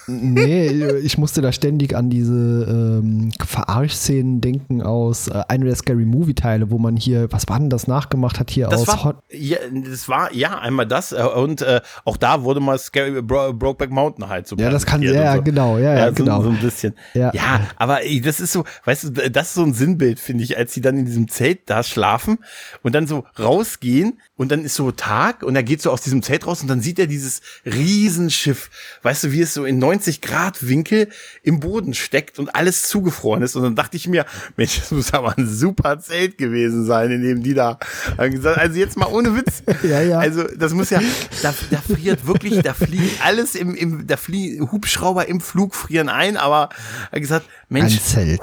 Nee, 0.06 0.68
ich 1.02 1.18
musste 1.18 1.40
da 1.40 1.52
ständig 1.52 1.94
an 1.96 2.10
diese 2.10 3.00
ähm, 3.02 3.30
Verarschszenen 3.44 4.40
denken 4.40 4.82
aus 4.82 5.28
äh, 5.28 5.42
einer 5.48 5.66
der 5.66 5.76
Scary 5.76 6.04
Movie 6.04 6.34
Teile, 6.34 6.70
wo 6.70 6.78
man 6.78 6.96
hier, 6.96 7.30
was 7.32 7.48
war 7.48 7.58
denn 7.58 7.70
das 7.70 7.86
nachgemacht 7.86 8.38
hat 8.40 8.50
hier 8.50 8.68
das 8.68 8.82
aus 8.82 8.88
war, 8.88 9.04
Hot 9.04 9.16
ja, 9.30 9.58
das 9.72 10.08
war 10.08 10.32
ja 10.32 10.58
einmal 10.58 10.86
das 10.86 11.12
äh, 11.12 11.22
und 11.22 11.62
äh, 11.62 11.80
auch 12.04 12.16
da 12.16 12.42
wurde 12.42 12.60
mal 12.60 12.78
Scary 12.78 13.22
Bro, 13.22 13.54
Brokeback 13.54 13.90
Mountain 13.90 14.28
halt 14.28 14.46
so. 14.46 14.56
Ja, 14.56 14.70
das 14.70 14.84
kann 14.84 15.02
ja, 15.02 15.36
so. 15.36 15.42
genau, 15.42 15.78
ja, 15.78 15.94
ja, 15.94 15.98
ja 15.98 16.10
genau. 16.10 16.38
So, 16.38 16.44
so 16.44 16.50
ein 16.50 16.60
bisschen. 16.60 16.94
Ja. 17.14 17.32
ja, 17.34 17.60
aber 17.76 18.02
ey, 18.02 18.20
das 18.20 18.40
ist 18.40 18.52
so, 18.52 18.64
weißt 18.84 19.04
du, 19.04 19.30
das 19.30 19.48
ist 19.48 19.54
so 19.54 19.62
ein 19.62 19.72
Sinnbild, 19.72 20.20
finde 20.20 20.44
ich, 20.44 20.56
als 20.56 20.74
sie 20.74 20.80
dann 20.80 20.98
in 20.98 21.06
diesem 21.06 21.28
Zelt 21.28 21.68
da 21.70 21.82
schlafen 21.82 22.38
und 22.82 22.94
dann 22.94 23.06
so 23.06 23.24
rausgehen 23.56 24.20
und 24.36 24.50
dann 24.52 24.64
ist 24.64 24.74
so 24.74 24.90
Tag 24.90 25.42
und 25.42 25.56
er 25.56 25.62
geht 25.62 25.80
so 25.80 25.90
aus 25.90 26.02
diesem 26.02 26.22
Zelt 26.22 26.46
raus 26.46 26.60
und 26.62 26.68
dann 26.68 26.80
sieht 26.80 26.98
er 26.98 27.06
dieses 27.06 27.40
Riesenschiff, 27.64 28.70
weißt 29.02 29.24
du, 29.24 29.32
wie 29.32 29.40
es 29.40 29.54
so 29.54 29.64
in 29.64 29.78
90 29.78 30.20
Grad 30.20 30.68
Winkel 30.68 31.08
im 31.42 31.60
Boden 31.60 31.94
steckt 31.94 32.38
und 32.38 32.54
alles 32.54 32.82
zugefroren 32.82 33.42
ist. 33.42 33.56
Und 33.56 33.62
dann 33.62 33.76
dachte 33.76 33.96
ich 33.96 34.08
mir, 34.08 34.26
Mensch, 34.56 34.78
das 34.78 34.90
muss 34.90 35.14
aber 35.14 35.36
ein 35.36 35.48
super 35.48 35.98
Zelt 36.00 36.38
gewesen 36.38 36.84
sein, 36.84 37.10
in 37.10 37.22
dem 37.22 37.42
die 37.42 37.54
da 37.54 37.78
gesagt, 38.18 38.58
also 38.58 38.78
jetzt 38.78 38.96
mal 38.96 39.06
ohne 39.06 39.34
Witz. 39.36 39.62
ja, 39.82 40.00
ja. 40.02 40.18
Also 40.18 40.44
das 40.56 40.72
muss 40.72 40.90
ja, 40.90 41.00
da, 41.42 41.54
da 41.70 41.78
friert 41.78 42.26
wirklich, 42.26 42.60
da 42.62 42.74
fliegt 42.74 43.24
alles 43.24 43.54
im, 43.54 43.74
im 43.74 44.06
da 44.06 44.16
fliegen 44.16 44.70
Hubschrauber 44.70 45.28
im 45.28 45.40
Flug 45.40 45.74
frieren 45.74 46.08
ein, 46.08 46.36
aber 46.36 46.68
er 47.10 47.20
gesagt, 47.20 47.46
Mensch, 47.68 47.94
ein 47.94 48.00
Zelt. 48.00 48.42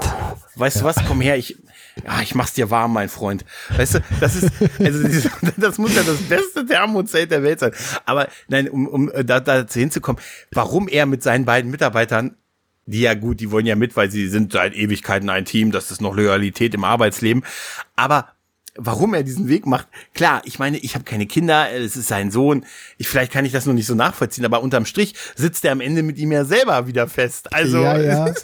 Weißt 0.56 0.76
ja. 0.76 0.82
du 0.82 0.88
was, 0.88 0.96
komm 1.06 1.20
her, 1.20 1.36
ich, 1.36 1.56
ja, 2.02 2.20
ich 2.22 2.34
mach's 2.34 2.54
dir 2.54 2.70
warm, 2.70 2.92
mein 2.92 3.08
Freund. 3.08 3.44
Weißt 3.76 3.96
du, 3.96 3.98
das 4.20 4.36
ist, 4.36 4.50
also 4.80 5.08
das 5.56 5.78
muss 5.78 5.94
ja 5.94 6.02
das 6.02 6.18
beste 6.22 6.66
Thermozelt 6.66 7.30
der 7.30 7.42
Welt 7.42 7.60
sein. 7.60 7.72
Aber 8.04 8.28
nein, 8.48 8.68
um, 8.68 8.88
um 8.88 9.12
da, 9.24 9.40
da 9.40 9.64
hinzukommen, 9.70 10.20
warum 10.50 10.88
er 10.88 11.06
mit 11.06 11.22
seinen 11.22 11.44
beiden 11.44 11.70
Mitarbeitern 11.70 12.36
die 12.86 13.00
ja 13.00 13.14
gut, 13.14 13.40
die 13.40 13.50
wollen 13.50 13.64
ja 13.64 13.76
mit, 13.76 13.96
weil 13.96 14.10
sie 14.10 14.28
sind 14.28 14.52
seit 14.52 14.74
Ewigkeiten 14.74 15.30
ein 15.30 15.46
Team, 15.46 15.72
das 15.72 15.90
ist 15.90 16.02
noch 16.02 16.14
Loyalität 16.14 16.74
im 16.74 16.84
Arbeitsleben. 16.84 17.42
Aber 17.96 18.33
warum 18.76 19.14
er 19.14 19.22
diesen 19.22 19.48
Weg 19.48 19.66
macht. 19.66 19.88
Klar, 20.14 20.42
ich 20.44 20.58
meine, 20.58 20.78
ich 20.78 20.94
habe 20.94 21.04
keine 21.04 21.26
Kinder, 21.26 21.70
es 21.72 21.96
ist 21.96 22.08
sein 22.08 22.30
Sohn. 22.30 22.64
Ich, 22.96 23.08
vielleicht 23.08 23.32
kann 23.32 23.44
ich 23.44 23.52
das 23.52 23.66
noch 23.66 23.74
nicht 23.74 23.86
so 23.86 23.94
nachvollziehen, 23.94 24.44
aber 24.44 24.62
unterm 24.62 24.86
Strich 24.86 25.14
sitzt 25.36 25.64
er 25.64 25.72
am 25.72 25.80
Ende 25.80 26.02
mit 26.02 26.16
ihm 26.16 26.32
ja 26.32 26.44
selber 26.44 26.86
wieder 26.86 27.06
fest. 27.06 27.52
Also 27.52 27.82
ja, 27.82 27.98
ja. 27.98 28.34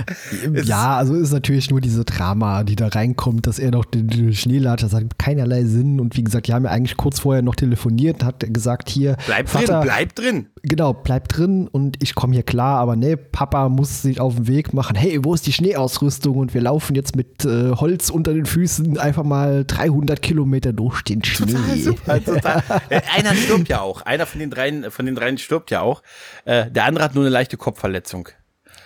ja, 0.64 0.96
also 0.96 1.14
ist 1.14 1.32
natürlich 1.32 1.70
nur 1.70 1.80
diese 1.80 2.04
Drama, 2.04 2.64
die 2.64 2.76
da 2.76 2.88
reinkommt, 2.88 3.46
dass 3.46 3.58
er 3.58 3.70
noch 3.70 3.84
den, 3.84 4.08
den 4.08 4.34
Schneelatscher 4.34 4.90
das 4.90 5.00
hat 5.00 5.18
keinerlei 5.18 5.64
Sinn. 5.64 6.00
Und 6.00 6.16
wie 6.16 6.24
gesagt, 6.24 6.48
die 6.48 6.54
haben 6.54 6.64
ja 6.64 6.70
eigentlich 6.70 6.96
kurz 6.96 7.20
vorher 7.20 7.42
noch 7.42 7.54
telefoniert, 7.54 8.24
hat 8.24 8.44
gesagt, 8.52 8.88
hier. 8.88 9.16
Bleib 9.26 9.48
Vater, 9.48 9.80
drin, 9.80 9.82
bleib 9.82 10.14
drin. 10.14 10.46
Genau, 10.62 10.92
bleib 10.92 11.28
drin 11.28 11.68
und 11.68 12.02
ich 12.02 12.14
komme 12.14 12.34
hier 12.34 12.42
klar, 12.42 12.78
aber 12.78 12.96
nee, 12.96 13.16
Papa 13.16 13.68
muss 13.68 14.02
sich 14.02 14.20
auf 14.20 14.34
den 14.34 14.46
Weg 14.46 14.74
machen. 14.74 14.96
Hey, 14.96 15.20
wo 15.22 15.34
ist 15.34 15.46
die 15.46 15.52
Schneeausrüstung? 15.52 16.36
Und 16.36 16.54
wir 16.54 16.60
laufen 16.60 16.94
jetzt 16.94 17.16
mit 17.16 17.44
äh, 17.44 17.72
Holz 17.72 18.10
unter 18.10 18.34
den 18.34 18.46
Füßen 18.46 18.98
einfach 18.98 19.24
mal 19.24 19.64
300 19.80 20.20
Kilometer 20.20 20.72
durch 20.72 21.02
den 21.02 21.24
Schnee. 21.24 21.52
Total 21.52 21.78
super, 21.78 22.24
total. 22.24 22.62
Äh, 22.88 23.00
einer 23.14 23.34
stirbt 23.34 23.68
ja 23.68 23.80
auch. 23.80 24.02
Einer 24.02 24.26
von 24.26 24.40
den 24.40 24.50
dreien, 24.50 24.90
von 24.90 25.06
den 25.06 25.14
dreien 25.14 25.38
stirbt 25.38 25.70
ja 25.70 25.80
auch. 25.80 26.02
Äh, 26.44 26.70
der 26.70 26.84
andere 26.84 27.04
hat 27.04 27.14
nur 27.14 27.24
eine 27.24 27.30
leichte 27.30 27.56
Kopfverletzung. 27.56 28.28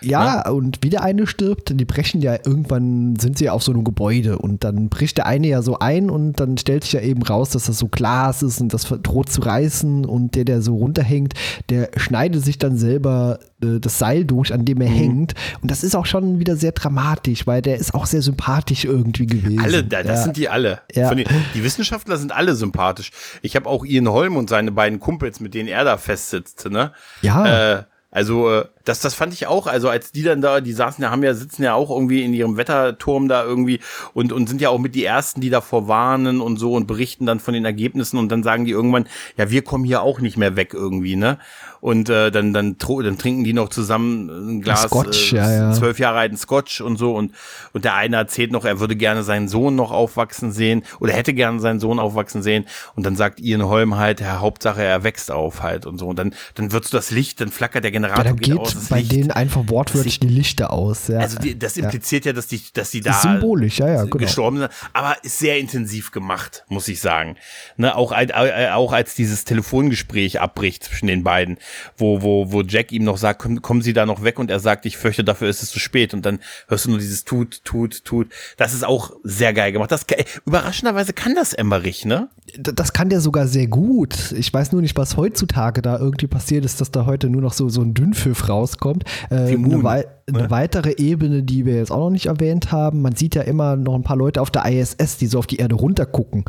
Ja, 0.05 0.25
ja, 0.45 0.51
und 0.51 0.83
wieder 0.83 1.03
eine 1.03 1.27
stirbt, 1.27 1.73
die 1.79 1.85
brechen 1.85 2.21
ja 2.21 2.35
irgendwann, 2.35 3.17
sind 3.17 3.39
sie 3.39 3.51
auf 3.51 3.63
so 3.63 3.73
einem 3.73 3.85
Gebäude 3.85 4.39
und 4.39 4.65
dann 4.65 4.89
bricht 4.89 5.17
der 5.17 5.27
eine 5.27 5.47
ja 5.47 5.63
so 5.63 5.79
ein 5.79 6.11
und 6.11 6.41
dann 6.41 6.59
stellt 6.59 6.85
sich 6.85 6.93
ja 6.93 7.01
eben 7.01 7.23
raus, 7.23 7.51
dass 7.51 7.65
das 7.65 7.79
so 7.79 7.89
Glas 7.89 8.43
ist 8.43 8.61
und 8.61 8.73
das 8.73 8.85
droht 9.03 9.31
zu 9.31 9.41
reißen 9.41 10.05
und 10.05 10.35
der, 10.35 10.45
der 10.45 10.63
so 10.63 10.77
runterhängt, 10.77 11.35
der 11.71 11.91
schneidet 11.97 12.45
sich 12.45 12.59
dann 12.59 12.77
selber 12.77 13.39
äh, 13.63 13.81
das 13.81 13.99
Seil 13.99 14.25
durch, 14.25 14.53
an 14.53 14.65
dem 14.65 14.81
er 14.81 14.91
mhm. 14.91 14.95
hängt 14.95 15.35
und 15.63 15.71
das 15.71 15.83
ist 15.83 15.95
auch 15.95 16.07
schon 16.07 16.39
wieder 16.39 16.57
sehr 16.57 16.73
dramatisch, 16.73 17.47
weil 17.47 17.63
der 17.63 17.77
ist 17.77 17.95
auch 17.95 18.07
sehr 18.07 18.23
sympathisch 18.23 18.85
irgendwie 18.85 19.27
gewesen. 19.27 19.61
Alle, 19.61 19.85
das 19.85 20.07
ja. 20.07 20.17
sind 20.17 20.37
die 20.37 20.49
alle. 20.49 20.81
Ja. 20.93 21.15
Den, 21.15 21.27
die 21.55 21.65
Wissenschaftler 21.65 22.17
sind 22.17 22.33
alle 22.33 22.55
sympathisch. 22.55 23.11
Ich 23.43 23.57
habe 23.57 23.69
auch 23.69 23.85
Ian 23.85 24.09
Holm 24.09 24.37
und 24.37 24.49
seine 24.49 24.73
beiden 24.73 25.01
Kumpels, 25.01 25.41
mit 25.41 25.55
denen 25.55 25.69
er 25.69 25.85
da 25.85 25.97
festsitzt, 25.97 26.69
ne? 26.71 26.93
Ja. 27.23 27.77
Äh, 27.79 27.83
also 28.15 28.49
äh, 28.49 28.65
das, 28.85 29.01
das 29.01 29.15
fand 29.15 29.33
ich 29.33 29.49
auch, 29.49 29.67
also 29.67 29.89
als 29.89 30.13
die 30.13 30.23
dann 30.23 30.41
da, 30.41 30.61
die 30.61 30.73
saßen 30.73 31.03
ja, 31.03 31.11
haben 31.11 31.25
ja, 31.25 31.35
sitzen 31.35 31.65
ja 31.65 31.75
auch 31.75 31.91
irgendwie 31.91 32.23
in 32.23 32.33
ihrem 32.33 32.57
Wetterturm 32.57 33.27
da 33.27 33.43
irgendwie 33.43 33.81
und, 34.13 34.33
und 34.33 34.49
sind 34.49 34.61
ja 34.61 34.69
auch 34.69 34.79
mit 34.79 34.95
die 34.95 35.05
Ersten, 35.05 35.41
die 35.41 35.51
davor 35.51 35.89
warnen 35.89 36.41
und 36.41 36.57
so 36.57 36.75
und 36.75 36.87
berichten 36.87 37.27
dann 37.27 37.41
von 37.41 37.55
den 37.55 37.65
Ergebnissen 37.65 38.17
und 38.19 38.31
dann 38.31 38.45
sagen 38.45 38.67
die 38.67 38.71
irgendwann, 38.71 39.09
ja, 39.37 39.51
wir 39.51 39.63
kommen 39.63 39.83
hier 39.83 40.03
auch 40.03 40.21
nicht 40.21 40.37
mehr 40.37 40.55
weg 40.55 40.75
irgendwie, 40.75 41.17
ne? 41.17 41.39
Und 41.85 42.09
äh, 42.09 42.31
dann, 42.31 42.55
dann, 42.55 42.79
dann 42.79 43.19
trinken 43.19 43.45
die 43.45 43.53
noch 43.53 43.69
zusammen 43.69 44.31
ein 44.31 44.63
Glas 44.63 44.85
Scotch, 44.85 45.35
äh, 45.35 45.37
ja, 45.37 45.53
ja. 45.53 45.73
zwölf 45.73 45.99
Jahre 45.99 46.17
alten 46.17 46.39
Scotch 46.39 46.81
und 46.81 46.97
so 46.97 47.15
und, 47.15 47.33
und 47.75 47.85
der 47.85 47.95
eine 47.95 48.17
erzählt 48.17 48.53
noch, 48.53 48.65
er 48.65 48.81
würde 48.81 48.97
gerne 48.97 49.23
seinen 49.23 49.49
Sohn 49.49 49.77
noch 49.77 49.91
aufwachsen 49.91 50.51
sehen 50.51 50.83
oder 50.99 51.13
hätte 51.13 51.35
gerne 51.35 51.61
seinen 51.61 51.81
Sohn 51.81 51.99
aufwachsen 51.99 52.43
sehen 52.43 52.65
und 52.95 53.05
dann 53.05 53.17
sagt 53.17 53.39
Ian 53.39 53.65
Holm 53.65 53.97
halt, 53.97 54.23
Herr 54.23 54.41
Hauptsache 54.41 54.83
er 54.83 55.05
wächst 55.05 55.31
auf 55.31 55.63
halt 55.63 55.85
und 55.85 55.99
so 55.99 56.07
und 56.07 56.19
dann, 56.19 56.35
dann 56.55 56.73
wird 56.73 56.87
so 56.87 56.97
das 56.97 57.11
Licht, 57.11 57.43
dann 57.43 57.51
flackert 57.51 57.85
der 57.85 57.91
Generator 57.91 58.25
ja, 58.25 58.31
dann 58.31 58.39
geht, 58.39 58.59
aus, 58.59 58.75
bei 58.89 59.01
Licht, 59.01 59.13
denen 59.13 59.31
einfach 59.31 59.65
wortwörtlich 59.67 60.19
die 60.21 60.29
Lichter 60.29 60.73
aus. 60.73 61.09
Ja. 61.09 61.19
Also 61.19 61.39
die, 61.39 61.59
das 61.59 61.77
impliziert 61.77 62.25
ja. 62.25 62.33
dass 62.33 62.47
die, 62.47 62.63
dass 62.73 62.93
die 62.93 63.03
da 63.03 63.13
symbolisch, 63.13 63.81
ja, 63.81 63.89
ja, 63.89 64.05
genau. 64.05 64.17
gestorben 64.17 64.57
sind, 64.57 64.71
aber 64.95 65.23
ist 65.23 65.39
sehr 65.39 65.59
intensiv 65.59 66.13
gemacht, 66.13 66.65
muss 66.69 66.89
ich 66.89 67.03
sagen. 67.03 67.37
Ne, 67.77 67.95
auch, 67.95 68.13
auch 68.13 68.93
als 68.95 69.15
dieses 69.15 69.45
Telefongespräch 69.45 70.41
abbricht 70.41 70.85
zwischen 70.85 71.09
den 71.09 71.23
beiden, 71.23 71.59
wo, 71.97 72.23
wo, 72.23 72.53
wo 72.53 72.63
Jack 72.63 72.93
ihm 72.93 73.05
noch 73.05 73.19
sagt, 73.19 73.41
kommen, 73.41 73.63
kommen 73.63 73.83
Sie 73.83 73.93
da 73.93 74.07
noch 74.07 74.23
weg 74.23 74.39
und 74.39 74.51
er 74.51 74.61
sagt, 74.61 74.87
ich 74.87 74.97
fürchte, 74.97 75.25
dafür 75.25 75.49
ist 75.49 75.63
es 75.63 75.71
zu 75.71 75.79
spät 75.79 76.15
und 76.15 76.25
dann 76.27 76.41
hörst 76.69 76.87
du 76.87 76.91
nur 76.91 76.99
dieses 76.99 77.25
tut, 77.25 77.65
tut, 77.65 78.05
tut. 78.05 78.29
Das 78.57 78.75
ist 78.75 78.85
auch 78.85 79.13
sehr 79.23 79.53
geil 79.53 79.73
gemacht. 79.73 79.93
Das 79.93 80.07
überraschenderweise 80.47 81.13
kann 81.13 81.35
das 81.35 81.53
Emmerich, 81.53 82.05
ne? 82.05 82.29
Das 82.59 82.93
kann 82.93 83.09
der 83.09 83.21
sogar 83.21 83.49
sehr 83.49 83.67
gut. 83.67 84.33
Ich 84.33 84.53
weiß 84.53 84.73
nur 84.73 84.83
nicht, 84.83 84.97
was 84.97 85.17
heutzutage 85.17 85.83
da 85.83 85.99
irgendwie 85.99 86.27
passiert 86.27 86.65
ist, 86.65 86.81
dass 86.81 86.91
da 86.91 87.07
heute 87.07 87.29
nur 87.29 87.43
noch 87.43 87.53
so, 87.53 87.69
so 87.69 87.81
ein 87.81 87.95
Dünnpfiff 87.95 88.49
rauskommt. 88.49 89.05
Äh, 89.31 89.55
eine, 89.55 89.83
wei 89.83 90.07
eine 90.27 90.43
ne? 90.45 90.51
weitere 90.51 90.95
Ebene, 90.97 91.43
die 91.43 91.67
wir 91.67 91.77
jetzt 91.77 91.91
auch 91.91 91.99
noch 91.99 92.11
nicht 92.11 92.27
erwähnt 92.27 92.73
haben. 92.73 93.03
Man 93.03 93.15
sieht 93.15 93.35
ja 93.35 93.43
immer 93.43 93.77
noch 93.77 93.95
ein 93.95 94.03
paar 94.03 94.17
Leute 94.17 94.41
auf 94.41 94.51
der 94.51 94.65
ISS, 94.67 95.17
die 95.19 95.27
so 95.27 95.39
auf 95.39 95.47
die 95.47 95.57
Erde 95.57 95.75
runtergucken. 95.75 96.45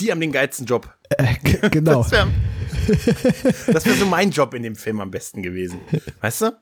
Die 0.00 0.10
haben 0.10 0.20
den 0.20 0.32
geilsten 0.32 0.66
Job. 0.66 0.92
Äh, 1.18 1.68
genau. 1.70 2.02
Das 2.02 2.12
wäre 2.12 2.28
wär 3.84 3.94
so 3.94 4.06
mein 4.06 4.30
Job 4.30 4.54
in 4.54 4.62
dem 4.62 4.76
Film 4.76 5.00
am 5.00 5.10
besten 5.10 5.42
gewesen. 5.42 5.80
Weißt 6.20 6.42
du? 6.42 6.52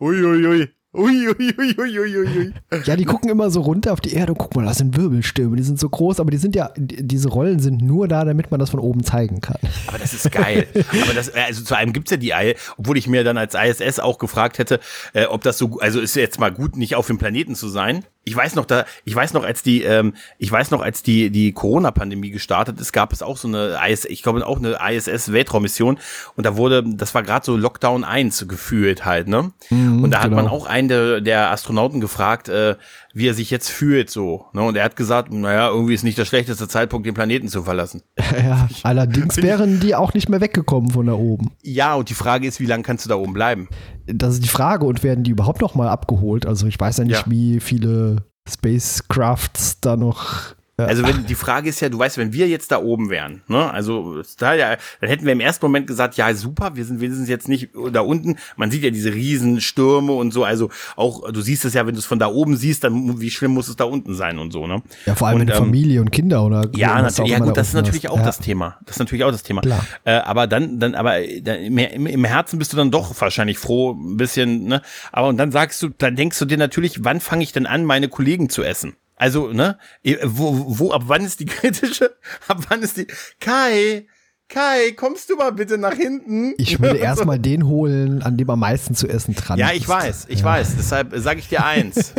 Uiuiui. 0.00 0.46
Ui, 0.46 0.46
ui. 0.46 0.68
Ui, 0.96 1.26
ui, 1.26 1.54
ui, 1.58 1.74
ui, 1.76 1.98
ui, 1.98 2.16
ui. 2.16 2.54
Ja, 2.84 2.94
die 2.94 3.04
gucken 3.04 3.28
immer 3.28 3.50
so 3.50 3.62
runter 3.62 3.92
auf 3.92 4.00
die 4.00 4.14
Erde 4.14 4.30
und 4.30 4.38
guck 4.38 4.54
mal, 4.54 4.64
das 4.64 4.78
sind 4.78 4.96
Wirbelstürme, 4.96 5.56
die 5.56 5.64
sind 5.64 5.80
so 5.80 5.88
groß, 5.88 6.20
aber 6.20 6.30
die 6.30 6.36
sind 6.36 6.54
ja, 6.54 6.70
diese 6.76 7.28
Rollen 7.30 7.58
sind 7.58 7.82
nur 7.82 8.06
da, 8.06 8.24
damit 8.24 8.52
man 8.52 8.60
das 8.60 8.70
von 8.70 8.78
oben 8.78 9.02
zeigen 9.02 9.40
kann. 9.40 9.58
Aber 9.88 9.98
das 9.98 10.14
ist 10.14 10.30
geil. 10.30 10.68
aber 11.02 11.12
das, 11.12 11.34
also 11.34 11.64
zu 11.64 11.74
einem 11.76 11.92
gibt's 11.92 12.12
ja 12.12 12.16
die 12.16 12.32
Ei, 12.32 12.54
obwohl 12.76 12.96
ich 12.96 13.08
mir 13.08 13.24
dann 13.24 13.36
als 13.38 13.56
ISS 13.56 13.98
auch 13.98 14.18
gefragt 14.18 14.58
hätte, 14.58 14.78
äh, 15.14 15.24
ob 15.24 15.42
das 15.42 15.58
so, 15.58 15.80
also 15.80 16.00
ist 16.00 16.14
jetzt 16.14 16.38
mal 16.38 16.52
gut, 16.52 16.76
nicht 16.76 16.94
auf 16.94 17.08
dem 17.08 17.18
Planeten 17.18 17.56
zu 17.56 17.68
sein, 17.68 18.04
ich 18.24 18.34
weiß 18.34 18.54
noch, 18.54 18.64
da, 18.64 18.84
ich 19.04 19.14
weiß 19.14 19.34
noch, 19.34 19.44
als 19.44 19.62
die, 19.62 19.82
ähm, 19.82 20.14
ich 20.38 20.50
weiß 20.50 20.70
noch, 20.70 20.80
als 20.80 21.02
die 21.02 21.30
die 21.30 21.52
Corona-Pandemie 21.52 22.30
gestartet 22.30 22.80
ist, 22.80 22.92
gab 22.92 23.12
es 23.12 23.22
auch 23.22 23.36
so 23.36 23.48
eine 23.48 23.78
IS, 23.86 24.04
ich 24.06 24.22
glaube 24.22 24.46
auch 24.46 24.58
eine 24.58 24.78
ISS-Weltraummission 24.80 25.98
und 26.36 26.46
da 26.46 26.56
wurde, 26.56 26.82
das 26.84 27.14
war 27.14 27.22
gerade 27.22 27.44
so 27.44 27.56
Lockdown 27.56 28.04
1 28.04 28.48
gefühlt 28.48 29.04
halt, 29.04 29.28
ne? 29.28 29.52
Mhm, 29.70 30.02
und 30.02 30.10
da 30.10 30.18
hat 30.18 30.30
genau. 30.30 30.42
man 30.42 30.48
auch 30.48 30.66
einen 30.66 30.88
der, 30.88 31.20
der 31.20 31.50
Astronauten 31.50 32.00
gefragt, 32.00 32.48
äh, 32.48 32.76
wie 33.14 33.28
er 33.28 33.34
sich 33.34 33.50
jetzt 33.50 33.70
fühlt 33.70 34.10
so. 34.10 34.46
Ne? 34.52 34.62
Und 34.62 34.76
er 34.76 34.84
hat 34.84 34.96
gesagt, 34.96 35.32
naja, 35.32 35.68
irgendwie 35.68 35.94
ist 35.94 36.02
nicht 36.02 36.18
der 36.18 36.24
schlechteste 36.24 36.66
Zeitpunkt, 36.68 37.06
den 37.06 37.14
Planeten 37.14 37.48
zu 37.48 37.62
verlassen. 37.62 38.02
Ja, 38.34 38.68
allerdings 38.82 39.36
wären 39.36 39.78
die 39.78 39.94
auch 39.94 40.12
nicht 40.12 40.28
mehr 40.28 40.40
weggekommen 40.40 40.90
von 40.90 41.06
da 41.06 41.12
oben. 41.12 41.52
Ja, 41.62 41.94
und 41.94 42.10
die 42.10 42.14
Frage 42.14 42.48
ist, 42.48 42.58
wie 42.58 42.66
lange 42.66 42.82
kannst 42.82 43.04
du 43.04 43.08
da 43.08 43.14
oben 43.14 43.32
bleiben? 43.32 43.68
Das 44.06 44.34
ist 44.34 44.42
die 44.42 44.48
Frage. 44.48 44.86
Und 44.86 45.04
werden 45.04 45.22
die 45.22 45.30
überhaupt 45.30 45.60
noch 45.60 45.76
mal 45.76 45.88
abgeholt? 45.88 46.44
Also 46.44 46.66
ich 46.66 46.78
weiß 46.78 46.98
ja 46.98 47.04
nicht, 47.04 47.26
ja. 47.26 47.30
wie 47.30 47.60
viele 47.60 48.24
Spacecrafts 48.48 49.80
da 49.80 49.96
noch 49.96 50.54
also 50.76 51.06
wenn 51.06 51.26
die 51.26 51.34
Frage 51.34 51.68
ist 51.68 51.80
ja, 51.80 51.88
du 51.88 51.98
weißt, 51.98 52.18
wenn 52.18 52.32
wir 52.32 52.48
jetzt 52.48 52.72
da 52.72 52.80
oben 52.80 53.10
wären, 53.10 53.42
ne, 53.48 53.70
also 53.70 54.22
da 54.38 54.54
ja, 54.54 54.76
dann 55.00 55.10
hätten 55.10 55.24
wir 55.24 55.32
im 55.32 55.40
ersten 55.40 55.64
Moment 55.64 55.86
gesagt, 55.86 56.16
ja 56.16 56.34
super, 56.34 56.74
wir 56.74 56.84
sind 56.84 57.00
wenigstens 57.00 57.28
jetzt 57.28 57.48
nicht 57.48 57.70
da 57.92 58.00
unten. 58.00 58.36
Man 58.56 58.70
sieht 58.70 58.82
ja 58.82 58.90
diese 58.90 59.14
riesen 59.14 59.60
Stürme 59.60 60.12
und 60.12 60.32
so, 60.32 60.44
also 60.44 60.70
auch 60.96 61.30
du 61.30 61.40
siehst 61.40 61.64
es 61.64 61.74
ja, 61.74 61.86
wenn 61.86 61.94
du 61.94 62.00
es 62.00 62.06
von 62.06 62.18
da 62.18 62.26
oben 62.26 62.56
siehst, 62.56 62.84
dann 62.84 63.20
wie 63.20 63.30
schlimm 63.30 63.52
muss 63.52 63.68
es 63.68 63.76
da 63.76 63.84
unten 63.84 64.14
sein 64.14 64.38
und 64.38 64.52
so, 64.52 64.66
ne? 64.66 64.82
Ja, 65.06 65.14
vor 65.14 65.28
allem 65.28 65.40
und, 65.40 65.46
mit 65.46 65.54
ähm, 65.54 65.58
Familie 65.58 66.00
und 66.00 66.10
Kinder 66.10 66.44
oder 66.44 66.68
ja, 66.74 67.00
natürlich, 67.00 67.30
ja 67.30 67.38
gut, 67.38 67.56
das 67.56 67.68
ist 67.68 67.74
natürlich 67.74 68.08
auch 68.08 68.18
ja. 68.18 68.24
das 68.24 68.38
Thema. 68.38 68.78
Das 68.86 68.96
ist 68.96 69.00
natürlich 69.00 69.24
auch 69.24 69.32
das 69.32 69.42
Thema. 69.42 69.60
Klar. 69.60 69.84
Äh, 70.04 70.14
aber 70.14 70.46
dann, 70.46 70.80
dann, 70.80 70.94
aber 70.94 71.14
dann, 71.42 71.60
im, 71.60 72.06
im 72.06 72.24
Herzen 72.24 72.58
bist 72.58 72.72
du 72.72 72.76
dann 72.76 72.90
doch 72.90 73.20
wahrscheinlich 73.20 73.58
froh, 73.58 73.92
ein 73.92 74.16
bisschen, 74.16 74.64
ne? 74.64 74.82
Aber 75.12 75.28
und 75.28 75.36
dann 75.36 75.52
sagst 75.52 75.82
du, 75.82 75.90
dann 75.90 76.16
denkst 76.16 76.38
du 76.38 76.44
dir 76.44 76.58
natürlich, 76.58 77.04
wann 77.04 77.20
fange 77.20 77.42
ich 77.44 77.52
denn 77.52 77.66
an, 77.66 77.84
meine 77.84 78.08
Kollegen 78.08 78.48
zu 78.48 78.62
essen? 78.62 78.94
Also, 79.24 79.48
ne? 79.54 79.78
Wo, 80.22 80.78
wo, 80.78 80.92
ab 80.92 81.04
wann 81.06 81.24
ist 81.24 81.40
die 81.40 81.46
kritische? 81.46 82.14
Ab 82.46 82.58
wann 82.68 82.82
ist 82.82 82.98
die. 82.98 83.06
Kai, 83.40 84.06
Kai, 84.50 84.92
kommst 84.94 85.30
du 85.30 85.36
mal 85.36 85.50
bitte 85.50 85.78
nach 85.78 85.94
hinten? 85.94 86.52
Ich 86.58 86.78
würde 86.78 86.98
erstmal 87.10 87.38
den 87.38 87.66
holen, 87.66 88.22
an 88.22 88.36
dem 88.36 88.50
am 88.50 88.60
meisten 88.60 88.94
zu 88.94 89.08
essen 89.08 89.34
dran 89.34 89.58
Ja, 89.58 89.70
ich 89.70 89.84
ist. 89.84 89.88
weiß, 89.88 90.26
ich 90.28 90.40
ja. 90.40 90.44
weiß. 90.44 90.76
Deshalb 90.76 91.12
sage 91.16 91.38
ich 91.38 91.48
dir 91.48 91.64
eins. 91.64 92.12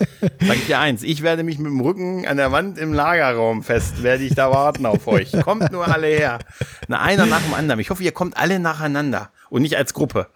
sag 0.46 0.56
ich 0.56 0.66
dir 0.66 0.78
eins. 0.78 1.02
Ich 1.02 1.22
werde 1.22 1.44
mich 1.44 1.58
mit 1.58 1.68
dem 1.72 1.80
Rücken 1.80 2.26
an 2.28 2.36
der 2.36 2.52
Wand 2.52 2.76
im 2.76 2.92
Lagerraum 2.92 3.62
fest, 3.62 4.02
werde 4.02 4.24
ich 4.24 4.34
da 4.34 4.50
warten 4.50 4.84
auf 4.84 5.06
euch. 5.06 5.32
Kommt 5.42 5.72
nur 5.72 5.88
alle 5.88 6.08
her. 6.08 6.40
Na, 6.88 7.00
einer 7.00 7.24
nach 7.24 7.40
dem 7.40 7.54
anderen. 7.54 7.80
Ich 7.80 7.88
hoffe, 7.88 8.02
ihr 8.04 8.12
kommt 8.12 8.36
alle 8.36 8.58
nacheinander 8.60 9.30
und 9.48 9.62
nicht 9.62 9.78
als 9.78 9.94
Gruppe. 9.94 10.26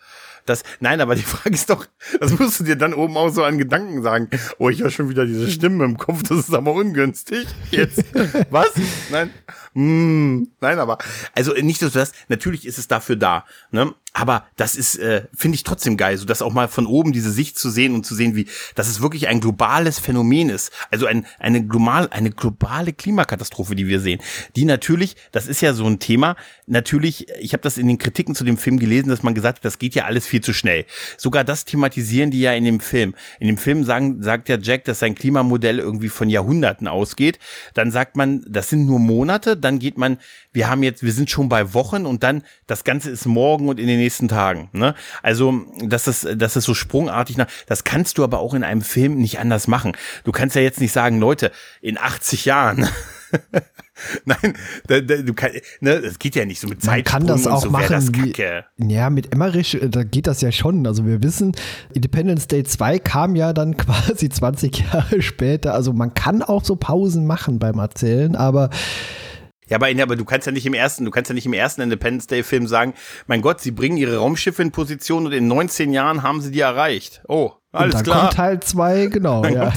Das, 0.46 0.62
nein, 0.80 1.00
aber 1.00 1.14
die 1.14 1.22
Frage 1.34 1.54
ist 1.54 1.70
doch, 1.70 1.86
das 2.20 2.38
musst 2.38 2.60
du 2.60 2.64
dir 2.64 2.76
dann 2.76 2.94
oben 2.94 3.16
auch 3.16 3.30
so 3.30 3.44
an 3.44 3.58
Gedanken 3.58 4.02
sagen. 4.02 4.28
Oh, 4.58 4.68
ich 4.68 4.80
höre 4.80 4.90
schon 4.90 5.08
wieder 5.08 5.24
diese 5.24 5.50
Stimme 5.50 5.84
im 5.84 5.96
Kopf, 5.96 6.22
das 6.22 6.38
ist 6.40 6.54
aber 6.54 6.72
ungünstig. 6.72 7.46
Jetzt. 7.70 8.04
Was? 8.50 8.72
Nein. 9.10 9.30
Mm, 9.74 10.44
nein, 10.60 10.78
aber, 10.78 10.98
also 11.34 11.52
nicht 11.52 11.80
so 11.80 11.88
das, 11.88 12.12
natürlich 12.28 12.64
ist 12.66 12.78
es 12.78 12.88
dafür 12.88 13.16
da, 13.16 13.44
ne? 13.70 13.92
Aber 14.16 14.46
das 14.54 14.76
ist, 14.76 14.94
äh, 15.00 15.26
finde 15.34 15.56
ich 15.56 15.64
trotzdem 15.64 15.96
geil, 15.96 16.16
so 16.16 16.24
dass 16.24 16.40
auch 16.40 16.52
mal 16.52 16.68
von 16.68 16.86
oben 16.86 17.12
diese 17.12 17.32
Sicht 17.32 17.58
zu 17.58 17.68
sehen 17.68 17.96
und 17.96 18.06
zu 18.06 18.14
sehen, 18.14 18.36
wie, 18.36 18.46
dass 18.76 18.86
es 18.86 19.02
wirklich 19.02 19.26
ein 19.26 19.40
globales 19.40 19.98
Phänomen 19.98 20.50
ist. 20.50 20.70
Also 20.92 21.06
ein, 21.06 21.26
eine 21.40 21.66
global, 21.66 22.08
eine 22.12 22.30
globale 22.30 22.92
Klimakatastrophe, 22.92 23.74
die 23.74 23.88
wir 23.88 23.98
sehen. 23.98 24.20
Die 24.54 24.66
natürlich, 24.66 25.16
das 25.32 25.48
ist 25.48 25.60
ja 25.62 25.74
so 25.74 25.84
ein 25.86 25.98
Thema, 25.98 26.36
natürlich, 26.68 27.26
ich 27.40 27.54
habe 27.54 27.62
das 27.64 27.76
in 27.76 27.88
den 27.88 27.98
Kritiken 27.98 28.36
zu 28.36 28.44
dem 28.44 28.56
Film 28.56 28.78
gelesen, 28.78 29.08
dass 29.08 29.24
man 29.24 29.34
gesagt 29.34 29.58
hat, 29.58 29.64
das 29.64 29.80
geht 29.80 29.96
ja 29.96 30.04
alles 30.04 30.28
viel 30.28 30.40
zu 30.40 30.52
schnell. 30.52 30.86
Sogar 31.16 31.42
das 31.42 31.64
thematisieren 31.64 32.30
die 32.30 32.40
ja 32.40 32.52
in 32.52 32.64
dem 32.64 32.78
Film. 32.78 33.16
In 33.40 33.48
dem 33.48 33.58
Film 33.58 33.82
sagen, 33.82 34.22
sagt 34.22 34.48
ja 34.48 34.58
Jack, 34.58 34.84
dass 34.84 35.00
sein 35.00 35.16
Klimamodell 35.16 35.80
irgendwie 35.80 36.08
von 36.08 36.30
Jahrhunderten 36.30 36.86
ausgeht. 36.86 37.40
Dann 37.74 37.90
sagt 37.90 38.16
man, 38.16 38.44
das 38.48 38.70
sind 38.70 38.86
nur 38.86 39.00
Monate, 39.00 39.56
dann 39.64 39.78
geht 39.78 39.98
man, 39.98 40.18
wir 40.52 40.68
haben 40.68 40.82
jetzt, 40.82 41.02
wir 41.02 41.12
sind 41.12 41.30
schon 41.30 41.48
bei 41.48 41.74
Wochen 41.74 42.06
und 42.06 42.22
dann, 42.22 42.42
das 42.66 42.84
Ganze 42.84 43.10
ist 43.10 43.26
morgen 43.26 43.68
und 43.68 43.80
in 43.80 43.86
den 43.86 43.98
nächsten 43.98 44.28
Tagen. 44.28 44.68
Ne? 44.72 44.94
Also, 45.22 45.62
das 45.82 46.06
ist, 46.06 46.28
das 46.36 46.54
so 46.54 46.74
sprungartig. 46.74 47.36
Nach, 47.36 47.48
das 47.66 47.84
kannst 47.84 48.18
du 48.18 48.24
aber 48.24 48.38
auch 48.38 48.54
in 48.54 48.64
einem 48.64 48.82
Film 48.82 49.16
nicht 49.16 49.38
anders 49.38 49.68
machen. 49.68 49.92
Du 50.24 50.32
kannst 50.32 50.56
ja 50.56 50.62
jetzt 50.62 50.80
nicht 50.80 50.92
sagen, 50.92 51.18
Leute, 51.18 51.52
in 51.80 51.98
80 51.98 52.44
Jahren. 52.44 52.88
Nein, 54.24 54.54
da, 54.86 55.00
da, 55.00 55.16
du 55.16 55.34
kann, 55.34 55.52
ne, 55.80 56.00
das 56.00 56.18
geht 56.18 56.34
ja 56.34 56.44
nicht 56.44 56.60
so 56.60 56.66
mit 56.68 56.82
Zeit. 56.82 56.96
Man 56.96 57.04
kann 57.04 57.26
das 57.26 57.46
auch 57.46 57.62
so, 57.62 57.70
machen. 57.70 58.14
Wie, 58.14 58.92
ja, 58.92 59.10
mit 59.10 59.32
Emmerich, 59.32 59.78
da 59.88 60.02
geht 60.02 60.26
das 60.26 60.40
ja 60.40 60.50
schon. 60.50 60.86
Also 60.86 61.06
wir 61.06 61.22
wissen, 61.22 61.52
Independence 61.92 62.48
Day 62.48 62.64
2 62.64 62.98
kam 62.98 63.36
ja 63.36 63.52
dann 63.52 63.76
quasi 63.76 64.28
20 64.28 64.92
Jahre 64.92 65.22
später. 65.22 65.74
Also 65.74 65.92
man 65.92 66.14
kann 66.14 66.42
auch 66.42 66.64
so 66.64 66.76
Pausen 66.76 67.26
machen 67.26 67.58
beim 67.58 67.78
Erzählen, 67.78 68.34
aber 68.36 68.70
ja, 69.68 69.76
aber, 69.76 69.88
aber 70.02 70.16
du 70.16 70.24
kannst 70.24 70.46
ja 70.46 70.52
nicht 70.52 70.66
im 70.66 70.74
ersten, 70.74 71.04
du 71.04 71.10
kannst 71.10 71.30
ja 71.30 71.34
nicht 71.34 71.46
im 71.46 71.52
ersten 71.52 71.80
Independence 71.80 72.26
Day 72.26 72.42
Film 72.42 72.66
sagen, 72.66 72.94
mein 73.26 73.42
Gott, 73.42 73.60
sie 73.60 73.70
bringen 73.70 73.96
ihre 73.96 74.18
Raumschiffe 74.18 74.62
in 74.62 74.72
Position 74.72 75.26
und 75.26 75.32
in 75.32 75.48
19 75.48 75.92
Jahren 75.92 76.22
haben 76.22 76.40
sie 76.40 76.50
die 76.50 76.60
erreicht. 76.60 77.22
Oh, 77.28 77.52
alles 77.74 77.94
und 77.94 77.94
dann 77.94 78.04
klar. 78.04 78.20
Kommt 78.20 78.34
Teil 78.34 78.60
2, 78.60 79.06
genau. 79.06 79.44
ja. 79.44 79.72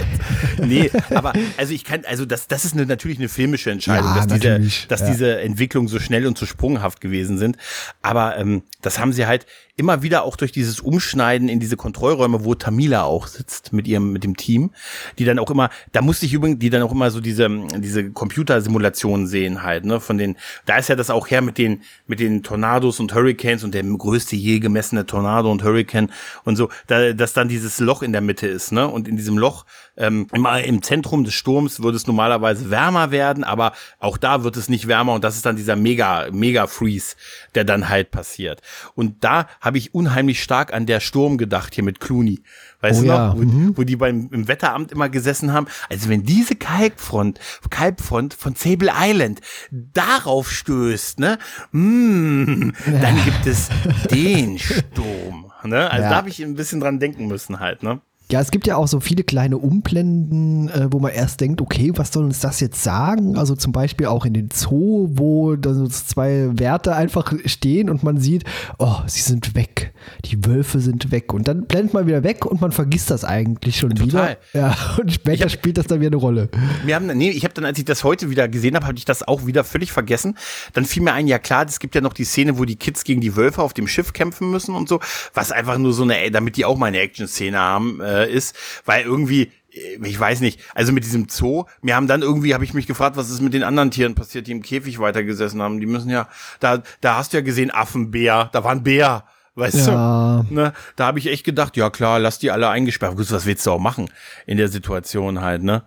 nee, 0.63 0.91
aber 1.09 1.33
also 1.57 1.73
ich 1.73 1.83
kann, 1.83 2.03
also 2.05 2.25
das, 2.25 2.47
das 2.47 2.63
ist 2.63 2.73
eine, 2.73 2.85
natürlich 2.85 3.17
eine 3.17 3.29
filmische 3.29 3.71
Entscheidung, 3.71 4.09
ja, 4.15 4.25
dass, 4.25 4.27
diese, 4.27 4.87
dass 4.87 5.01
ja. 5.01 5.07
diese 5.07 5.41
Entwicklungen 5.41 5.87
so 5.87 5.99
schnell 5.99 6.27
und 6.27 6.37
so 6.37 6.45
sprunghaft 6.45 7.01
gewesen 7.01 7.37
sind. 7.37 7.57
Aber 8.01 8.37
ähm, 8.37 8.63
das 8.81 8.99
haben 8.99 9.13
sie 9.13 9.25
halt 9.25 9.47
immer 9.77 10.01
wieder 10.01 10.23
auch 10.23 10.35
durch 10.35 10.51
dieses 10.51 10.79
Umschneiden 10.79 11.47
in 11.47 11.59
diese 11.59 11.77
Kontrollräume, 11.77 12.43
wo 12.43 12.55
Tamila 12.55 13.03
auch 13.03 13.27
sitzt 13.27 13.73
mit 13.73 13.87
ihrem, 13.87 14.11
mit 14.11 14.23
dem 14.23 14.35
Team, 14.35 14.71
die 15.19 15.23
dann 15.23 15.37
auch 15.37 15.51
immer, 15.51 15.69
da 15.91 16.01
musste 16.01 16.25
ich 16.25 16.33
übrigens, 16.33 16.59
die 16.59 16.71
dann 16.71 16.81
auch 16.81 16.91
immer 16.91 17.11
so 17.11 17.21
diese, 17.21 17.47
diese 17.77 18.09
Computersimulationen 18.09 19.27
sehen 19.27 19.61
halt, 19.61 19.85
ne, 19.85 19.99
von 19.99 20.17
den, 20.17 20.35
da 20.65 20.77
ist 20.77 20.89
ja 20.89 20.95
das 20.95 21.11
auch 21.11 21.29
her 21.29 21.41
mit 21.41 21.59
den, 21.59 21.83
mit 22.07 22.19
den 22.19 22.41
Tornados 22.41 22.99
und 22.99 23.13
Hurricanes 23.13 23.63
und 23.63 23.75
der 23.75 23.83
größte 23.83 24.35
je 24.35 24.59
gemessene 24.59 25.05
Tornado 25.05 25.51
und 25.51 25.63
Hurricane 25.63 26.09
und 26.43 26.55
so, 26.55 26.69
da, 26.87 27.13
dass 27.13 27.33
dann 27.33 27.47
dieses 27.47 27.79
Loch 27.79 28.01
in 28.01 28.11
der 28.11 28.21
Mitte 28.21 28.47
ist, 28.47 28.71
ne, 28.71 28.87
und 28.87 29.07
in 29.07 29.15
diesem 29.15 29.37
Loch, 29.37 29.65
ähm, 29.97 30.27
immer 30.33 30.61
im 30.63 30.81
Zentrum 30.81 31.23
des 31.23 31.33
Sturms 31.33 31.81
würde 31.81 31.97
es 31.97 32.07
normalerweise 32.07 32.69
wärmer 32.69 33.11
werden, 33.11 33.43
aber 33.43 33.73
auch 33.99 34.17
da 34.17 34.43
wird 34.43 34.57
es 34.57 34.69
nicht 34.69 34.87
wärmer 34.87 35.13
und 35.13 35.23
das 35.23 35.35
ist 35.35 35.45
dann 35.45 35.55
dieser 35.55 35.75
mega, 35.75 36.27
mega 36.31 36.67
Freeze, 36.67 37.15
der 37.55 37.63
dann 37.63 37.89
halt 37.89 38.11
passiert. 38.11 38.61
Und 38.95 39.23
da 39.23 39.47
habe 39.59 39.77
ich 39.77 39.93
unheimlich 39.93 40.41
stark 40.41 40.73
an 40.73 40.85
der 40.85 40.99
Sturm 40.99 41.37
gedacht 41.37 41.73
hier 41.73 41.83
mit 41.83 41.99
Clooney. 41.99 42.41
Weißt 42.79 42.99
oh, 42.99 43.03
du 43.03 43.07
noch, 43.07 43.17
ja. 43.17 43.33
wo, 43.35 43.41
mhm. 43.41 43.77
wo, 43.77 43.83
die 43.83 43.95
beim 43.95 44.29
im 44.31 44.47
Wetteramt 44.47 44.91
immer 44.91 45.09
gesessen 45.09 45.51
haben. 45.51 45.65
Also 45.89 46.09
wenn 46.09 46.23
diese 46.23 46.55
Kalkfront, 46.55 47.39
Kalkfront 47.71 48.35
von 48.35 48.53
Sable 48.53 48.91
Island 48.95 49.41
darauf 49.71 50.51
stößt, 50.51 51.19
ne, 51.19 51.39
mm, 51.71 52.69
dann 53.01 53.23
gibt 53.25 53.47
es 53.47 53.69
den 54.11 54.59
Sturm. 54.59 55.51
Ne? 55.63 55.89
Also 55.89 56.03
ja. 56.03 56.09
da 56.11 56.15
habe 56.17 56.29
ich 56.29 56.43
ein 56.43 56.53
bisschen 56.53 56.79
dran 56.79 56.99
denken 56.99 57.27
müssen 57.27 57.59
halt, 57.59 57.81
ne? 57.81 57.99
Ja, 58.29 58.41
es 58.41 58.51
gibt 58.51 58.67
ja 58.67 58.75
auch 58.75 58.89
so 58.89 58.99
viele 58.99 59.23
kleine 59.23 59.57
Umblenden, 59.57 60.67
äh, 60.67 60.87
wo 60.91 60.99
man 60.99 61.13
erst 61.13 61.39
denkt, 61.39 61.61
okay, 61.61 61.93
was 61.95 62.11
soll 62.11 62.25
uns 62.25 62.41
das 62.41 62.59
jetzt 62.59 62.83
sagen? 62.83 63.37
Also 63.37 63.55
zum 63.55 63.71
Beispiel 63.71 64.07
auch 64.07 64.25
in 64.25 64.33
den 64.33 64.49
Zoo, 64.53 65.07
wo 65.11 65.55
da 65.55 65.73
so 65.73 65.87
zwei 65.87 66.49
Werte 66.59 66.93
einfach 66.93 67.33
stehen 67.45 67.89
und 67.89 68.03
man 68.03 68.17
sieht, 68.17 68.43
oh, 68.79 68.97
sie 69.05 69.21
sind 69.21 69.55
weg. 69.55 69.93
Die 70.25 70.45
Wölfe 70.45 70.81
sind 70.81 71.09
weg. 71.11 71.33
Und 71.33 71.47
dann 71.47 71.67
blendet 71.67 71.93
man 71.93 72.05
wieder 72.05 72.23
weg 72.23 72.45
und 72.45 72.59
man 72.59 72.73
vergisst 72.73 73.11
das 73.11 73.23
eigentlich 73.23 73.77
schon 73.77 73.91
Total. 73.91 74.05
wieder. 74.05 74.37
Ja, 74.51 74.77
und 74.99 75.13
später 75.13 75.45
hab, 75.45 75.51
spielt 75.51 75.77
das 75.77 75.87
dann 75.87 76.01
wieder 76.01 76.09
eine 76.09 76.17
Rolle. 76.17 76.49
Wir 76.83 76.95
haben, 76.95 77.07
nee, 77.07 77.29
ich 77.29 77.45
habe 77.45 77.53
dann, 77.53 77.63
als 77.63 77.79
ich 77.79 77.85
das 77.85 78.03
heute 78.03 78.29
wieder 78.29 78.49
gesehen 78.49 78.75
habe, 78.75 78.87
habe 78.87 78.97
ich 78.97 79.05
das 79.05 79.25
auch 79.25 79.45
wieder 79.45 79.63
völlig 79.63 79.93
vergessen. 79.93 80.37
Dann 80.73 80.83
fiel 80.83 81.01
mir 81.01 81.13
ein, 81.13 81.27
ja 81.27 81.39
klar, 81.39 81.65
es 81.65 81.79
gibt 81.79 81.95
ja 81.95 82.01
noch 82.01 82.13
die 82.13 82.25
Szene, 82.25 82.57
wo 82.57 82.65
die 82.65 82.75
Kids 82.75 83.05
gegen 83.05 83.21
die 83.21 83.37
Wölfe 83.37 83.61
auf 83.61 83.73
dem 83.73 83.87
Schiff 83.87 84.11
kämpfen 84.11 84.51
müssen 84.51 84.75
und 84.75 84.89
so, 84.89 84.99
was 85.33 85.53
einfach 85.53 85.77
nur 85.77 85.93
so 85.93 86.03
eine, 86.03 86.29
damit 86.29 86.57
die 86.57 86.65
auch 86.65 86.77
mal 86.77 86.87
eine 86.87 86.99
Action-Szene 86.99 87.57
haben, 87.57 88.01
äh, 88.01 88.16
äh, 88.25 88.31
ist, 88.31 88.55
weil 88.85 89.03
irgendwie 89.03 89.51
äh, 89.71 89.99
ich 90.03 90.19
weiß 90.19 90.41
nicht, 90.41 90.59
also 90.75 90.91
mit 90.91 91.03
diesem 91.03 91.27
Zoo, 91.29 91.65
mir 91.81 91.95
haben 91.95 92.07
dann 92.07 92.21
irgendwie, 92.21 92.53
habe 92.53 92.63
ich 92.63 92.73
mich 92.73 92.87
gefragt, 92.87 93.17
was 93.17 93.29
ist 93.29 93.41
mit 93.41 93.53
den 93.53 93.63
anderen 93.63 93.91
Tieren 93.91 94.15
passiert, 94.15 94.47
die 94.47 94.51
im 94.51 94.61
Käfig 94.61 94.99
weitergesessen 94.99 95.61
haben. 95.61 95.79
Die 95.79 95.85
müssen 95.85 96.09
ja, 96.09 96.27
da, 96.59 96.81
da 97.01 97.17
hast 97.17 97.33
du 97.33 97.37
ja 97.37 97.41
gesehen, 97.41 97.71
Affenbär, 97.71 98.49
da 98.51 98.63
war 98.63 98.71
ein 98.71 98.83
Bär. 98.83 99.23
Weißt 99.55 99.87
ja. 99.87 100.45
du? 100.47 100.53
Ne? 100.53 100.71
Da 100.95 101.07
habe 101.07 101.17
ich 101.17 101.25
echt 101.25 101.43
gedacht, 101.43 101.75
ja 101.77 101.89
klar, 101.89 102.19
lass 102.19 102.37
die 102.37 102.51
alle 102.51 102.69
eingesperrt. 102.69 103.17
Gut, 103.17 103.31
was 103.31 103.47
willst 103.47 103.65
du 103.65 103.71
auch 103.71 103.79
machen 103.79 104.07
in 104.45 104.57
der 104.57 104.67
Situation 104.67 105.41
halt, 105.41 105.63
ne? 105.63 105.83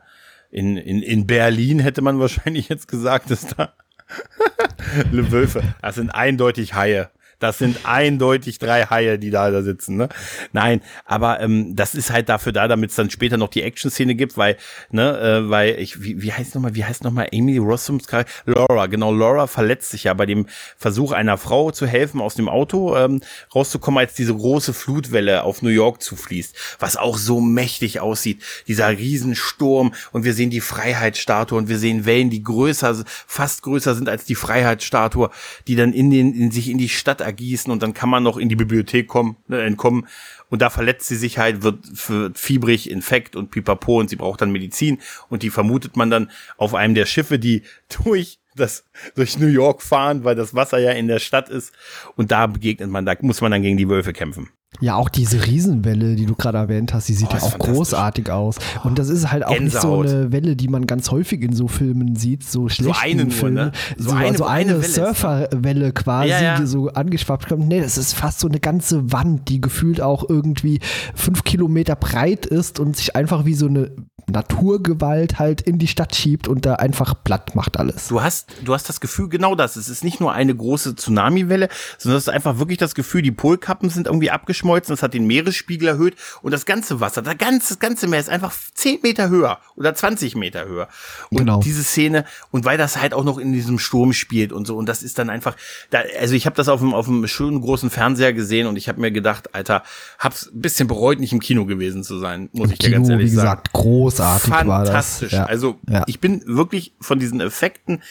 In, 0.50 0.76
in, 0.76 1.02
in 1.02 1.28
Berlin 1.28 1.78
hätte 1.78 2.02
man 2.02 2.18
wahrscheinlich 2.18 2.68
jetzt 2.68 2.88
gesagt, 2.88 3.30
dass 3.30 3.46
da 3.46 3.72
Le 5.12 5.30
Wölfe, 5.30 5.62
das 5.80 5.94
sind 5.94 6.10
eindeutig 6.10 6.74
Haie. 6.74 7.10
Das 7.40 7.58
sind 7.58 7.80
eindeutig 7.84 8.58
drei 8.58 8.84
Haie, 8.84 9.18
die 9.18 9.30
da, 9.30 9.50
da 9.50 9.62
sitzen. 9.62 9.96
Ne? 9.96 10.08
Nein, 10.52 10.82
aber 11.06 11.40
ähm, 11.40 11.74
das 11.74 11.94
ist 11.94 12.10
halt 12.10 12.28
dafür 12.28 12.52
da, 12.52 12.68
damit 12.68 12.90
es 12.90 12.96
dann 12.96 13.10
später 13.10 13.38
noch 13.38 13.48
die 13.48 13.62
Action-Szene 13.62 14.14
gibt, 14.14 14.36
weil, 14.36 14.56
ne, 14.90 15.18
äh, 15.18 15.50
weil 15.50 15.80
ich, 15.80 16.02
wie, 16.02 16.22
wie 16.22 16.32
heißt 16.32 16.54
nochmal, 16.54 16.74
wie 16.74 16.84
heißt 16.84 17.02
nochmal 17.02 17.28
Amy 17.32 17.56
Rossums 17.58 18.06
Charakter? 18.06 18.30
Laura, 18.44 18.86
genau, 18.86 19.12
Laura 19.12 19.46
verletzt 19.46 19.90
sich 19.90 20.04
ja 20.04 20.14
bei 20.14 20.26
dem 20.26 20.46
Versuch 20.76 21.12
einer 21.12 21.38
Frau 21.38 21.70
zu 21.70 21.86
helfen, 21.86 22.20
aus 22.20 22.34
dem 22.34 22.48
Auto 22.48 22.94
ähm, 22.96 23.22
rauszukommen, 23.54 23.98
als 23.98 24.14
diese 24.14 24.34
große 24.34 24.74
Flutwelle 24.74 25.42
auf 25.42 25.62
New 25.62 25.70
York 25.70 26.02
zufließt, 26.02 26.54
was 26.78 26.98
auch 26.98 27.16
so 27.16 27.40
mächtig 27.40 28.00
aussieht. 28.00 28.42
Dieser 28.68 28.90
Riesensturm 28.90 29.94
und 30.12 30.24
wir 30.24 30.34
sehen 30.34 30.50
die 30.50 30.60
Freiheitsstatue 30.60 31.56
und 31.56 31.70
wir 31.70 31.78
sehen 31.78 32.04
Wellen, 32.04 32.28
die 32.28 32.42
größer, 32.42 33.02
fast 33.06 33.62
größer 33.62 33.94
sind 33.94 34.10
als 34.10 34.26
die 34.26 34.34
Freiheitsstatue, 34.34 35.30
die 35.66 35.76
dann 35.76 35.94
in 35.94 36.10
den, 36.10 36.34
in 36.34 36.50
sich 36.50 36.68
in 36.68 36.76
die 36.76 36.90
Stadt 36.90 37.22
ergießen 37.30 37.72
und 37.72 37.82
dann 37.82 37.94
kann 37.94 38.10
man 38.10 38.22
noch 38.22 38.36
in 38.36 38.48
die 38.48 38.56
Bibliothek 38.56 39.06
kommen, 39.06 39.36
ne, 39.48 39.62
entkommen. 39.62 40.06
Und 40.48 40.62
da 40.62 40.70
verletzt 40.70 41.06
sie 41.06 41.16
sich 41.16 41.38
halt, 41.38 41.62
wird, 41.62 42.08
wird 42.08 42.38
fiebrig, 42.38 42.90
infekt 42.90 43.36
und 43.36 43.50
pipapo 43.50 44.00
und 44.00 44.10
sie 44.10 44.16
braucht 44.16 44.40
dann 44.40 44.52
Medizin 44.52 44.98
und 45.28 45.42
die 45.42 45.50
vermutet 45.50 45.96
man 45.96 46.10
dann 46.10 46.30
auf 46.56 46.74
einem 46.74 46.94
der 46.94 47.06
Schiffe, 47.06 47.38
die 47.38 47.62
durch 48.04 48.38
das 48.56 48.84
durch 49.14 49.38
New 49.38 49.46
York 49.46 49.80
fahren, 49.80 50.24
weil 50.24 50.34
das 50.34 50.54
Wasser 50.54 50.78
ja 50.78 50.90
in 50.90 51.06
der 51.06 51.20
Stadt 51.20 51.48
ist 51.48 51.72
und 52.16 52.32
da 52.32 52.48
begegnet 52.48 52.90
man, 52.90 53.06
da 53.06 53.14
muss 53.20 53.40
man 53.40 53.52
dann 53.52 53.62
gegen 53.62 53.76
die 53.76 53.88
Wölfe 53.88 54.12
kämpfen. 54.12 54.50
Ja, 54.78 54.94
auch 54.94 55.08
diese 55.08 55.44
Riesenwelle, 55.44 56.14
die 56.14 56.26
du 56.26 56.34
gerade 56.36 56.56
erwähnt 56.56 56.94
hast, 56.94 57.08
die 57.08 57.14
sieht 57.14 57.28
oh, 57.32 57.36
ja 57.36 57.42
auch 57.42 57.58
großartig 57.58 58.30
aus. 58.30 58.56
Und 58.84 58.98
das 58.98 59.08
ist 59.08 59.30
halt 59.30 59.44
auch 59.44 59.52
Gänsehaut. 59.52 60.04
nicht 60.04 60.10
so 60.10 60.16
eine 60.16 60.32
Welle, 60.32 60.54
die 60.54 60.68
man 60.68 60.86
ganz 60.86 61.10
häufig 61.10 61.42
in 61.42 61.52
so 61.52 61.66
Filmen 61.66 62.14
sieht, 62.14 62.44
so 62.44 62.68
schlechten 62.68 62.94
so 62.94 63.00
eine 63.00 63.30
Filmen. 63.30 63.54
Nur, 63.54 63.64
ne? 63.64 63.72
So, 63.98 64.10
so 64.10 64.16
eine, 64.16 64.38
so 64.38 64.44
eine, 64.44 64.74
eine 64.74 64.82
Surferwelle 64.82 65.92
quasi, 65.92 66.30
ja, 66.30 66.42
ja. 66.42 66.60
die 66.60 66.66
so 66.66 66.88
angeschwappt 66.88 67.48
kommt. 67.48 67.66
Nee, 67.66 67.80
das 67.80 67.98
ist 67.98 68.14
fast 68.14 68.38
so 68.38 68.48
eine 68.48 68.60
ganze 68.60 69.12
Wand, 69.12 69.48
die 69.48 69.60
gefühlt 69.60 70.00
auch 70.00 70.28
irgendwie 70.28 70.78
fünf 71.16 71.42
Kilometer 71.42 71.96
breit 71.96 72.46
ist 72.46 72.78
und 72.78 72.96
sich 72.96 73.16
einfach 73.16 73.44
wie 73.44 73.54
so 73.54 73.66
eine 73.66 73.90
Naturgewalt 74.28 75.40
halt 75.40 75.60
in 75.60 75.78
die 75.78 75.88
Stadt 75.88 76.14
schiebt 76.14 76.46
und 76.46 76.64
da 76.64 76.74
einfach 76.74 77.14
platt 77.24 77.56
macht 77.56 77.78
alles. 77.78 78.06
Du 78.08 78.22
hast, 78.22 78.52
du 78.64 78.72
hast 78.72 78.88
das 78.88 79.00
Gefühl, 79.00 79.28
genau 79.28 79.56
das. 79.56 79.74
Es 79.74 79.88
ist 79.88 80.04
nicht 80.04 80.20
nur 80.20 80.32
eine 80.32 80.54
große 80.54 80.94
Tsunamiwelle, 80.94 81.68
sondern 81.98 82.18
es 82.18 82.28
ist 82.28 82.32
einfach 82.32 82.58
wirklich 82.58 82.78
das 82.78 82.94
Gefühl, 82.94 83.22
die 83.22 83.32
Polkappen 83.32 83.90
sind 83.90 84.06
irgendwie 84.06 84.30
abgeschlossen 84.30 84.59
geschmolzen, 84.60 84.92
das 84.92 85.02
hat 85.02 85.14
den 85.14 85.26
Meeresspiegel 85.26 85.88
erhöht 85.88 86.16
und 86.42 86.52
das 86.52 86.66
ganze 86.66 87.00
Wasser, 87.00 87.22
das 87.22 87.38
ganze, 87.38 87.68
das 87.70 87.78
ganze 87.78 88.06
Meer 88.06 88.20
ist 88.20 88.28
einfach 88.28 88.52
10 88.74 89.00
Meter 89.02 89.30
höher 89.30 89.58
oder 89.76 89.94
20 89.94 90.36
Meter 90.36 90.66
höher. 90.66 90.88
Und 91.30 91.38
genau. 91.38 91.60
diese 91.60 91.82
Szene, 91.82 92.24
und 92.50 92.64
weil 92.64 92.76
das 92.78 93.00
halt 93.00 93.14
auch 93.14 93.24
noch 93.24 93.38
in 93.38 93.52
diesem 93.52 93.78
Sturm 93.78 94.12
spielt 94.12 94.52
und 94.52 94.66
so, 94.66 94.76
und 94.76 94.88
das 94.88 95.02
ist 95.02 95.18
dann 95.18 95.30
einfach, 95.30 95.56
da, 95.90 96.02
also 96.18 96.34
ich 96.34 96.46
habe 96.46 96.56
das 96.56 96.68
auf 96.68 96.82
einem, 96.82 96.94
auf 96.94 97.08
einem 97.08 97.26
schönen 97.26 97.60
großen 97.60 97.90
Fernseher 97.90 98.32
gesehen 98.32 98.66
und 98.66 98.76
ich 98.76 98.88
habe 98.88 99.00
mir 99.00 99.10
gedacht, 99.10 99.54
Alter, 99.54 99.82
hab's 100.18 100.50
ein 100.52 100.60
bisschen 100.60 100.88
bereut, 100.88 101.18
nicht 101.20 101.32
im 101.32 101.40
Kino 101.40 101.64
gewesen 101.64 102.02
zu 102.02 102.18
sein, 102.18 102.48
muss 102.52 102.68
Im 102.68 102.72
ich 102.72 102.78
dir 102.78 102.90
ganz 102.90 103.08
ehrlich 103.08 103.26
wie 103.26 103.30
gesagt, 103.30 103.68
sagen. 103.72 103.84
großartig 103.84 104.50
war 104.50 104.64
das. 104.64 104.88
Fantastisch. 104.88 105.32
Ja. 105.32 105.44
Also 105.44 105.78
ja. 105.88 106.04
ich 106.06 106.20
bin 106.20 106.42
wirklich 106.46 106.92
von 107.00 107.18
diesen 107.18 107.40
Effekten, 107.40 108.02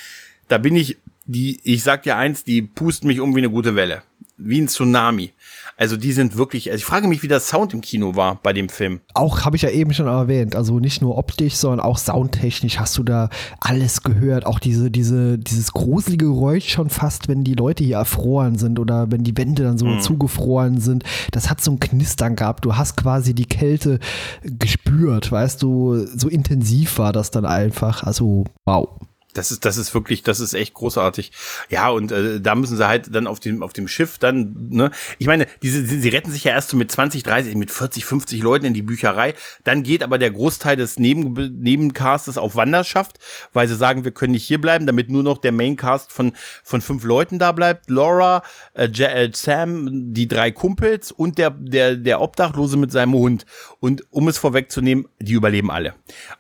da 0.48 0.58
bin 0.58 0.76
ich, 0.76 0.98
die, 1.26 1.60
ich 1.64 1.84
sag 1.84 2.04
dir 2.04 2.18
eins, 2.18 2.44
die 2.44 2.64
pusten 2.64 3.08
mich 3.08 3.20
um 3.20 3.36
wie 3.36 3.40
eine 3.40 3.52
gute 3.52 3.76
Welle. 3.76 4.02
Wie 4.38 4.60
ein 4.60 4.68
Tsunami. 4.68 5.34
Also 5.80 5.96
die 5.96 6.12
sind 6.12 6.36
wirklich, 6.36 6.72
also 6.72 6.78
ich 6.78 6.86
frage 6.86 7.08
mich, 7.08 7.24
wie 7.24 7.30
der 7.30 7.40
Sound 7.40 7.74
im 7.74 7.80
Kino 7.80 8.16
war 8.16 8.36
bei 8.44 8.52
dem 8.52 8.68
Film. 8.68 9.00
Auch 9.14 9.46
habe 9.46 9.56
ich 9.56 9.62
ja 9.62 9.70
eben 9.70 9.94
schon 9.94 10.08
erwähnt, 10.08 10.54
also 10.54 10.78
nicht 10.80 11.02
nur 11.02 11.18
optisch, 11.18 11.56
sondern 11.56 11.80
auch 11.80 11.98
soundtechnisch 11.98 12.80
hast 12.80 12.98
du 12.98 13.04
da 13.04 13.30
alles 13.62 14.04
gehört. 14.04 14.46
Auch 14.46 14.60
diese, 14.60 14.92
diese, 14.92 15.38
dieses 15.38 15.72
gruselige 15.72 16.26
Geräusch 16.26 16.68
schon 16.68 16.90
fast, 16.90 17.30
wenn 17.30 17.46
die 17.46 17.54
Leute 17.54 17.86
hier 17.86 17.96
erfroren 17.96 18.58
sind 18.58 18.78
oder 18.78 19.10
wenn 19.10 19.24
die 19.24 19.38
Wände 19.38 19.64
dann 19.64 19.78
so 19.78 19.86
mhm. 19.86 20.02
zugefroren 20.02 20.82
sind. 20.82 21.06
Das 21.32 21.50
hat 21.50 21.62
so 21.62 21.72
ein 21.72 21.80
Knistern 21.80 22.36
gehabt. 22.36 22.66
Du 22.66 22.76
hast 22.76 22.98
quasi 22.98 23.34
die 23.34 23.46
Kälte 23.46 24.00
gespürt, 24.44 25.32
weißt 25.32 25.64
du, 25.64 26.06
so 26.06 26.28
intensiv 26.28 26.98
war 26.98 27.14
das 27.14 27.32
dann 27.32 27.46
einfach. 27.46 28.04
Also, 28.04 28.44
wow. 28.66 28.90
Das 29.34 29.52
ist, 29.52 29.64
das 29.64 29.78
ist 29.78 29.94
wirklich, 29.94 30.24
das 30.24 30.40
ist 30.40 30.56
echt 30.56 30.74
großartig. 30.74 31.32
Ja, 31.70 31.90
und 31.90 32.12
äh, 32.12 32.42
da 32.42 32.56
müssen 32.56 32.78
sie 32.78 32.88
halt 32.88 33.14
dann 33.14 33.28
auf 33.28 33.40
dem, 33.40 33.62
auf 33.62 33.74
dem 33.74 33.88
Schiff 33.88 34.18
dann, 34.18 34.56
ne, 34.72 34.90
ich 35.20 35.28
meine, 35.28 35.46
diese, 35.62 35.86
sie, 35.86 36.10
retten 36.10 36.32
sich 36.32 36.46
ja 36.46 36.54
erst 36.54 36.70
so 36.70 36.78
mit 36.78 36.92
20, 36.92 37.22
30, 37.22 37.56
mit 37.56 37.70
40, 37.70 38.06
50 38.06 38.42
Leuten 38.42 38.66
in 38.66 38.74
die 38.74 38.82
Bücherei. 38.82 39.36
Dann 39.64 39.84
geht 39.84 40.02
aber 40.02 40.18
der 40.18 40.32
Großteil 40.32 40.78
des 40.78 40.98
Neben, 40.98 41.34
Nebencastes 41.62 42.40
auf 42.40 42.56
Wanderschaft, 42.56 43.20
weil 43.54 43.68
sie 43.68 43.76
sagen, 43.76 44.04
wir 44.04 44.12
können 44.12 44.32
nicht 44.32 44.46
hier 44.46 44.60
bleiben, 44.60 44.88
damit 44.88 45.12
nur 45.12 45.22
noch 45.22 45.38
der 45.38 45.52
Maincast 45.52 46.12
von, 46.12 46.34
von 46.64 46.82
fünf 46.82 47.04
Leuten 47.04 47.38
da 47.38 47.52
bleibt. 47.52 47.88
Laura, 47.90 48.42
äh, 48.74 48.88
äh, 48.88 49.32
Sam, 49.32 50.12
die 50.12 50.28
drei 50.28 50.50
Kumpels 50.50 51.12
und 51.12 51.38
der, 51.38 51.52
der, 51.52 51.96
der 51.96 52.20
Obdachlose 52.20 52.78
mit 52.78 52.92
seinem 52.92 53.14
Hund. 53.14 53.46
Und 53.80 54.04
um 54.10 54.28
es 54.28 54.40
vorwegzunehmen, 54.40 55.08
die 55.20 55.34
überleben 55.34 55.70
alle. 55.70 55.94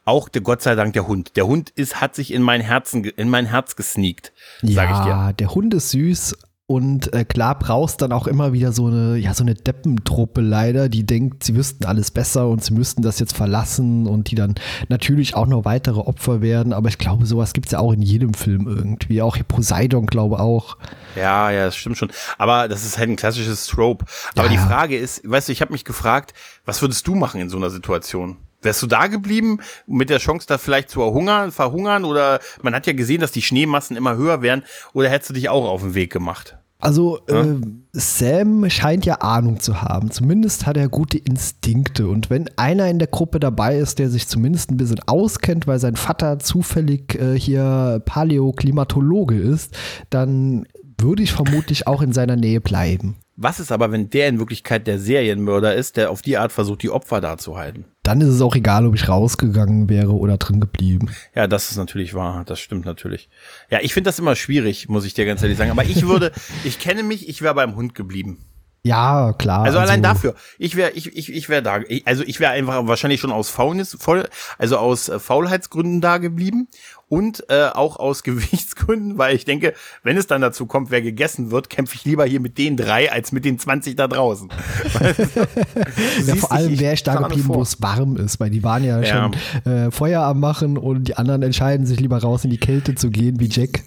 Auch 0.05 0.27
der 0.27 0.41
Gott 0.41 0.63
sei 0.63 0.73
Dank 0.73 0.93
der 0.93 1.07
Hund. 1.07 1.35
Der 1.35 1.45
Hund 1.45 1.69
ist, 1.69 2.01
hat 2.01 2.15
sich 2.15 2.33
in 2.33 2.41
mein 2.41 2.61
Herz 2.61 2.78
Herzen, 2.79 3.03
in 3.03 3.29
mein 3.29 3.45
Herz 3.45 3.75
gesneakt, 3.75 4.31
sag 4.61 4.91
ich 4.91 4.97
dir. 4.99 5.09
Ja, 5.09 5.33
der 5.33 5.53
Hund 5.53 5.73
ist 5.73 5.91
süß 5.91 6.35
und 6.69 7.11
äh, 7.15 7.25
klar 7.25 7.57
brauchst 7.57 8.03
dann 8.03 8.11
auch 8.11 8.27
immer 8.27 8.53
wieder 8.53 8.71
so 8.71 8.85
eine, 8.85 9.17
ja, 9.17 9.33
so 9.33 9.43
eine 9.43 9.55
Deppentruppe 9.55 10.41
leider, 10.41 10.87
die 10.87 11.03
denkt, 11.03 11.43
sie 11.43 11.55
wüssten 11.55 11.85
alles 11.85 12.11
besser 12.11 12.47
und 12.47 12.63
sie 12.63 12.75
müssten 12.75 13.01
das 13.01 13.17
jetzt 13.17 13.35
verlassen 13.35 14.05
und 14.05 14.29
die 14.29 14.35
dann 14.35 14.53
natürlich 14.87 15.33
auch 15.33 15.47
noch 15.47 15.65
weitere 15.65 15.99
Opfer 15.99 16.43
werden. 16.43 16.71
Aber 16.71 16.87
ich 16.87 16.99
glaube, 16.99 17.25
sowas 17.25 17.53
gibt 17.53 17.65
es 17.65 17.71
ja 17.71 17.79
auch 17.79 17.91
in 17.91 18.03
jedem 18.03 18.35
Film 18.35 18.67
irgendwie. 18.67 19.23
Auch 19.23 19.35
Poseidon, 19.47 20.05
glaube 20.05 20.39
auch. 20.39 20.77
Ja, 21.15 21.49
ja, 21.49 21.65
das 21.65 21.75
stimmt 21.75 21.97
schon. 21.97 22.11
Aber 22.37 22.67
das 22.67 22.85
ist 22.85 22.99
halt 22.99 23.09
ein 23.09 23.15
klassisches 23.15 23.65
Trope. 23.65 24.05
Aber 24.35 24.45
ja. 24.45 24.51
die 24.51 24.59
Frage 24.59 24.95
ist, 24.95 25.27
weißt 25.27 25.47
du, 25.47 25.53
ich 25.53 25.61
habe 25.61 25.71
mich 25.71 25.85
gefragt, 25.85 26.35
was 26.65 26.83
würdest 26.83 27.07
du 27.07 27.15
machen 27.15 27.41
in 27.41 27.49
so 27.49 27.57
einer 27.57 27.71
Situation? 27.71 28.37
Wärst 28.61 28.81
du 28.81 28.87
da 28.87 29.07
geblieben 29.07 29.59
mit 29.87 30.09
der 30.09 30.19
Chance, 30.19 30.45
da 30.47 30.57
vielleicht 30.57 30.89
zu 30.89 31.01
erhungern, 31.01 31.51
verhungern 31.51 32.03
oder 32.03 32.39
man 32.61 32.75
hat 32.75 32.87
ja 32.87 32.93
gesehen, 32.93 33.21
dass 33.21 33.31
die 33.31 33.41
Schneemassen 33.41 33.95
immer 33.95 34.17
höher 34.17 34.41
werden 34.41 34.63
oder 34.93 35.09
hättest 35.09 35.29
du 35.29 35.33
dich 35.33 35.49
auch 35.49 35.67
auf 35.67 35.81
den 35.81 35.95
Weg 35.95 36.11
gemacht? 36.11 36.57
Also 36.81 37.19
ja? 37.29 37.43
äh, 37.43 37.57
Sam 37.91 38.69
scheint 38.69 39.05
ja 39.05 39.15
Ahnung 39.15 39.59
zu 39.59 39.81
haben. 39.81 40.11
Zumindest 40.11 40.65
hat 40.65 40.77
er 40.77 40.87
gute 40.87 41.17
Instinkte. 41.17 42.07
Und 42.07 42.29
wenn 42.29 42.49
einer 42.55 42.87
in 42.87 42.99
der 42.99 43.09
Gruppe 43.09 43.41
dabei 43.41 43.77
ist, 43.77 43.99
der 43.99 44.09
sich 44.09 44.29
zumindest 44.29 44.71
ein 44.71 44.77
bisschen 44.77 45.01
auskennt, 45.05 45.67
weil 45.67 45.79
sein 45.79 45.97
Vater 45.97 46.39
zufällig 46.39 47.15
äh, 47.15 47.37
hier 47.37 48.01
Paläoklimatologe 48.05 49.35
ist, 49.35 49.77
dann 50.09 50.65
würde 50.97 51.23
ich 51.23 51.33
vermutlich 51.33 51.85
auch 51.87 52.01
in 52.01 52.13
seiner 52.13 52.37
Nähe 52.37 52.61
bleiben. 52.61 53.17
Was 53.41 53.61
ist 53.61 53.71
aber, 53.71 53.93
wenn 53.93 54.09
der 54.09 54.27
in 54.27 54.37
Wirklichkeit 54.37 54.85
der 54.85 54.99
Serienmörder 54.99 55.73
ist, 55.73 55.95
der 55.95 56.11
auf 56.11 56.21
die 56.21 56.35
Art 56.35 56.51
versucht, 56.51 56.83
die 56.83 56.89
Opfer 56.89 57.21
da 57.21 57.37
zu 57.37 57.55
halten? 57.55 57.85
Dann 58.03 58.19
ist 58.19 58.27
es 58.27 58.41
auch 58.41 58.53
egal, 58.53 58.85
ob 58.85 58.95
ich 58.95 59.07
rausgegangen 59.07 59.87
wäre 59.87 60.11
oder 60.11 60.35
drin 60.35 60.59
geblieben. 60.59 61.09
Ja, 61.33 61.47
das 61.47 61.71
ist 61.71 61.77
natürlich 61.77 62.13
wahr. 62.13 62.43
Das 62.43 62.59
stimmt 62.59 62.85
natürlich. 62.85 63.29
Ja, 63.71 63.79
ich 63.81 63.93
finde 63.93 64.09
das 64.09 64.19
immer 64.19 64.35
schwierig, 64.35 64.89
muss 64.89 65.05
ich 65.05 65.13
dir 65.13 65.25
ganz 65.25 65.41
ehrlich 65.41 65.57
sagen. 65.57 65.71
Aber 65.71 65.85
ich 65.85 66.05
würde, 66.05 66.33
ich 66.65 66.79
kenne 66.79 67.01
mich, 67.01 67.29
ich 67.29 67.41
wäre 67.41 67.55
beim 67.55 67.77
Hund 67.77 67.95
geblieben. 67.95 68.39
Ja, 68.83 69.33
klar. 69.33 69.63
Also, 69.63 69.77
also 69.77 69.91
allein 69.91 70.01
dafür. 70.01 70.35
Ich 70.57 70.75
wäre, 70.75 70.91
ich, 70.91 71.15
ich, 71.15 71.33
ich 71.33 71.49
wäre 71.49 71.61
da. 71.61 71.79
Also 72.05 72.23
ich 72.23 72.39
wäre 72.39 72.53
einfach 72.53 72.87
wahrscheinlich 72.87 73.19
schon 73.19 73.31
aus 73.31 73.49
Faulness, 73.49 73.97
voll, 73.99 74.29
also 74.57 74.77
aus 74.77 75.09
äh, 75.09 75.19
Faulheitsgründen 75.19 75.99
da 75.99 76.17
geblieben 76.17 76.69
und 77.09 77.43
äh, 77.49 77.67
auch 77.73 77.97
aus 77.97 78.23
Gewichtsgründen, 78.23 79.17
weil 79.17 79.35
ich 79.35 79.43
denke, 79.43 79.73
wenn 80.03 80.15
es 80.15 80.27
dann 80.27 80.41
dazu 80.41 80.65
kommt, 80.65 80.91
wer 80.91 81.01
gegessen 81.01 81.51
wird, 81.51 81.69
kämpfe 81.69 81.95
ich 81.95 82.05
lieber 82.05 82.25
hier 82.25 82.39
mit 82.39 82.57
den 82.57 82.77
drei 82.77 83.11
als 83.11 83.33
mit 83.33 83.43
den 83.43 83.59
20 83.59 83.97
da 83.97 84.07
draußen. 84.07 84.47
ja, 86.25 86.35
vor 86.35 86.51
allem 86.53 86.79
wäre 86.79 86.93
ich 86.93 87.03
da 87.03 87.15
geblieben, 87.15 87.49
wo 87.49 87.61
es 87.61 87.81
warm 87.81 88.15
ist, 88.15 88.39
weil 88.39 88.49
die 88.49 88.63
waren 88.63 88.85
ja, 88.85 89.01
ja. 89.01 89.29
schon 89.65 89.71
äh, 89.71 89.91
Feuer 89.91 90.21
am 90.21 90.39
machen 90.39 90.77
und 90.77 91.09
die 91.09 91.17
anderen 91.17 91.43
entscheiden 91.43 91.85
sich 91.85 91.99
lieber 91.99 92.19
raus 92.19 92.45
in 92.45 92.51
die 92.51 92.57
Kälte 92.57 92.95
zu 92.95 93.09
gehen, 93.09 93.41
wie 93.41 93.49
Jack. 93.49 93.83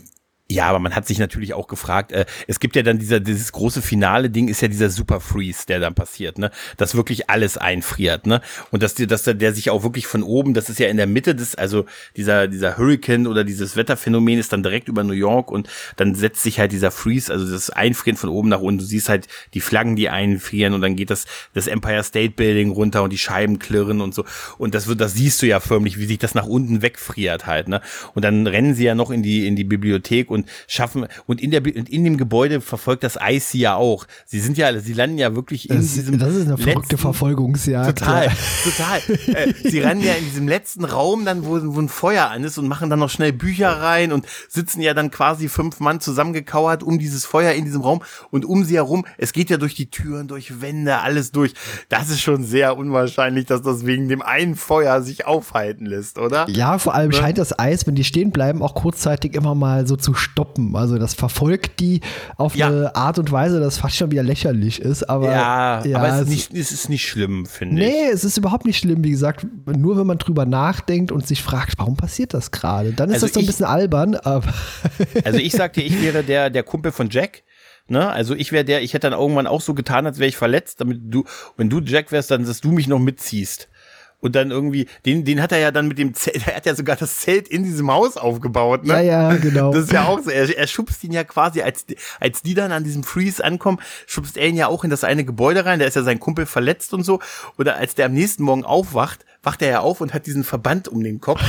Ja, 0.53 0.67
aber 0.67 0.81
man 0.81 0.95
hat 0.95 1.07
sich 1.07 1.19
natürlich 1.19 1.55
auch 1.55 1.67
gefragt, 1.67 2.13
äh, 2.13 2.27
es 2.47 2.61
gibt 2.61 2.77
ja 2.77 2.83
dann 2.83 2.99
dieser, 2.99 3.21
dieses 3.21 3.53
große 3.53 3.81
finale 3.81 4.29
Ding 4.29 4.49
ist 4.49 4.61
ja 4.61 4.69
dieser 4.69 4.91
Super 4.91 5.19
Freeze, 5.19 5.65
der 5.67 5.81
dann 5.81 5.95
passiert, 5.95 6.37
ne? 6.37 6.51
Dass 6.77 6.95
wirklich 6.95 7.31
alles 7.31 7.57
einfriert, 7.57 8.27
ne? 8.27 8.43
Und 8.71 8.83
dass, 8.83 8.95
dass 8.95 9.23
der, 9.23 9.33
der 9.33 9.55
sich 9.55 9.71
auch 9.71 9.83
wirklich 9.83 10.07
von 10.07 10.23
oben, 10.23 10.53
das 10.53 10.69
ist 10.69 10.79
ja 10.79 10.89
in 10.89 10.99
der 10.99 11.07
Mitte 11.07 11.35
des, 11.35 11.55
also 11.55 11.87
dieser, 12.17 12.49
dieser 12.49 12.77
Hurricane 12.77 13.27
oder 13.27 13.45
dieses 13.45 13.77
Wetterphänomen 13.77 14.39
ist 14.39 14.53
dann 14.53 14.63
direkt 14.63 14.89
über 14.89 15.05
New 15.05 15.15
York 15.15 15.51
und 15.51 15.71
dann 15.97 16.15
setzt 16.15 16.43
sich 16.43 16.61
halt 16.61 16.73
dieser 16.73 16.91
Freeze, 16.91 17.33
also 17.33 17.51
das 17.51 17.71
Einfrieren 17.71 18.19
von 18.19 18.29
oben 18.29 18.51
nach 18.51 18.61
unten. 18.61 18.81
Du 18.81 18.85
siehst 18.85 19.09
halt 19.09 19.29
die 19.55 19.63
Flaggen, 19.63 19.97
die 19.97 20.11
einfrieren 20.11 20.75
und 20.75 20.83
dann 20.83 20.97
geht 20.97 21.09
das, 21.09 21.25
das 21.55 21.67
Empire 21.67 22.05
State 22.05 22.35
Building 22.35 22.73
runter 22.73 23.03
und 23.03 23.11
die 23.11 23.19
Scheiben 23.19 23.59
klirren 23.59 24.03
und 24.03 24.15
so. 24.15 24.27
Und 24.59 24.75
das 24.75 24.87
wird, 24.87 25.01
das 25.01 25.15
siehst 25.15 25.41
du 25.41 25.47
ja 25.47 25.61
förmlich, 25.61 25.99
wie 25.99 26.05
sich 26.05 26.19
das 26.19 26.35
nach 26.35 26.47
unten 26.47 26.83
wegfriert 26.83 27.47
halt, 27.47 27.69
ne? 27.69 27.81
Und 28.13 28.23
dann 28.23 28.47
rennen 28.47 28.75
sie 28.75 28.85
ja 28.85 28.95
noch 28.95 29.11
in 29.11 29.23
die, 29.23 29.47
in 29.47 29.57
die 29.57 29.65
Bibliothek 29.65 30.31
und 30.31 30.42
und 30.43 30.51
schaffen, 30.67 31.07
und 31.27 31.41
in 31.41 31.51
der, 31.51 31.65
in 31.65 32.05
dem 32.05 32.17
Gebäude 32.17 32.61
verfolgt 32.61 33.05
das 33.05 33.21
Eis 33.21 33.51
sie 33.51 33.61
ja 33.61 33.75
auch. 33.75 34.07
Sie 34.27 34.41
sind 34.41 34.59
ja, 34.59 34.79
sie 34.79 34.93
landen 34.93 35.19
ja 35.19 35.35
wirklich 35.35 35.71
in 35.71 35.77
das, 35.77 35.95
diesem. 35.95 36.19
Das 36.19 36.35
ist 36.35 36.47
eine 36.47 36.59
verrückte 36.59 36.99
Verfolgungsjagd. 36.99 37.99
Total, 37.99 38.27
ja. 38.27 38.33
total. 38.65 39.01
äh, 39.35 39.55
sie 39.69 39.81
rennen 39.81 40.03
ja 40.03 40.15
in 40.15 40.25
diesem 40.25 40.49
letzten 40.49 40.85
Raum 40.85 41.25
dann, 41.25 41.45
wo, 41.45 41.61
wo 41.75 41.81
ein 41.81 41.89
Feuer 41.89 42.31
an 42.31 42.45
ist 42.45 42.59
und 42.59 42.69
machen 42.69 42.91
dann 42.91 42.99
noch 42.99 43.11
schnell 43.11 43.33
Bücher 43.33 43.71
rein 43.71 44.13
und 44.13 44.27
sitzen 44.49 44.81
ja 44.81 44.95
dann 44.95 45.11
quasi 45.11 45.49
fünf 45.49 45.81
Mann 45.81 46.01
zusammengekauert 46.01 46.83
um 46.83 46.99
dieses 46.99 47.25
Feuer 47.25 47.53
in 47.53 47.65
diesem 47.65 47.83
Raum 47.83 48.03
und 48.31 48.45
um 48.45 48.65
sie 48.65 48.77
herum. 48.77 49.05
Es 49.19 49.33
geht 49.33 49.51
ja 49.51 49.57
durch 49.57 49.75
die 49.75 49.91
Türen, 49.91 50.29
durch 50.29 50.61
Wände, 50.61 50.99
alles 50.99 51.33
durch. 51.33 51.55
Das 51.89 52.11
ist 52.11 52.21
schon 52.21 52.45
sehr 52.45 52.77
unwahrscheinlich, 52.77 53.47
dass 53.47 53.63
das 53.63 53.87
wegen 53.87 54.09
dem 54.09 54.23
einen 54.23 54.57
Feuer 54.57 55.03
sich 55.03 55.27
aufhalten 55.27 55.87
lässt, 55.87 56.19
oder? 56.19 56.49
Ja, 56.49 56.79
vor 56.79 56.95
allem 56.95 57.11
ja. 57.11 57.19
scheint 57.19 57.39
das 57.39 57.59
Eis, 57.59 57.87
wenn 57.87 57.95
die 57.95 58.05
stehen 58.05 58.31
bleiben, 58.31 58.63
auch 58.63 58.75
kurzzeitig 58.75 59.35
immer 59.35 59.55
mal 59.55 59.87
so 59.87 59.97
zu 59.97 60.15
stoppen. 60.33 60.75
Also 60.75 60.99
das 60.99 61.15
verfolgt 61.15 61.81
die 61.81 62.01
auf 62.37 62.57
ja. 62.57 62.69
eine 62.69 62.97
Art 62.97 63.19
und 63.19 63.31
Weise, 63.31 63.61
das 63.61 63.79
fast 63.79 63.97
schon 63.97 64.11
wieder 64.11 64.23
lächerlich 64.23 64.81
ist. 64.81 65.09
Aber, 65.09 65.31
ja, 65.31 65.85
ja 65.85 65.99
aber 65.99 66.09
es, 66.09 66.21
ist 66.23 66.29
nicht, 66.29 66.55
es 66.55 66.73
ist 66.73 66.89
nicht 66.89 67.07
schlimm, 67.07 67.47
finde 67.47 67.77
nee, 67.77 67.87
ich. 67.87 67.93
Nee, 67.93 68.11
es 68.13 68.25
ist 68.25 68.37
überhaupt 68.39 68.65
nicht 68.65 68.79
schlimm. 68.79 69.05
Wie 69.05 69.11
gesagt, 69.11 69.47
nur 69.67 69.99
wenn 69.99 70.07
man 70.07 70.19
drüber 70.19 70.47
nachdenkt 70.47 71.13
und 71.13 71.27
sich 71.27 71.43
fragt, 71.43 71.79
warum 71.79 71.97
passiert 71.97 72.35
das 72.35 72.51
gerade, 72.51 72.93
dann 72.93 73.11
ist 73.11 73.17
also 73.17 73.27
das 73.27 73.35
so 73.35 73.41
ein 73.41 73.47
bisschen 73.47 73.67
albern. 73.67 74.15
also 75.25 75.39
ich 75.39 75.53
sagte, 75.53 75.83
ich 75.83 76.01
wäre 76.03 76.23
der, 76.23 76.51
der 76.51 76.63
Kumpel 76.63 76.93
von 76.93 77.11
Jack. 77.11 77.43
Ne? 77.89 78.09
Also 78.09 78.35
ich 78.35 78.53
wäre 78.53 78.65
der, 78.65 78.83
ich 78.83 78.95
hätte 78.95 79.11
dann 79.11 79.19
irgendwann 79.19 79.47
auch 79.47 79.61
so 79.61 79.75
getan, 79.75 80.07
als 80.07 80.19
wäre 80.19 80.29
ich 80.29 80.37
verletzt, 80.37 80.81
damit 80.81 81.01
du, 81.03 81.25
wenn 81.57 81.69
du 81.69 81.81
Jack 81.81 82.11
wärst, 82.11 82.31
dann 82.31 82.47
dass 82.47 82.61
du 82.61 82.73
mich 82.73 82.87
noch 82.87 82.99
mitziehst 82.99 83.69
und 84.23 84.37
dann 84.37 84.53
irgendwie, 84.53 84.87
den, 85.05 85.25
den 85.25 85.43
hat 85.43 85.51
er 85.51 85.59
ja 85.59 85.71
dann 85.73 85.89
mit 85.89 85.99
dem 85.99 86.15
Zelt, 86.15 86.47
er 86.47 86.57
hat 86.57 86.65
ja 86.65 86.75
sogar 86.75 86.97
das 86.97 87.19
Zelt 87.19 87.49
in 87.49 87.65
diesem 87.65 87.91
Haus 87.91 88.17
aufgebaut, 88.17 88.85
ne? 88.85 88.95
Ja, 88.95 89.01
ja, 89.01 89.37
genau. 89.37 89.73
Das 89.73 89.85
ist 89.85 89.93
ja 89.93 90.05
auch 90.05 90.21
so. 90.21 90.31
Er, 90.31 90.57
er 90.57 90.67
schubst 90.67 91.03
ihn 91.05 91.13
ja 91.13 91.25
quasi, 91.25 91.61
als, 91.61 91.85
als 92.21 92.41
die 92.41 92.55
dann 92.55 92.73
an 92.73 92.85
diesem 92.85 93.03
Freeze 93.03 93.45
ankommen, 93.45 93.81
schubst 94.07 94.37
er 94.37 94.47
ihn 94.47 94.57
ja 94.57 94.69
auch 94.69 94.85
in 94.85 94.91
das 94.91 95.05
eine 95.05 95.25
Gebäude 95.25 95.65
rein, 95.65 95.81
da 95.81 95.87
ist 95.87 95.97
ja 95.97 96.03
sein 96.03 96.21
Kumpel 96.21 96.47
verletzt 96.47 96.95
und 96.95 97.03
so. 97.03 97.21
Oder 97.59 97.77
als 97.77 97.97
der 97.97 98.07
am 98.07 98.13
nächsten 98.13 98.45
Morgen 98.45 98.65
aufwacht, 98.65 99.27
wacht 99.43 99.63
er 99.63 99.71
ja 99.71 99.81
auf 99.81 100.01
und 100.01 100.15
hat 100.15 100.27
diesen 100.27 100.45
Verband 100.45 100.89
um 100.89 101.03
den 101.03 101.21
Kopf, 101.21 101.43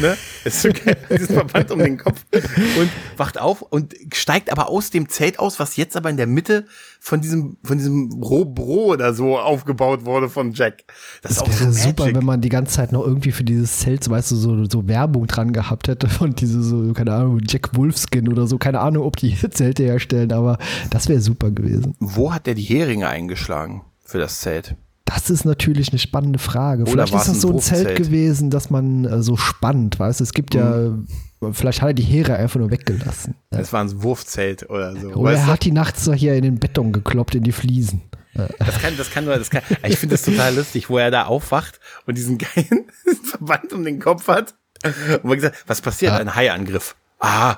ne? 0.00 0.16
Ist 0.44 0.62
so 0.62 0.70
geil, 0.70 0.96
diesen 1.10 1.34
Verband 1.34 1.70
um 1.70 1.78
den 1.78 1.98
Kopf 1.98 2.24
und 2.32 2.90
wacht 3.16 3.38
auf 3.38 3.62
und 3.62 3.94
steigt 4.14 4.50
aber 4.50 4.68
aus 4.68 4.90
dem 4.90 5.08
Zelt 5.08 5.38
aus, 5.38 5.58
was 5.58 5.76
jetzt 5.76 5.96
aber 5.96 6.08
in 6.10 6.16
der 6.16 6.26
Mitte 6.26 6.66
von 6.98 7.20
diesem, 7.20 7.56
von 7.62 7.78
diesem 7.78 8.10
Robro 8.22 8.92
oder 8.92 9.12
so 9.14 9.38
aufgebaut 9.38 10.04
wurde 10.04 10.28
von 10.28 10.52
Jack. 10.52 10.84
Das, 11.22 11.36
das 11.36 11.60
wäre 11.60 11.72
so 11.72 11.88
super, 11.88 12.06
wenn 12.06 12.24
man 12.24 12.40
die 12.40 12.48
ganze 12.48 12.74
Zeit 12.74 12.92
noch 12.92 13.06
irgendwie 13.06 13.32
für 13.32 13.44
dieses 13.44 13.80
Zelt, 13.80 14.08
weißt 14.08 14.30
du, 14.30 14.36
so, 14.36 14.64
so 14.64 14.88
Werbung 14.88 15.26
dran 15.26 15.52
gehabt 15.52 15.88
hätte 15.88 16.08
von 16.08 16.34
diese 16.34 16.62
so, 16.62 16.92
keine 16.92 17.12
Ahnung, 17.12 17.40
Jack 17.46 17.74
Wolfskin 17.74 18.28
oder 18.28 18.46
so. 18.46 18.58
Keine 18.58 18.80
Ahnung, 18.80 19.04
ob 19.04 19.16
die 19.16 19.34
Zelte 19.50 19.82
herstellen, 19.82 20.32
aber 20.32 20.58
das 20.90 21.08
wäre 21.08 21.20
super 21.20 21.50
gewesen. 21.50 21.96
Wo 22.00 22.32
hat 22.32 22.46
der 22.46 22.54
die 22.54 22.62
Heringe 22.62 23.08
eingeschlagen 23.08 23.82
für 24.04 24.18
das 24.18 24.40
Zelt? 24.40 24.76
Das 25.14 25.28
ist 25.28 25.44
natürlich 25.44 25.90
eine 25.90 25.98
spannende 25.98 26.38
Frage. 26.38 26.82
Oder 26.82 27.06
vielleicht 27.06 27.14
ist 27.14 27.28
das 27.28 27.40
so 27.40 27.50
ein 27.50 27.58
Zelt 27.58 27.96
gewesen, 27.96 28.50
dass 28.50 28.70
man 28.70 29.04
äh, 29.04 29.22
so 29.22 29.36
spannt, 29.36 29.98
weißt 29.98 30.20
du? 30.20 30.24
Es 30.24 30.32
gibt 30.32 30.54
ja, 30.54 30.64
mhm. 30.64 31.06
vielleicht 31.52 31.82
hat 31.82 31.88
er 31.88 31.94
die 31.94 32.02
Heere 32.02 32.36
einfach 32.36 32.60
nur 32.60 32.70
weggelassen. 32.70 33.34
Das 33.50 33.72
war 33.72 33.80
ein 33.80 34.02
Wurfzelt 34.02 34.70
oder 34.70 34.94
so. 34.96 35.08
Oder 35.08 35.32
er 35.32 35.46
hat 35.46 35.64
die 35.64 35.72
nachts 35.72 36.04
so 36.04 36.12
hier 36.12 36.34
in 36.34 36.42
den 36.42 36.58
Beton 36.58 36.92
gekloppt, 36.92 37.34
in 37.34 37.42
die 37.42 37.52
Fliesen. 37.52 38.02
Das 38.34 38.78
kann, 38.80 38.96
das 38.96 39.10
kann 39.10 39.24
nur, 39.24 39.36
das 39.36 39.50
kann. 39.50 39.62
Ich 39.82 39.98
finde 39.98 40.14
das 40.14 40.22
total 40.22 40.54
lustig, 40.54 40.88
wo 40.88 40.98
er 40.98 41.10
da 41.10 41.24
aufwacht 41.24 41.80
und 42.06 42.16
diesen 42.16 42.38
geilen 42.38 42.86
Verband 43.24 43.72
um 43.72 43.84
den 43.84 43.98
Kopf 43.98 44.28
hat. 44.28 44.54
Und 44.84 45.24
man 45.24 45.36
gesagt, 45.36 45.64
was 45.66 45.80
passiert? 45.80 46.12
Ja. 46.12 46.18
Ein 46.18 46.34
Haiangriff. 46.34 46.94
Ah, 47.18 47.56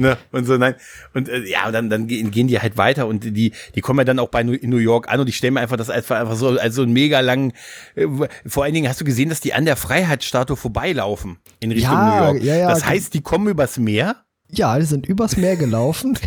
ne? 0.00 0.18
Und 0.32 0.46
so, 0.46 0.56
nein. 0.56 0.74
Und 1.14 1.28
äh, 1.28 1.44
ja, 1.44 1.70
dann, 1.70 1.90
dann 1.90 2.06
gehen 2.06 2.48
die 2.48 2.60
halt 2.60 2.76
weiter 2.76 3.06
und 3.06 3.24
die, 3.24 3.52
die 3.74 3.80
kommen 3.80 3.98
ja 3.98 4.04
dann 4.04 4.18
auch 4.18 4.28
bei 4.28 4.42
New, 4.42 4.54
in 4.54 4.70
New 4.70 4.78
York 4.78 5.08
an 5.08 5.20
und 5.20 5.28
ich 5.28 5.36
stelle 5.36 5.52
mir 5.52 5.60
einfach 5.60 5.76
das 5.76 5.90
einfach, 5.90 6.18
einfach 6.18 6.36
so 6.36 6.48
als 6.58 6.74
so 6.74 6.82
einen 6.82 6.92
mega 6.92 7.20
langen, 7.20 7.52
äh, 7.94 8.06
vor 8.46 8.64
allen 8.64 8.74
Dingen 8.74 8.88
hast 8.88 9.00
du 9.00 9.04
gesehen, 9.04 9.28
dass 9.28 9.40
die 9.40 9.54
an 9.54 9.64
der 9.64 9.76
Freiheitsstatue 9.76 10.56
vorbeilaufen 10.56 11.38
in 11.60 11.70
Richtung 11.72 11.92
ja, 11.92 12.08
New 12.08 12.24
York. 12.24 12.42
Ja, 12.42 12.56
ja, 12.56 12.68
das 12.68 12.84
heißt, 12.84 13.14
die 13.14 13.20
kommen 13.20 13.48
übers 13.48 13.78
Meer. 13.78 14.16
Ja, 14.52 14.78
die 14.78 14.84
sind 14.84 15.06
übers 15.06 15.36
Meer 15.36 15.56
gelaufen. 15.56 16.18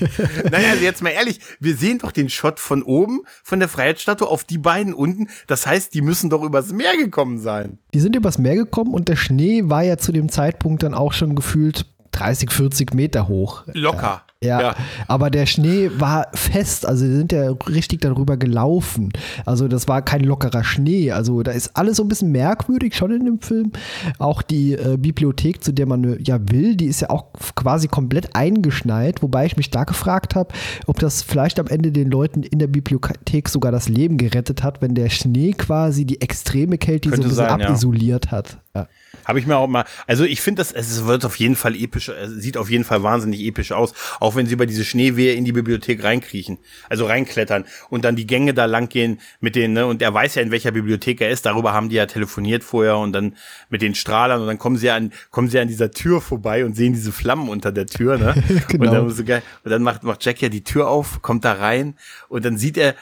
naja, 0.50 0.70
also 0.70 0.82
jetzt 0.82 1.02
mal 1.02 1.10
ehrlich, 1.10 1.40
wir 1.60 1.76
sehen 1.76 1.98
doch 1.98 2.10
den 2.10 2.30
Shot 2.30 2.58
von 2.58 2.82
oben, 2.82 3.20
von 3.44 3.60
der 3.60 3.68
Freiheitsstatue 3.68 4.26
auf 4.26 4.44
die 4.44 4.58
beiden 4.58 4.94
unten. 4.94 5.28
Das 5.46 5.66
heißt, 5.66 5.92
die 5.92 6.00
müssen 6.00 6.30
doch 6.30 6.42
übers 6.42 6.72
Meer 6.72 6.96
gekommen 6.96 7.38
sein. 7.38 7.78
Die 7.92 8.00
sind 8.00 8.16
übers 8.16 8.38
Meer 8.38 8.56
gekommen 8.56 8.94
und 8.94 9.08
der 9.08 9.16
Schnee 9.16 9.64
war 9.66 9.82
ja 9.82 9.98
zu 9.98 10.12
dem 10.12 10.30
Zeitpunkt 10.30 10.82
dann 10.82 10.94
auch 10.94 11.12
schon 11.12 11.34
gefühlt 11.34 11.84
30, 12.18 12.50
40 12.50 12.94
Meter 12.94 13.28
hoch. 13.28 13.64
Locker. 13.72 14.22
Ja, 14.42 14.60
ja, 14.60 14.76
aber 15.08 15.30
der 15.30 15.46
Schnee 15.46 15.90
war 15.96 16.26
fest, 16.34 16.84
also 16.84 17.06
sie 17.06 17.16
sind 17.16 17.32
ja 17.32 17.52
richtig 17.68 18.02
darüber 18.02 18.36
gelaufen. 18.36 19.10
Also 19.46 19.66
das 19.66 19.88
war 19.88 20.02
kein 20.02 20.22
lockerer 20.24 20.62
Schnee. 20.62 21.10
Also 21.10 21.42
da 21.42 21.52
ist 21.52 21.74
alles 21.74 21.96
so 21.96 22.04
ein 22.04 22.08
bisschen 22.08 22.32
merkwürdig 22.32 22.94
schon 22.94 23.12
in 23.12 23.24
dem 23.24 23.40
Film. 23.40 23.72
Auch 24.18 24.42
die 24.42 24.74
äh, 24.74 24.98
Bibliothek, 24.98 25.64
zu 25.64 25.72
der 25.72 25.86
man 25.86 26.18
ja 26.22 26.38
will, 26.50 26.76
die 26.76 26.84
ist 26.84 27.00
ja 27.00 27.08
auch 27.08 27.32
quasi 27.54 27.88
komplett 27.88 28.36
eingeschneit, 28.36 29.22
wobei 29.22 29.46
ich 29.46 29.56
mich 29.56 29.70
da 29.70 29.84
gefragt 29.84 30.34
habe, 30.34 30.52
ob 30.86 30.98
das 30.98 31.22
vielleicht 31.22 31.58
am 31.58 31.68
Ende 31.68 31.90
den 31.90 32.10
Leuten 32.10 32.42
in 32.42 32.58
der 32.58 32.66
Bibliothek 32.66 33.48
sogar 33.48 33.72
das 33.72 33.88
Leben 33.88 34.18
gerettet 34.18 34.62
hat, 34.62 34.82
wenn 34.82 34.94
der 34.94 35.08
Schnee 35.08 35.52
quasi 35.52 36.04
die 36.04 36.20
extreme 36.20 36.76
Kälte 36.76 37.08
so 37.08 37.14
ein 37.14 37.22
bisschen 37.22 37.36
sein, 37.36 37.62
abisoliert 37.62 38.26
ja. 38.26 38.32
hat. 38.32 38.58
Ja. 38.74 38.86
Habe 39.26 39.40
ich 39.40 39.46
mir 39.46 39.56
auch 39.56 39.66
mal, 39.66 39.84
also 40.06 40.24
ich 40.24 40.40
finde 40.40 40.60
das, 40.60 40.70
es 40.72 41.04
wird 41.04 41.24
auf 41.24 41.36
jeden 41.36 41.56
Fall 41.56 41.74
episch, 41.74 42.08
es 42.08 42.30
sieht 42.30 42.56
auf 42.56 42.70
jeden 42.70 42.84
Fall 42.84 43.02
wahnsinnig 43.02 43.40
episch 43.44 43.72
aus, 43.72 43.92
auch 44.20 44.36
wenn 44.36 44.46
sie 44.46 44.54
über 44.54 44.66
diese 44.66 44.84
Schneewehe 44.84 45.34
in 45.34 45.44
die 45.44 45.52
Bibliothek 45.52 46.02
reinkriechen, 46.04 46.58
also 46.88 47.06
reinklettern 47.06 47.64
und 47.90 48.04
dann 48.04 48.14
die 48.14 48.26
Gänge 48.26 48.54
da 48.54 48.66
lang 48.66 48.88
gehen 48.88 49.20
mit 49.40 49.56
denen, 49.56 49.74
ne, 49.74 49.84
und 49.84 50.00
er 50.00 50.14
weiß 50.14 50.36
ja, 50.36 50.42
in 50.42 50.52
welcher 50.52 50.70
Bibliothek 50.70 51.20
er 51.20 51.30
ist, 51.30 51.44
darüber 51.44 51.72
haben 51.72 51.88
die 51.88 51.96
ja 51.96 52.06
telefoniert 52.06 52.62
vorher 52.62 52.98
und 52.98 53.12
dann 53.12 53.34
mit 53.68 53.82
den 53.82 53.96
Strahlern 53.96 54.40
und 54.40 54.46
dann 54.46 54.58
kommen 54.58 54.76
sie 54.76 54.90
an, 54.90 55.12
kommen 55.32 55.48
sie 55.48 55.58
an 55.58 55.66
dieser 55.66 55.90
Tür 55.90 56.20
vorbei 56.20 56.64
und 56.64 56.76
sehen 56.76 56.92
diese 56.92 57.10
Flammen 57.10 57.48
unter 57.48 57.72
der 57.72 57.86
Tür, 57.86 58.18
ne, 58.18 58.34
genau. 58.68 58.84
und 58.84 58.92
dann, 58.92 59.10
so 59.10 59.24
geil, 59.24 59.42
und 59.64 59.70
dann 59.72 59.82
macht, 59.82 60.04
macht 60.04 60.24
Jack 60.24 60.40
ja 60.40 60.48
die 60.48 60.62
Tür 60.62 60.88
auf, 60.88 61.20
kommt 61.22 61.44
da 61.44 61.54
rein 61.54 61.96
und 62.28 62.44
dann 62.44 62.56
sieht 62.56 62.76
er, 62.78 62.94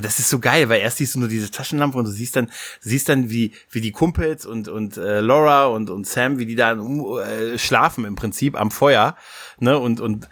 das 0.00 0.18
ist 0.18 0.30
so 0.30 0.38
geil, 0.38 0.68
weil 0.68 0.80
erst 0.80 0.98
siehst 0.98 1.14
du 1.14 1.20
nur 1.20 1.28
diese 1.28 1.50
Taschenlampe 1.50 1.98
und 1.98 2.04
du 2.04 2.10
siehst 2.10 2.36
dann, 2.36 2.50
siehst 2.80 3.08
dann, 3.08 3.30
wie, 3.30 3.52
wie 3.70 3.80
die 3.80 3.92
Kumpels 3.92 4.46
und, 4.46 4.68
und 4.68 4.96
äh, 4.96 5.20
Laura 5.20 5.66
und, 5.66 5.90
und 5.90 6.06
Sam, 6.06 6.38
wie 6.38 6.46
die 6.46 6.54
da 6.54 6.72
äh, 6.72 7.58
schlafen 7.58 8.04
im 8.04 8.14
Prinzip 8.14 8.58
am 8.58 8.70
Feuer. 8.70 9.16
Ne? 9.58 9.78
Und, 9.78 10.00
und 10.00 10.28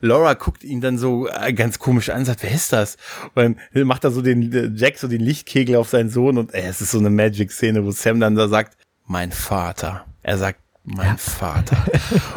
Laura 0.00 0.34
guckt 0.34 0.64
ihn 0.64 0.80
dann 0.80 0.98
so 0.98 1.28
äh, 1.28 1.52
ganz 1.52 1.78
komisch 1.78 2.10
an, 2.10 2.24
sagt, 2.24 2.42
wer 2.42 2.52
ist 2.52 2.72
das? 2.72 2.96
Und 3.34 3.58
dann 3.72 3.86
macht 3.86 4.04
er 4.04 4.10
so 4.10 4.22
den 4.22 4.52
äh, 4.52 4.70
Jack 4.74 4.98
so 4.98 5.08
den 5.08 5.20
Lichtkegel 5.20 5.76
auf 5.76 5.88
seinen 5.88 6.10
Sohn 6.10 6.38
und 6.38 6.54
äh, 6.54 6.62
es 6.62 6.80
ist 6.80 6.90
so 6.90 6.98
eine 6.98 7.10
Magic-Szene, 7.10 7.84
wo 7.84 7.90
Sam 7.90 8.20
dann 8.20 8.34
da 8.34 8.48
sagt, 8.48 8.76
mein 9.06 9.32
Vater. 9.32 10.04
Er 10.22 10.38
sagt, 10.38 10.60
mein. 10.84 11.18
Vater. 11.18 11.84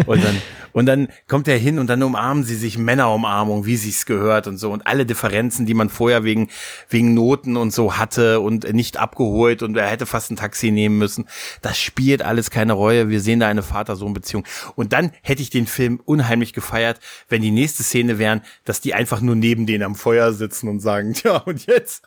Und 0.06 0.24
dann, 0.24 0.42
und 0.74 0.88
dann 0.88 1.08
kommt 1.28 1.48
er 1.48 1.58
hin 1.58 1.80
und 1.80 1.88
dann 1.88 2.04
umarmen 2.04 2.44
sie 2.44 2.56
sich 2.56 2.78
Männerumarmung, 2.78 3.66
wie 3.66 3.78
sich's 3.78 4.06
gehört 4.06 4.48
und 4.48 4.58
so. 4.58 4.72
Und 4.72 4.86
alle 4.86 5.06
Differenzen, 5.06 5.66
die 5.66 5.74
man 5.74 5.90
vorher 5.90 6.24
wegen, 6.24 6.50
wegen 6.90 7.14
Noten 7.14 7.56
und 7.56 7.72
so 7.72 7.98
hatte 7.98 8.40
und 8.42 8.72
nicht 8.74 8.98
abgeholt 8.98 9.64
und 9.64 9.78
er 9.78 9.88
hätte 9.88 10.06
fast 10.06 10.32
ein 10.32 10.36
Taxi 10.36 10.72
nehmen 10.72 10.98
müssen. 10.98 11.26
Das 11.62 11.80
spielt 11.80 12.22
alles 12.22 12.50
keine 12.50 12.74
Rolle. 12.74 13.10
Wir 13.10 13.22
sehen 13.22 13.40
da 13.40 13.48
eine 13.48 13.64
Vater-Sohn-Beziehung. 13.64 14.46
Und 14.76 14.94
dann 14.94 15.12
hätte 15.22 15.42
ich 15.42 15.50
den 15.50 15.68
Film 15.68 16.02
unheimlich 16.04 16.54
gefeiert, 16.54 17.00
wenn 17.30 17.42
die 17.42 17.52
nächste 17.52 17.84
Szene 17.84 18.18
wären, 18.20 18.42
dass 18.66 18.82
die 18.82 18.94
einfach 18.94 19.22
nur 19.22 19.36
neben 19.36 19.66
denen 19.66 19.84
am 19.84 19.96
Feuer 19.96 20.34
sitzen 20.34 20.68
und 20.68 20.80
sagen, 20.80 21.14
tja, 21.14 21.38
und 21.38 21.66
jetzt? 21.66 22.04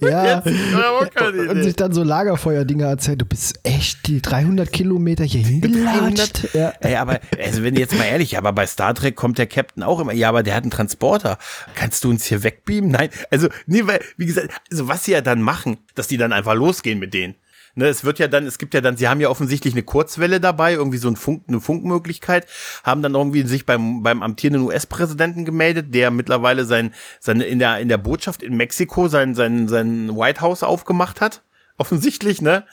Ja, 0.00 0.38
und 1.50 1.62
sich 1.62 1.76
dann 1.76 1.92
so 1.92 2.02
Lagerfeuer-Dinge 2.02 2.84
erzählt. 2.84 3.20
Du 3.20 3.26
bist 3.26 3.60
echt 3.62 4.06
die 4.06 4.22
300 4.22 4.72
Kilometer 4.72 5.24
hier 5.24 5.42
hingelatscht. 5.42 6.54
Ja. 6.54 6.72
Ey, 6.80 6.96
aber, 6.96 7.20
also 7.42 7.62
wenn 7.62 7.76
jetzt 7.76 7.96
mal 7.96 8.04
ehrlich, 8.04 8.38
aber 8.38 8.52
bei 8.52 8.66
Star 8.66 8.94
Trek 8.94 9.16
kommt 9.16 9.38
der 9.38 9.46
Captain 9.46 9.82
auch 9.82 10.00
immer, 10.00 10.12
ja, 10.12 10.28
aber 10.28 10.42
der 10.42 10.54
hat 10.54 10.64
einen 10.64 10.70
Transporter. 10.70 11.38
Kannst 11.74 12.04
du 12.04 12.10
uns 12.10 12.24
hier 12.24 12.42
wegbeamen? 12.42 12.90
Nein, 12.90 13.10
also, 13.30 13.48
nee, 13.66 13.86
weil, 13.86 14.00
wie 14.16 14.26
gesagt, 14.26 14.50
also 14.70 14.88
was 14.88 15.04
sie 15.04 15.12
ja 15.12 15.20
dann 15.20 15.42
machen, 15.42 15.78
dass 15.94 16.08
die 16.08 16.16
dann 16.16 16.32
einfach 16.32 16.54
losgehen 16.54 16.98
mit 16.98 17.14
denen. 17.14 17.34
Ne, 17.78 17.88
es 17.88 18.04
wird 18.04 18.18
ja 18.18 18.26
dann, 18.26 18.46
es 18.46 18.56
gibt 18.56 18.72
ja 18.72 18.80
dann, 18.80 18.96
sie 18.96 19.06
haben 19.06 19.20
ja 19.20 19.28
offensichtlich 19.28 19.74
eine 19.74 19.82
Kurzwelle 19.82 20.40
dabei, 20.40 20.72
irgendwie 20.72 20.96
so 20.96 21.08
ein 21.08 21.16
Funk, 21.16 21.42
eine 21.46 21.60
Funkmöglichkeit, 21.60 22.46
haben 22.84 23.02
dann 23.02 23.14
irgendwie 23.14 23.42
sich 23.42 23.66
beim, 23.66 24.02
beim 24.02 24.22
amtierenden 24.22 24.62
US-Präsidenten 24.62 25.44
gemeldet, 25.44 25.94
der 25.94 26.10
mittlerweile 26.10 26.64
sein, 26.64 26.94
seine, 27.20 27.44
in 27.44 27.58
der, 27.58 27.78
in 27.80 27.90
der 27.90 27.98
Botschaft 27.98 28.42
in 28.42 28.56
Mexiko 28.56 29.08
sein, 29.08 29.34
sein, 29.34 29.68
sein 29.68 30.16
White 30.16 30.40
House 30.40 30.62
aufgemacht 30.62 31.20
hat. 31.20 31.42
Offensichtlich, 31.76 32.40
ne? 32.40 32.64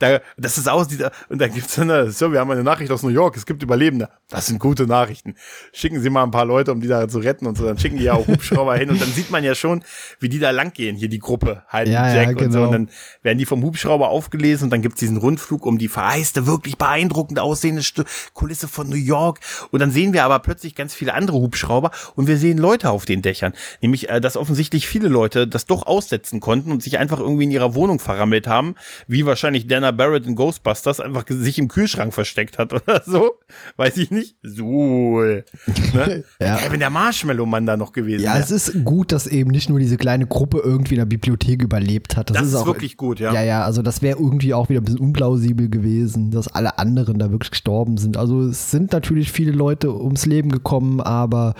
Da, 0.00 0.20
das 0.36 0.58
ist 0.58 0.68
aus 0.68 0.88
dieser, 0.88 1.12
und 1.28 1.40
dann 1.40 1.52
gibt's 1.54 1.76
dann, 1.76 2.10
so, 2.10 2.32
wir 2.32 2.40
haben 2.40 2.50
eine 2.50 2.64
Nachricht 2.64 2.90
aus 2.90 3.02
New 3.04 3.10
York, 3.10 3.36
es 3.36 3.46
gibt 3.46 3.62
Überlebende. 3.62 4.08
Das 4.28 4.46
sind 4.46 4.58
gute 4.58 4.86
Nachrichten. 4.86 5.34
Schicken 5.72 6.00
Sie 6.00 6.10
mal 6.10 6.24
ein 6.24 6.30
paar 6.32 6.44
Leute, 6.44 6.72
um 6.72 6.80
die 6.80 6.88
da 6.88 7.06
zu 7.08 7.18
retten 7.18 7.46
und 7.46 7.56
so, 7.56 7.64
dann 7.66 7.78
schicken 7.78 7.98
die 7.98 8.04
ja 8.04 8.14
auch 8.14 8.26
Hubschrauber 8.26 8.74
hin 8.76 8.90
und 8.90 9.00
dann 9.00 9.12
sieht 9.12 9.30
man 9.30 9.44
ja 9.44 9.54
schon, 9.54 9.84
wie 10.18 10.28
die 10.28 10.38
da 10.38 10.50
langgehen, 10.50 10.96
hier 10.96 11.08
die 11.08 11.18
Gruppe, 11.20 11.62
halt 11.68 11.88
Ja, 11.88 12.02
mit 12.06 12.14
ja, 12.14 12.22
Jack 12.22 12.40
und 12.40 12.52
so. 12.52 12.58
genau. 12.58 12.64
Und 12.66 12.72
dann 12.72 12.90
werden 13.22 13.38
die 13.38 13.46
vom 13.46 13.62
Hubschrauber 13.62 14.08
aufgelesen 14.08 14.64
und 14.64 14.70
dann 14.70 14.82
gibt's 14.82 14.98
diesen 15.00 15.16
Rundflug 15.18 15.66
um 15.66 15.78
die 15.78 15.88
vereiste, 15.88 16.46
wirklich 16.46 16.78
beeindruckend 16.78 17.38
aussehende 17.38 17.82
Stu- 17.82 18.04
Kulisse 18.32 18.68
von 18.68 18.88
New 18.88 18.96
York. 18.96 19.40
Und 19.70 19.80
dann 19.80 19.90
sehen 19.90 20.12
wir 20.12 20.24
aber 20.24 20.38
plötzlich 20.40 20.74
ganz 20.74 20.94
viele 20.94 21.14
andere 21.14 21.36
Hubschrauber 21.38 21.90
und 22.16 22.26
wir 22.26 22.38
sehen 22.38 22.58
Leute 22.58 22.90
auf 22.90 23.04
den 23.04 23.22
Dächern. 23.22 23.52
Nämlich, 23.82 24.08
äh, 24.08 24.20
dass 24.20 24.36
offensichtlich 24.36 24.86
viele 24.88 25.08
Leute 25.08 25.46
das 25.46 25.66
doch 25.66 25.86
aussetzen 25.86 26.40
konnten 26.40 26.72
und 26.72 26.82
sich 26.82 26.98
einfach 26.98 27.18
irgendwie 27.20 27.44
in 27.44 27.50
ihrer 27.50 27.74
Wohnung 27.74 27.98
verrammelt 27.98 28.46
haben, 28.46 28.74
wie 29.06 29.26
wahrscheinlich 29.26 29.66
Dana 29.66 29.89
Barrett 29.92 30.26
in 30.26 30.34
Ghostbusters 30.34 31.00
einfach 31.00 31.24
sich 31.28 31.58
im 31.58 31.68
Kühlschrank 31.68 32.12
versteckt 32.14 32.58
hat 32.58 32.72
oder 32.72 33.02
so. 33.06 33.32
Weiß 33.76 33.96
ich 33.96 34.10
nicht. 34.10 34.36
So. 34.42 35.20
Ne? 35.22 35.44
Ja. 36.40 36.56
Ey, 36.56 36.70
wenn 36.72 36.80
der 36.80 36.90
Marshmallow-Mann 36.90 37.66
da 37.66 37.76
noch 37.76 37.92
gewesen 37.92 38.22
Ja, 38.22 38.34
wäre. 38.34 38.42
es 38.44 38.50
ist 38.50 38.84
gut, 38.84 39.12
dass 39.12 39.26
eben 39.26 39.50
nicht 39.50 39.68
nur 39.68 39.78
diese 39.78 39.96
kleine 39.96 40.26
Gruppe 40.26 40.58
irgendwie 40.64 40.94
in 40.94 41.00
der 41.00 41.06
Bibliothek 41.06 41.62
überlebt 41.62 42.16
hat. 42.16 42.30
Das 42.30 42.42
ist 42.46 42.54
auch, 42.54 42.66
wirklich 42.66 42.96
gut, 42.96 43.20
ja. 43.20 43.32
Ja, 43.32 43.42
ja, 43.42 43.64
also 43.64 43.82
das 43.82 44.00
wäre 44.02 44.18
irgendwie 44.18 44.54
auch 44.54 44.68
wieder 44.68 44.80
ein 44.80 44.84
bisschen 44.84 45.00
unplausibel 45.00 45.68
gewesen, 45.68 46.30
dass 46.30 46.48
alle 46.48 46.78
anderen 46.78 47.18
da 47.18 47.30
wirklich 47.30 47.50
gestorben 47.50 47.96
sind. 47.98 48.16
Also 48.16 48.42
es 48.42 48.70
sind 48.70 48.92
natürlich 48.92 49.32
viele 49.32 49.52
Leute 49.52 49.94
ums 49.94 50.26
Leben 50.26 50.50
gekommen, 50.50 51.00
aber 51.00 51.54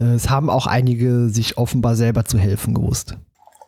äh, 0.00 0.04
es 0.04 0.30
haben 0.30 0.48
auch 0.50 0.66
einige 0.66 1.28
sich 1.28 1.58
offenbar 1.58 1.96
selber 1.96 2.24
zu 2.24 2.38
helfen 2.38 2.74
gewusst. 2.74 3.16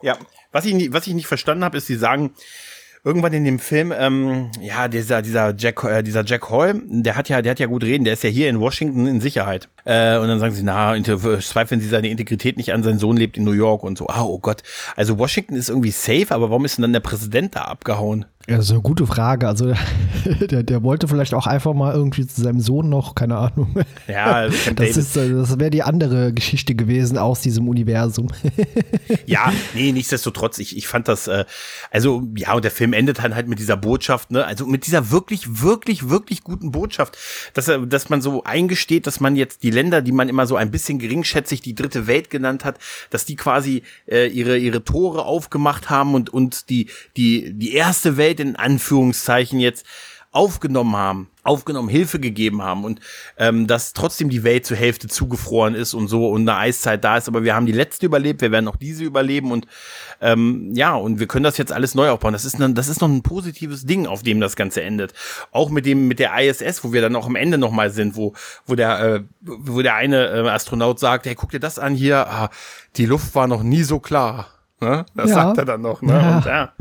Ja, 0.02 0.16
was 0.52 0.64
ich, 0.66 0.92
was 0.92 1.06
ich 1.06 1.14
nicht 1.14 1.26
verstanden 1.26 1.64
habe, 1.64 1.78
ist, 1.78 1.86
sie 1.86 1.96
sagen, 1.96 2.30
irgendwann 3.04 3.32
in 3.32 3.44
dem 3.44 3.58
Film, 3.58 3.92
ähm, 3.96 4.50
ja, 4.60 4.88
dieser, 4.88 5.22
dieser 5.22 5.54
Jack, 5.56 5.82
äh, 5.84 6.02
dieser 6.02 6.24
Jack 6.24 6.50
Hall, 6.50 6.80
der 6.84 7.16
hat 7.16 7.28
ja, 7.28 7.42
der 7.42 7.50
hat 7.50 7.58
ja 7.58 7.66
gut 7.66 7.82
reden, 7.82 8.04
der 8.04 8.12
ist 8.12 8.22
ja 8.22 8.30
hier 8.30 8.48
in 8.48 8.60
Washington 8.60 9.06
in 9.06 9.20
Sicherheit. 9.20 9.68
Äh, 9.84 10.18
und 10.18 10.28
dann 10.28 10.38
sagen 10.38 10.54
sie, 10.54 10.62
na, 10.62 10.94
zweifeln 11.40 11.80
sie 11.80 11.88
seine 11.88 12.08
Integrität 12.08 12.56
nicht 12.56 12.72
an, 12.72 12.82
sein 12.82 12.98
Sohn 12.98 13.16
lebt 13.16 13.36
in 13.36 13.44
New 13.44 13.52
York 13.52 13.82
und 13.82 13.98
so. 13.98 14.08
Ah, 14.08 14.22
oh 14.22 14.38
Gott. 14.38 14.62
Also 14.96 15.18
Washington 15.18 15.56
ist 15.56 15.68
irgendwie 15.68 15.90
safe, 15.90 16.28
aber 16.30 16.50
warum 16.50 16.64
ist 16.64 16.78
denn 16.78 16.82
dann 16.82 16.92
der 16.92 17.00
Präsident 17.00 17.56
da 17.56 17.62
abgehauen? 17.62 18.26
Ja, 18.48 18.56
das 18.56 18.66
ist 18.66 18.72
eine 18.72 18.80
gute 18.80 19.06
Frage. 19.06 19.46
Also 19.46 19.72
der, 20.50 20.64
der 20.64 20.82
wollte 20.82 21.06
vielleicht 21.06 21.32
auch 21.32 21.46
einfach 21.46 21.74
mal 21.74 21.94
irgendwie 21.94 22.26
zu 22.26 22.42
seinem 22.42 22.60
Sohn 22.60 22.88
noch, 22.88 23.14
keine 23.14 23.36
Ahnung. 23.36 23.74
Ja, 24.08 24.48
Camp 24.48 24.76
Das, 24.78 24.96
ist, 24.96 25.16
äh, 25.16 25.30
das 25.30 25.58
wäre 25.60 25.70
die 25.70 25.84
andere 25.84 26.32
Geschichte 26.32 26.74
gewesen 26.74 27.18
aus 27.18 27.40
diesem 27.40 27.68
Universum. 27.68 28.28
Ja, 29.26 29.52
nee, 29.74 29.92
nichtsdestotrotz, 29.92 30.58
ich, 30.58 30.76
ich 30.76 30.88
fand 30.88 31.06
das, 31.06 31.26
äh, 31.26 31.44
also 31.90 32.22
ja, 32.36 32.54
und 32.54 32.64
der 32.64 32.70
Film 32.70 32.92
endet 32.92 33.18
dann 33.18 33.34
halt 33.34 33.46
mit 33.46 33.58
dieser 33.58 33.76
Botschaft, 33.76 34.30
ne, 34.30 34.44
also 34.44 34.66
mit 34.66 34.86
dieser 34.86 35.10
wirklich, 35.10 35.62
wirklich, 35.62 36.08
wirklich 36.08 36.42
guten 36.42 36.72
Botschaft, 36.72 37.16
dass, 37.54 37.70
dass 37.86 38.10
man 38.10 38.20
so 38.20 38.42
eingesteht, 38.44 39.06
dass 39.06 39.20
man 39.20 39.36
jetzt 39.36 39.62
die 39.62 39.70
Länder, 39.72 40.02
die 40.02 40.12
man 40.12 40.28
immer 40.28 40.46
so 40.46 40.56
ein 40.56 40.70
bisschen 40.70 40.98
geringschätzig 40.98 41.60
die 41.62 41.74
dritte 41.74 42.06
Welt 42.06 42.30
genannt 42.30 42.64
hat, 42.64 42.78
dass 43.10 43.24
die 43.24 43.36
quasi 43.36 43.82
äh, 44.06 44.28
ihre, 44.28 44.58
ihre 44.58 44.84
Tore 44.84 45.24
aufgemacht 45.24 45.90
haben 45.90 46.14
und, 46.14 46.30
und 46.30 46.68
die, 46.70 46.88
die, 47.16 47.52
die 47.52 47.74
erste 47.74 48.16
Welt 48.16 48.40
in 48.40 48.56
Anführungszeichen 48.56 49.58
jetzt 49.58 49.84
aufgenommen 50.32 50.96
haben, 50.96 51.28
aufgenommen, 51.42 51.88
Hilfe 51.90 52.18
gegeben 52.18 52.62
haben 52.62 52.84
und 52.84 53.00
ähm, 53.36 53.66
dass 53.66 53.92
trotzdem 53.92 54.30
die 54.30 54.44
Welt 54.44 54.64
zur 54.64 54.78
Hälfte 54.78 55.06
zugefroren 55.06 55.74
ist 55.74 55.92
und 55.92 56.08
so 56.08 56.28
und 56.30 56.48
eine 56.48 56.56
Eiszeit 56.58 57.04
da 57.04 57.18
ist, 57.18 57.28
aber 57.28 57.44
wir 57.44 57.54
haben 57.54 57.66
die 57.66 57.72
letzte 57.72 58.06
überlebt, 58.06 58.40
wir 58.40 58.50
werden 58.50 58.66
auch 58.68 58.76
diese 58.76 59.04
überleben 59.04 59.52
und 59.52 59.66
ähm, 60.22 60.70
ja, 60.74 60.94
und 60.94 61.20
wir 61.20 61.26
können 61.26 61.42
das 61.42 61.58
jetzt 61.58 61.72
alles 61.72 61.94
neu 61.94 62.08
aufbauen. 62.10 62.32
Das 62.32 62.44
ist, 62.44 62.60
ein, 62.60 62.74
das 62.74 62.88
ist 62.88 63.00
noch 63.02 63.08
ein 63.08 63.22
positives 63.22 63.84
Ding, 63.84 64.06
auf 64.06 64.22
dem 64.22 64.40
das 64.40 64.56
Ganze 64.56 64.82
endet. 64.82 65.12
Auch 65.50 65.68
mit 65.68 65.84
dem, 65.84 66.08
mit 66.08 66.18
der 66.18 66.32
ISS, 66.40 66.82
wo 66.84 66.92
wir 66.92 67.02
dann 67.02 67.16
auch 67.16 67.26
am 67.26 67.36
Ende 67.36 67.58
nochmal 67.58 67.90
sind, 67.90 68.16
wo, 68.16 68.32
wo 68.64 68.74
der, 68.74 69.00
äh, 69.00 69.20
wo 69.42 69.82
der 69.82 69.96
eine 69.96 70.28
äh, 70.28 70.48
Astronaut 70.48 70.98
sagt, 70.98 71.26
hey, 71.26 71.34
guck 71.34 71.50
dir 71.50 71.60
das 71.60 71.78
an 71.78 71.94
hier, 71.94 72.26
ah, 72.28 72.50
die 72.96 73.06
Luft 73.06 73.34
war 73.34 73.48
noch 73.48 73.62
nie 73.62 73.82
so 73.82 73.98
klar. 73.98 74.46
Ne? 74.80 75.04
Das 75.14 75.28
Ja. 75.30 75.34
sagt 75.36 75.58
er 75.58 75.64
dann 75.64 75.82
noch, 75.82 76.02
ne? 76.02 76.12
Ja. 76.12 76.36
Und, 76.36 76.44
ja. 76.46 76.72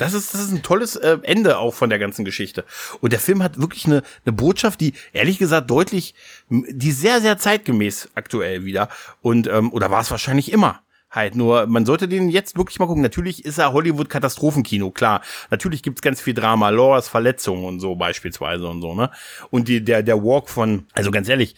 Das 0.00 0.14
ist, 0.14 0.32
das 0.32 0.40
ist 0.40 0.50
ein 0.50 0.62
tolles 0.62 0.96
äh, 0.96 1.18
Ende 1.22 1.58
auch 1.58 1.74
von 1.74 1.90
der 1.90 1.98
ganzen 1.98 2.24
Geschichte. 2.24 2.64
Und 3.02 3.12
der 3.12 3.20
Film 3.20 3.42
hat 3.42 3.60
wirklich 3.60 3.84
eine, 3.84 4.02
eine 4.24 4.32
Botschaft, 4.32 4.80
die 4.80 4.94
ehrlich 5.12 5.38
gesagt 5.38 5.70
deutlich, 5.70 6.14
die 6.48 6.90
sehr, 6.90 7.20
sehr 7.20 7.36
zeitgemäß 7.36 8.08
aktuell 8.14 8.64
wieder. 8.64 8.88
Und, 9.20 9.46
ähm, 9.46 9.70
oder 9.70 9.90
war 9.90 10.00
es 10.00 10.10
wahrscheinlich 10.10 10.52
immer. 10.52 10.80
Halt 11.10 11.34
nur, 11.34 11.66
man 11.66 11.84
sollte 11.84 12.08
den 12.08 12.30
jetzt 12.30 12.56
wirklich 12.56 12.78
mal 12.78 12.86
gucken. 12.86 13.02
Natürlich 13.02 13.44
ist 13.44 13.58
er 13.58 13.74
Hollywood-Katastrophenkino, 13.74 14.90
klar. 14.90 15.20
Natürlich 15.50 15.82
gibt's 15.82 16.00
ganz 16.00 16.22
viel 16.22 16.32
Drama, 16.32 16.70
Laura's 16.70 17.08
Verletzungen 17.08 17.64
und 17.64 17.80
so 17.80 17.94
beispielsweise 17.94 18.66
und 18.68 18.80
so, 18.80 18.94
ne? 18.94 19.10
Und 19.50 19.68
die, 19.68 19.84
der, 19.84 20.02
der 20.02 20.24
Walk 20.24 20.48
von, 20.48 20.86
also 20.94 21.10
ganz 21.10 21.28
ehrlich, 21.28 21.56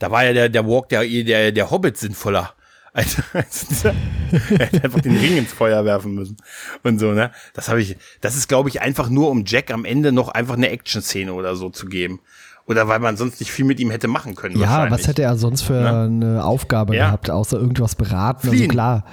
da 0.00 0.10
war 0.10 0.24
ja 0.24 0.32
der, 0.32 0.48
der 0.48 0.66
Walk 0.66 0.88
der, 0.88 1.04
der, 1.04 1.52
der 1.52 1.70
Hobbit 1.70 1.96
sinnvoller. 1.96 2.54
Also, 2.94 3.22
also 3.32 3.66
dieser, 3.68 3.90
er 4.32 4.66
hätte 4.66 4.84
einfach 4.84 5.00
den 5.00 5.16
Ring 5.16 5.36
ins 5.36 5.52
Feuer 5.52 5.84
werfen 5.84 6.14
müssen 6.14 6.36
und 6.84 6.98
so, 7.00 7.10
ne? 7.12 7.32
Das 7.52 7.68
habe 7.68 7.82
ich, 7.82 7.96
das 8.20 8.36
ist, 8.36 8.48
glaube 8.48 8.68
ich, 8.68 8.80
einfach 8.80 9.10
nur, 9.10 9.30
um 9.30 9.42
Jack 9.44 9.72
am 9.72 9.84
Ende 9.84 10.12
noch 10.12 10.28
einfach 10.28 10.54
eine 10.54 10.70
Action-Szene 10.70 11.32
oder 11.34 11.56
so 11.56 11.70
zu 11.70 11.86
geben. 11.86 12.20
Oder 12.66 12.88
weil 12.88 13.00
man 13.00 13.16
sonst 13.18 13.40
nicht 13.40 13.50
viel 13.52 13.64
mit 13.66 13.78
ihm 13.80 13.90
hätte 13.90 14.08
machen 14.08 14.36
können. 14.36 14.58
Ja, 14.58 14.90
was 14.90 15.06
hätte 15.08 15.22
er 15.22 15.36
sonst 15.36 15.62
für 15.62 15.74
Ne? 15.74 16.02
eine 16.04 16.44
Aufgabe 16.44 16.96
Ja. 16.96 17.06
gehabt, 17.06 17.28
außer 17.30 17.58
irgendwas 17.58 17.94
beraten? 17.96 18.46
Also 18.46 18.52
Fliehen. 18.56 18.70
klar. 18.70 19.04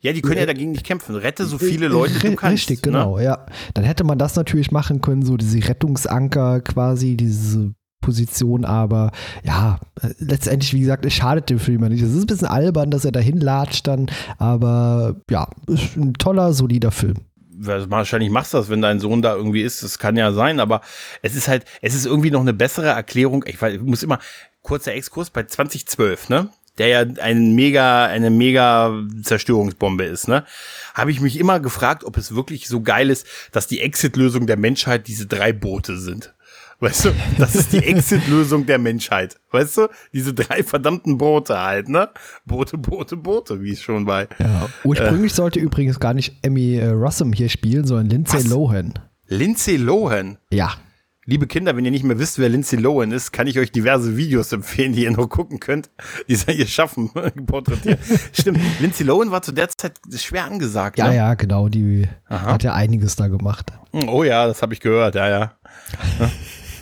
Ja, 0.00 0.12
die 0.12 0.20
können 0.20 0.38
ja 0.38 0.46
dagegen 0.46 0.72
nicht 0.72 0.84
kämpfen. 0.84 1.16
Rette 1.16 1.44
so 1.46 1.58
viele 1.58 1.88
Leute 1.88 2.14
du 2.18 2.26
Ri- 2.28 2.36
kannst. 2.36 2.52
Richtig, 2.68 2.78
ne? 2.84 2.92
genau, 2.92 3.18
ja. 3.18 3.46
Dann 3.74 3.84
hätte 3.84 4.04
man 4.04 4.18
das 4.18 4.36
natürlich 4.36 4.70
machen 4.72 5.00
können, 5.00 5.22
so 5.24 5.36
diese 5.36 5.66
Rettungsanker 5.68 6.60
quasi, 6.60 7.16
diese 7.16 7.72
Position, 8.00 8.64
aber 8.64 9.12
ja, 9.42 9.80
äh, 10.00 10.08
letztendlich, 10.18 10.72
wie 10.72 10.80
gesagt, 10.80 11.04
es 11.04 11.14
schadet 11.14 11.50
dem 11.50 11.58
Film 11.58 11.82
ja 11.82 11.88
nicht. 11.88 12.02
Es 12.02 12.10
ist 12.14 12.22
ein 12.22 12.26
bisschen 12.26 12.48
albern, 12.48 12.90
dass 12.90 13.04
er 13.04 13.12
dahin 13.12 13.40
latscht 13.40 13.86
dann, 13.86 14.10
aber 14.38 15.16
ja, 15.30 15.48
ist 15.66 15.96
ein 15.96 16.14
toller, 16.14 16.52
solider 16.52 16.90
Film. 16.90 17.16
wahrscheinlich 17.50 18.30
machst 18.30 18.54
du 18.54 18.58
das, 18.58 18.68
wenn 18.68 18.82
dein 18.82 19.00
Sohn 19.00 19.22
da 19.22 19.34
irgendwie 19.34 19.62
ist. 19.62 19.82
Das 19.82 19.98
kann 19.98 20.16
ja 20.16 20.32
sein, 20.32 20.60
aber 20.60 20.80
es 21.22 21.34
ist 21.34 21.48
halt, 21.48 21.64
es 21.82 21.94
ist 21.94 22.06
irgendwie 22.06 22.30
noch 22.30 22.40
eine 22.40 22.54
bessere 22.54 22.88
Erklärung. 22.88 23.44
Ich, 23.46 23.60
ich 23.60 23.80
muss 23.80 24.02
immer, 24.02 24.20
kurzer 24.62 24.94
Exkurs 24.94 25.30
bei 25.30 25.44
2012, 25.44 26.28
ne? 26.28 26.50
Der 26.76 26.86
ja 26.88 27.00
ein 27.00 27.56
mega, 27.56 28.06
eine 28.06 28.30
mega 28.30 28.94
Zerstörungsbombe 29.22 30.04
ist, 30.04 30.28
ne? 30.28 30.44
Habe 30.94 31.10
ich 31.10 31.20
mich 31.20 31.38
immer 31.38 31.58
gefragt, 31.58 32.04
ob 32.04 32.16
es 32.16 32.34
wirklich 32.34 32.68
so 32.68 32.82
geil 32.82 33.10
ist, 33.10 33.26
dass 33.50 33.66
die 33.66 33.80
Exit-Lösung 33.80 34.46
der 34.46 34.56
Menschheit 34.56 35.08
diese 35.08 35.26
drei 35.26 35.52
Boote 35.52 35.98
sind. 35.98 36.34
Weißt 36.80 37.06
du, 37.06 37.10
das 37.38 37.56
ist 37.56 37.72
die 37.72 37.78
Exit-Lösung 37.78 38.64
der 38.64 38.78
Menschheit. 38.78 39.36
Weißt 39.50 39.78
du, 39.78 39.88
diese 40.12 40.32
drei 40.32 40.62
verdammten 40.62 41.18
Boote 41.18 41.58
halt, 41.58 41.88
ne? 41.88 42.08
Boote, 42.44 42.78
Boote, 42.78 43.16
Boote, 43.16 43.60
wie 43.62 43.72
es 43.72 43.82
schon 43.82 44.04
bei. 44.04 44.28
Ja. 44.38 44.68
Ursprünglich 44.84 45.34
sollte 45.34 45.58
übrigens 45.58 45.98
gar 45.98 46.14
nicht 46.14 46.36
Emmy 46.42 46.76
äh, 46.76 46.90
Rossum 46.90 47.32
hier 47.32 47.48
spielen, 47.48 47.84
sondern 47.84 48.10
Lindsay 48.10 48.38
Was? 48.38 48.46
Lohan. 48.46 48.94
Lindsay 49.26 49.76
Lohan. 49.76 50.38
Ja, 50.50 50.74
Liebe 51.30 51.46
Kinder, 51.46 51.76
wenn 51.76 51.84
ihr 51.84 51.90
nicht 51.90 52.04
mehr 52.04 52.18
wisst, 52.18 52.38
wer 52.38 52.48
Lindsay 52.48 52.78
Lohan 52.78 53.12
ist, 53.12 53.32
kann 53.32 53.46
ich 53.46 53.58
euch 53.58 53.70
diverse 53.70 54.16
Videos 54.16 54.50
empfehlen, 54.50 54.94
die 54.94 55.02
ihr 55.02 55.10
noch 55.10 55.28
gucken 55.28 55.60
könnt, 55.60 55.90
die 56.26 56.36
sie 56.36 56.52
ihr 56.52 56.66
Schaffen 56.66 57.10
porträtieren. 57.46 57.98
Stimmt, 58.32 58.58
Lindsay 58.80 59.04
Lohan 59.04 59.30
war 59.30 59.42
zu 59.42 59.52
der 59.52 59.68
Zeit 59.68 59.92
schwer 60.16 60.46
angesagt. 60.46 60.96
ja, 60.96 61.08
ne? 61.08 61.16
ja, 61.16 61.34
genau, 61.34 61.68
die 61.68 62.08
Aha. 62.30 62.52
hat 62.52 62.62
ja 62.62 62.72
einiges 62.72 63.16
da 63.16 63.28
gemacht. 63.28 63.70
Oh 64.06 64.24
ja, 64.24 64.46
das 64.46 64.62
habe 64.62 64.72
ich 64.72 64.80
gehört, 64.80 65.16
ja, 65.16 65.28
ja. 65.28 65.52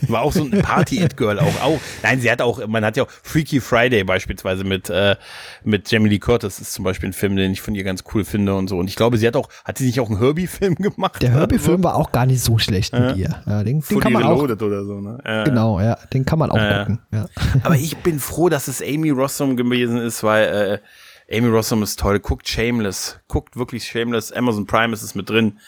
Ja. 0.07 0.13
War 0.15 0.23
auch 0.23 0.33
so 0.33 0.45
ein 0.45 0.51
Party-It-Girl 0.63 1.39
auch, 1.39 1.63
auch. 1.63 1.81
Nein, 2.03 2.21
sie 2.21 2.31
hat 2.31 2.41
auch, 2.43 2.67
man 2.67 2.85
hat 2.85 2.97
ja 2.97 3.05
auch 3.05 3.11
Freaky 3.23 3.61
Friday 3.61 4.05
beispielsweise 4.05 4.65
mit, 4.65 4.91
äh, 4.91 5.17
mit 5.65 5.91
Jamie 5.91 6.09
Lee 6.09 6.19
Curtis 6.19 6.59
ist 6.61 6.73
zum 6.73 6.85
Beispiel 6.85 7.09
ein 7.11 7.13
Film, 7.13 7.37
den 7.37 7.53
ich 7.53 7.61
von 7.61 7.75
ihr 7.75 7.85
ganz 7.85 8.05
cool 8.15 8.25
finde 8.25 8.55
und 8.55 8.69
so. 8.69 8.79
Und 8.79 8.89
ich 8.89 8.97
glaube, 8.97 9.19
sie 9.19 9.27
hat 9.27 9.37
auch, 9.37 9.49
hat 9.65 9.79
sie 9.79 9.87
nicht 9.87 10.01
auch 10.01 10.09
einen 10.09 10.19
Herbie-Film 10.19 10.75
gemacht? 10.77 11.23
Der 11.23 11.31
Herbie-Film 11.33 11.83
war 11.85 11.97
auch 11.97 12.13
gar 12.13 12.27
nicht 12.27 12.43
so 12.43 12.59
schlecht 12.59 12.93
mit 12.93 13.17
ihr. 13.17 13.43
Ja, 13.47 13.63
den, 13.63 13.81
den 13.81 14.01
kann 14.01 14.13
man 14.13 14.23
auch, 14.25 14.43
Reloaded 14.43 14.63
oder 14.63 14.85
so, 14.85 15.01
ne? 15.01 15.19
Ja. 15.25 15.45
genau, 15.45 15.81
ja, 15.81 15.99
den 16.13 16.25
kann 16.25 16.39
man 16.39 16.51
auch 16.51 16.57
Ja, 16.57 16.71
ja. 16.71 16.79
gucken. 16.81 16.99
Ja. 17.13 17.27
Aber 17.63 17.77
ich 17.77 17.97
bin 17.99 18.19
froh, 18.19 18.49
dass 18.49 18.69
es 18.69 18.83
Amy 18.83 19.11
Rossum 19.11 19.57
gewesen 19.57 19.99
ist, 19.99 20.23
weil 20.23 20.81
äh, 21.29 21.37
Amy 21.37 21.49
Rossum 21.49 21.83
ist 21.83 21.99
toll. 21.99 22.21
Guckt 22.21 22.49
Shameless. 22.49 23.19
Guckt 23.29 23.57
wirklich 23.57 23.85
Shameless. 23.85 24.33
Amazon 24.33 24.67
Prime 24.67 24.93
ist 24.93 25.03
es 25.03 25.15
mit 25.15 25.29
drin. 25.29 25.59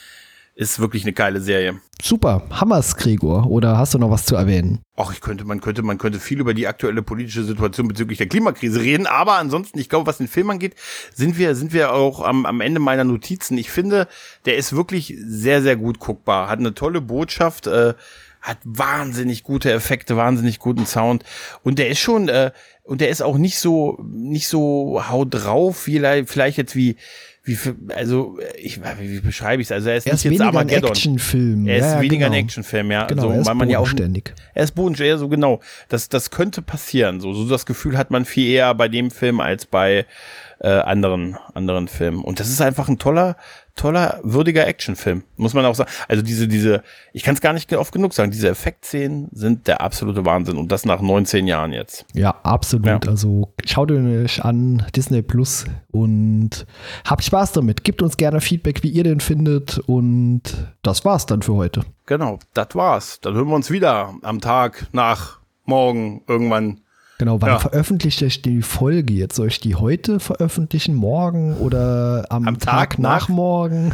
Ist 0.61 0.81
wirklich 0.81 1.05
eine 1.05 1.13
geile 1.13 1.41
Serie. 1.41 1.81
Super, 2.03 2.43
Hammers, 2.51 2.97
Gregor. 2.97 3.47
Oder 3.47 3.79
hast 3.79 3.95
du 3.95 3.99
noch 3.99 4.11
was 4.11 4.25
zu 4.25 4.35
erwähnen? 4.35 4.81
Ach, 4.97 5.13
ich 5.13 5.21
könnte, 5.21 5.45
man 5.45 5.61
könnte, 5.61 5.85
man 5.85 5.99
könnte 5.99 6.19
viel 6.19 6.41
über 6.41 6.53
die 6.53 6.67
aktuelle 6.67 7.01
politische 7.01 7.45
Situation 7.45 7.87
bezüglich 7.87 8.19
der 8.19 8.27
Klimakrise 8.27 8.81
reden, 8.81 9.07
aber 9.07 9.35
ansonsten, 9.35 9.79
ich 9.79 9.89
glaube, 9.89 10.09
was 10.09 10.19
den 10.19 10.27
Film 10.27 10.51
angeht, 10.51 10.75
sind 11.15 11.39
wir, 11.39 11.55
sind 11.55 11.73
wir 11.73 11.95
auch 11.95 12.23
am, 12.23 12.45
am 12.45 12.61
Ende 12.61 12.81
meiner 12.81 13.05
Notizen. 13.05 13.57
Ich 13.57 13.71
finde, 13.71 14.09
der 14.47 14.57
ist 14.57 14.75
wirklich 14.75 15.15
sehr, 15.25 15.63
sehr 15.63 15.77
gut 15.77 16.01
guckbar. 16.01 16.49
Hat 16.49 16.59
eine 16.59 16.75
tolle 16.75 17.03
Botschaft, 17.03 17.69
äh, 17.69 17.95
hat 18.41 18.59
wahnsinnig 18.65 19.45
gute 19.45 19.71
Effekte, 19.71 20.17
wahnsinnig 20.17 20.59
guten 20.59 20.87
Sound 20.87 21.23
und 21.63 21.79
der 21.79 21.89
ist 21.89 22.01
schon, 22.01 22.29
äh, 22.29 22.51
und 22.83 23.01
der 23.01 23.11
ist 23.11 23.23
auch 23.23 23.39
nicht 23.39 23.61
so, 23.61 24.05
nicht 24.11 24.49
so 24.49 25.05
haut 25.09 25.29
drauf, 25.31 25.77
vielleicht, 25.77 26.29
vielleicht 26.29 26.59
jetzt 26.59 26.75
wie, 26.75 26.97
wie 27.49 27.59
also 27.95 28.39
ich, 28.57 28.81
wie 29.01 29.21
beschreibe 29.21 29.63
ich 29.63 29.69
es? 29.69 29.73
Also 29.73 29.89
er 29.89 29.97
ist 29.97 30.07
Er 30.07 30.13
ist 30.13 30.25
jetzt 30.25 30.31
weniger 30.31 30.45
ein 30.45 30.57
Armageddon. 30.57 30.91
Actionfilm. 30.91 31.67
Er 31.67 31.79
ist 31.79 31.85
Ja, 31.85 32.01
weniger 32.01 32.27
genau. 32.27 32.37
ein 32.37 32.45
Actionfilm, 32.45 32.91
ja. 32.91 33.07
Genau, 33.07 33.23
so, 33.23 33.31
er 33.31 33.41
ist 33.41 33.47
weil 33.47 33.55
man 33.55 33.71
ja 33.71 33.79
auch 33.79 33.89
er 34.55 34.65
ist 34.65 34.75
bodenständig, 34.75 35.13
ja, 35.13 35.19
so 35.19 35.29
genau. 35.29 35.61
Das, 35.89 36.09
das 36.09 36.31
könnte 36.31 36.63
passieren. 36.63 37.21
So, 37.21 37.33
so 37.33 37.49
das 37.49 37.67
Gefühl 37.67 37.97
hat 37.97 38.11
man 38.11 38.25
viel 38.25 38.49
eher 38.51 38.75
bei 38.75 38.89
dem 38.89 39.11
Film 39.11 39.41
als 39.41 39.67
bei 39.67 40.07
äh, 40.61 40.69
anderen, 40.69 41.37
anderen 41.55 41.89
Filmen. 41.89 42.23
Und 42.23 42.41
das 42.41 42.49
ist 42.49 42.61
einfach 42.61 42.89
ein 42.89 42.99
toller, 42.99 43.37
toller, 43.79 44.21
würdiger 44.23 44.67
Actionfilm. 44.67 45.23
Muss 45.37 45.55
man 45.55 45.65
auch 45.65 45.75
sagen. 45.75 45.91
Also 46.09 46.23
diese, 46.23 46.49
diese, 46.49 46.83
ich 47.13 47.23
kann 47.23 47.35
es 47.35 47.41
gar 47.41 47.53
nicht 47.53 47.73
oft 47.75 47.93
genug 47.93 48.13
sagen, 48.13 48.31
diese 48.31 48.49
Effektszenen 48.49 49.29
sind 49.33 49.67
der 49.67 49.81
absolute 49.81 50.25
Wahnsinn. 50.27 50.57
Und 50.57 50.71
das 50.71 50.85
nach 50.85 51.01
19 51.01 51.47
Jahren 51.47 51.73
jetzt. 51.73 52.05
Ja, 52.13 52.35
absolut. 52.43 52.87
Ja. 52.87 53.01
Also 53.07 53.53
schaut 53.65 53.91
euch 53.91 54.45
an 54.45 54.85
Disney 54.95 55.23
Plus 55.23 55.65
und 55.91 56.67
habt 57.05 57.25
Spaß 57.25 57.53
damit. 57.53 57.85
Gebt 57.85 58.03
uns 58.03 58.17
gerne 58.17 58.41
Feedback, 58.41 58.83
wie 58.83 58.91
ihr 58.91 59.05
den 59.05 59.21
findet. 59.21 59.79
Und 59.79 60.43
das 60.83 61.05
war's 61.05 61.27
dann 61.27 61.43
für 61.43 61.55
heute. 61.55 61.85
Genau, 62.07 62.39
das 62.55 62.69
war's. 62.75 63.21
Dann 63.21 63.35
hören 63.35 63.49
wir 63.49 63.55
uns 63.55 63.71
wieder 63.71 64.15
am 64.23 64.41
Tag 64.41 64.89
nach 64.93 65.39
morgen 65.65 66.23
irgendwann. 66.27 66.81
Genau, 67.19 67.41
wann 67.41 67.51
Ja. 67.51 67.59
veröffentlicht 67.59 68.23
ihr 68.23 68.29
die 68.29 68.63
Folge 68.63 69.13
jetzt? 69.13 69.35
Soll 69.35 69.49
ich 69.49 69.59
die 69.61 69.75
heute 69.75 70.21
veröffentlichen, 70.21 70.95
morgen 70.95 71.55
oder 71.57 72.27
am, 72.31 72.47
Am 72.47 72.59
Tag, 72.59 72.91
Tag 72.91 72.99
nach, 73.01 73.23
nach? 73.23 73.29
morgen? 73.29 73.93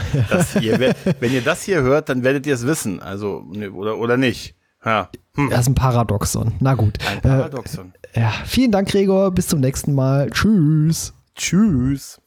Hier, 0.61 0.79
wenn 1.20 1.33
ihr 1.33 1.41
das 1.41 1.62
hier 1.62 1.81
hört, 1.83 2.11
dann 2.11 2.22
werdet 2.22 2.47
ihr 2.47 2.53
es 2.55 2.66
wissen. 2.66 3.01
Also, 3.01 3.43
ne, 3.51 3.70
oder, 3.72 3.97
oder 3.99 4.16
nicht. 4.18 4.55
Ja. 4.85 5.09
Hm. 5.37 5.49
Das 5.49 5.61
ist 5.61 5.68
ein 5.68 5.75
Paradoxon. 5.75 6.53
Na 6.61 6.75
gut. 6.75 6.99
Ein 7.11 7.22
Paradoxon. 7.22 7.95
Äh, 8.12 8.20
ja, 8.20 8.33
vielen 8.45 8.70
Dank, 8.70 8.89
Gregor. 8.89 9.31
Bis 9.31 9.49
zum 9.49 9.61
nächsten 9.61 9.95
Mal. 9.95 10.29
Tschüss. 10.31 11.14
Tschüss. 11.35 12.20